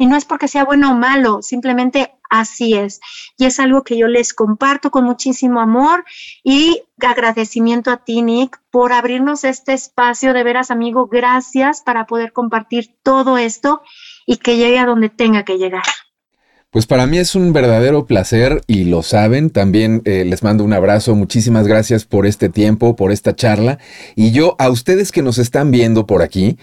Y 0.00 0.06
no 0.06 0.16
es 0.16 0.24
porque 0.24 0.48
sea 0.48 0.64
bueno 0.64 0.92
o 0.92 0.94
malo, 0.94 1.42
simplemente 1.42 2.14
así 2.30 2.72
es. 2.72 3.00
Y 3.36 3.44
es 3.44 3.60
algo 3.60 3.84
que 3.84 3.98
yo 3.98 4.06
les 4.06 4.32
comparto 4.32 4.90
con 4.90 5.04
muchísimo 5.04 5.60
amor 5.60 6.06
y 6.42 6.84
agradecimiento 7.06 7.90
a 7.90 7.98
ti, 7.98 8.22
Nick, 8.22 8.62
por 8.70 8.94
abrirnos 8.94 9.44
este 9.44 9.74
espacio. 9.74 10.32
De 10.32 10.42
veras, 10.42 10.70
amigo, 10.70 11.06
gracias 11.06 11.82
para 11.82 12.06
poder 12.06 12.32
compartir 12.32 12.94
todo 13.02 13.36
esto 13.36 13.82
y 14.24 14.38
que 14.38 14.56
llegue 14.56 14.78
a 14.78 14.86
donde 14.86 15.10
tenga 15.10 15.44
que 15.44 15.58
llegar. 15.58 15.82
Pues 16.70 16.86
para 16.86 17.08
mí 17.08 17.18
es 17.18 17.34
un 17.34 17.52
verdadero 17.52 18.06
placer 18.06 18.62
y 18.68 18.84
lo 18.84 19.02
saben. 19.02 19.50
También 19.50 20.02
eh, 20.04 20.24
les 20.24 20.44
mando 20.44 20.62
un 20.62 20.72
abrazo. 20.72 21.16
Muchísimas 21.16 21.66
gracias 21.66 22.04
por 22.04 22.26
este 22.26 22.48
tiempo, 22.48 22.94
por 22.94 23.10
esta 23.10 23.34
charla. 23.34 23.78
Y 24.14 24.30
yo 24.30 24.54
a 24.60 24.70
ustedes 24.70 25.10
que 25.10 25.20
nos 25.20 25.38
están 25.38 25.72
viendo 25.72 26.06
por 26.06 26.22
aquí, 26.22 26.58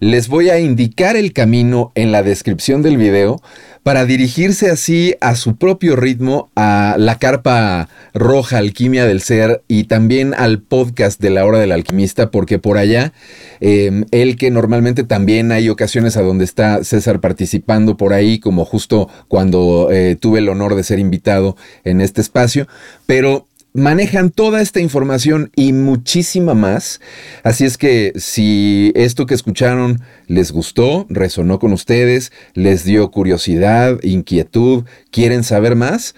les 0.00 0.28
voy 0.28 0.48
a 0.48 0.58
indicar 0.58 1.14
el 1.14 1.34
camino 1.34 1.92
en 1.94 2.10
la 2.10 2.22
descripción 2.22 2.82
del 2.82 2.96
video 2.96 3.40
para 3.82 4.06
dirigirse 4.06 4.70
así 4.70 5.14
a 5.20 5.36
su 5.36 5.56
propio 5.56 5.94
ritmo 5.94 6.50
a 6.54 6.96
la 6.98 7.18
carpa 7.18 7.88
roja 8.12 8.58
Alquimia 8.58 9.06
del 9.06 9.20
Ser 9.20 9.62
y 9.68 9.84
también 9.84 10.34
al 10.34 10.60
podcast 10.60 11.20
de 11.20 11.30
la 11.30 11.44
hora 11.44 11.58
del 11.58 11.72
alquimista, 11.72 12.30
porque 12.30 12.58
por 12.58 12.78
allá, 12.78 13.12
el 13.60 14.36
que 14.36 14.50
normalmente 14.50 15.04
también 15.04 15.52
hay 15.52 15.68
ocasiones 15.68 16.16
a 16.16 16.22
donde 16.22 16.44
está 16.44 16.82
César 16.82 17.20
participando 17.20 17.96
por 17.96 18.12
ahí, 18.12 18.38
como 18.38 18.64
justo 18.64 19.08
cuando 19.28 19.88
eh, 19.90 20.16
tuve 20.18 20.40
el 20.40 20.48
honor 20.48 20.74
de 20.74 20.84
ser 20.84 20.98
invitado 20.98 21.56
en 21.84 22.00
este 22.00 22.20
espacio, 22.20 22.66
pero 23.06 23.46
manejan 23.72 24.30
toda 24.30 24.60
esta 24.60 24.80
información 24.80 25.50
y 25.56 25.72
muchísima 25.72 26.54
más. 26.54 27.00
Así 27.42 27.64
es 27.64 27.78
que 27.78 28.12
si 28.16 28.92
esto 28.94 29.26
que 29.26 29.34
escucharon 29.34 30.00
les 30.26 30.52
gustó, 30.52 31.06
resonó 31.08 31.58
con 31.58 31.72
ustedes, 31.72 32.32
les 32.54 32.84
dio 32.84 33.10
curiosidad, 33.10 33.98
inquietud, 34.02 34.84
quieren 35.10 35.44
saber 35.44 35.76
más, 35.76 36.14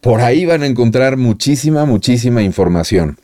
por 0.00 0.20
ahí 0.20 0.46
van 0.46 0.62
a 0.62 0.66
encontrar 0.66 1.16
muchísima, 1.16 1.84
muchísima 1.84 2.42
información. 2.42 3.18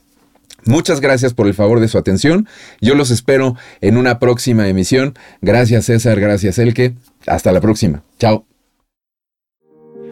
Muchas 0.64 1.00
gracias 1.00 1.34
por 1.34 1.48
el 1.48 1.54
favor 1.54 1.80
de 1.80 1.88
su 1.88 1.98
atención. 1.98 2.48
Yo 2.80 2.94
los 2.94 3.10
espero 3.10 3.56
en 3.80 3.96
una 3.96 4.20
próxima 4.20 4.68
emisión. 4.68 5.14
Gracias 5.40 5.86
César, 5.86 6.20
gracias 6.20 6.58
Elke. 6.58 6.94
Hasta 7.26 7.50
la 7.50 7.60
próxima. 7.60 8.04
Chao. 8.18 8.46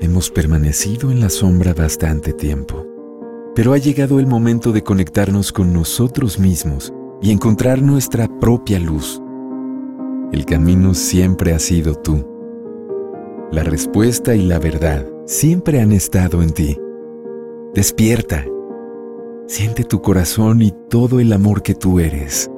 Hemos 0.01 0.31
permanecido 0.31 1.11
en 1.11 1.21
la 1.21 1.29
sombra 1.29 1.75
bastante 1.75 2.33
tiempo 2.33 3.00
pero 3.55 3.73
ha 3.73 3.79
llegado 3.79 4.21
el 4.21 4.27
momento 4.27 4.73
de 4.73 4.83
conectarnos 4.83 5.53
con 5.53 5.73
nosotros 5.73 6.39
mismos 6.39 6.93
y 7.21 7.33
encontrar 7.33 7.83
nuestra 7.83 8.29
propia 8.39 8.79
luz. 8.79 9.21
El 10.33 10.45
camino 10.45 10.95
siempre 10.95 11.53
ha 11.53 11.59
sido 11.59 11.95
tú. 11.95 12.25
La 13.51 13.65
respuesta 13.65 14.37
y 14.37 14.47
la 14.47 14.61
verdad 14.61 15.05
siempre 15.27 15.81
han 15.81 15.91
estado 15.93 16.43
en 16.43 16.51
ti. 16.51 16.79
Despierta. 17.75 18.47
Siente 19.47 19.83
tu 19.83 20.01
corazón 20.01 20.63
y 20.63 20.73
todo 20.89 21.19
el 21.19 21.33
amor 21.33 21.63
que 21.63 21.75
tú 21.75 21.99
eres. 21.99 22.49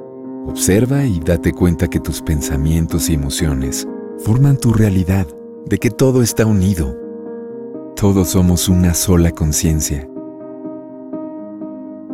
Observa 0.47 1.05
y 1.05 1.19
date 1.19 1.51
cuenta 1.53 1.87
que 1.87 1.99
tus 1.99 2.21
pensamientos 2.21 3.09
y 3.09 3.15
emociones 3.15 3.87
forman 4.19 4.57
tu 4.57 4.73
realidad, 4.73 5.25
de 5.65 5.79
que 5.79 5.89
todo 5.89 6.21
está 6.21 6.45
unido. 6.45 6.95
Todos 7.95 8.29
somos 8.29 8.69
una 8.69 8.93
sola 8.93 9.31
conciencia 9.31 10.07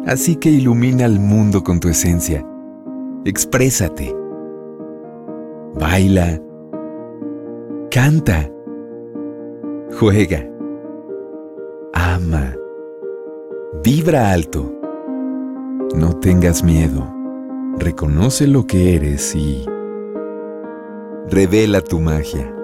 Así 0.06 0.36
que 0.36 0.50
ilumina 0.50 1.06
al 1.06 1.20
mundo 1.20 1.64
con 1.64 1.80
tu 1.80 1.90
esencia. 1.90 2.46
Exprésate. 3.26 4.16
Baila. 5.80 6.42
Canta. 7.92 8.50
Juega. 10.00 10.48
Ama. 11.94 12.56
Vibra 13.84 14.32
alto. 14.32 14.74
No 15.96 16.14
tengas 16.20 16.64
miedo. 16.64 17.08
Reconoce 17.78 18.48
lo 18.48 18.66
que 18.66 18.96
eres 18.96 19.36
y 19.36 19.66
revela 21.30 21.82
tu 21.82 22.00
magia. 22.00 22.59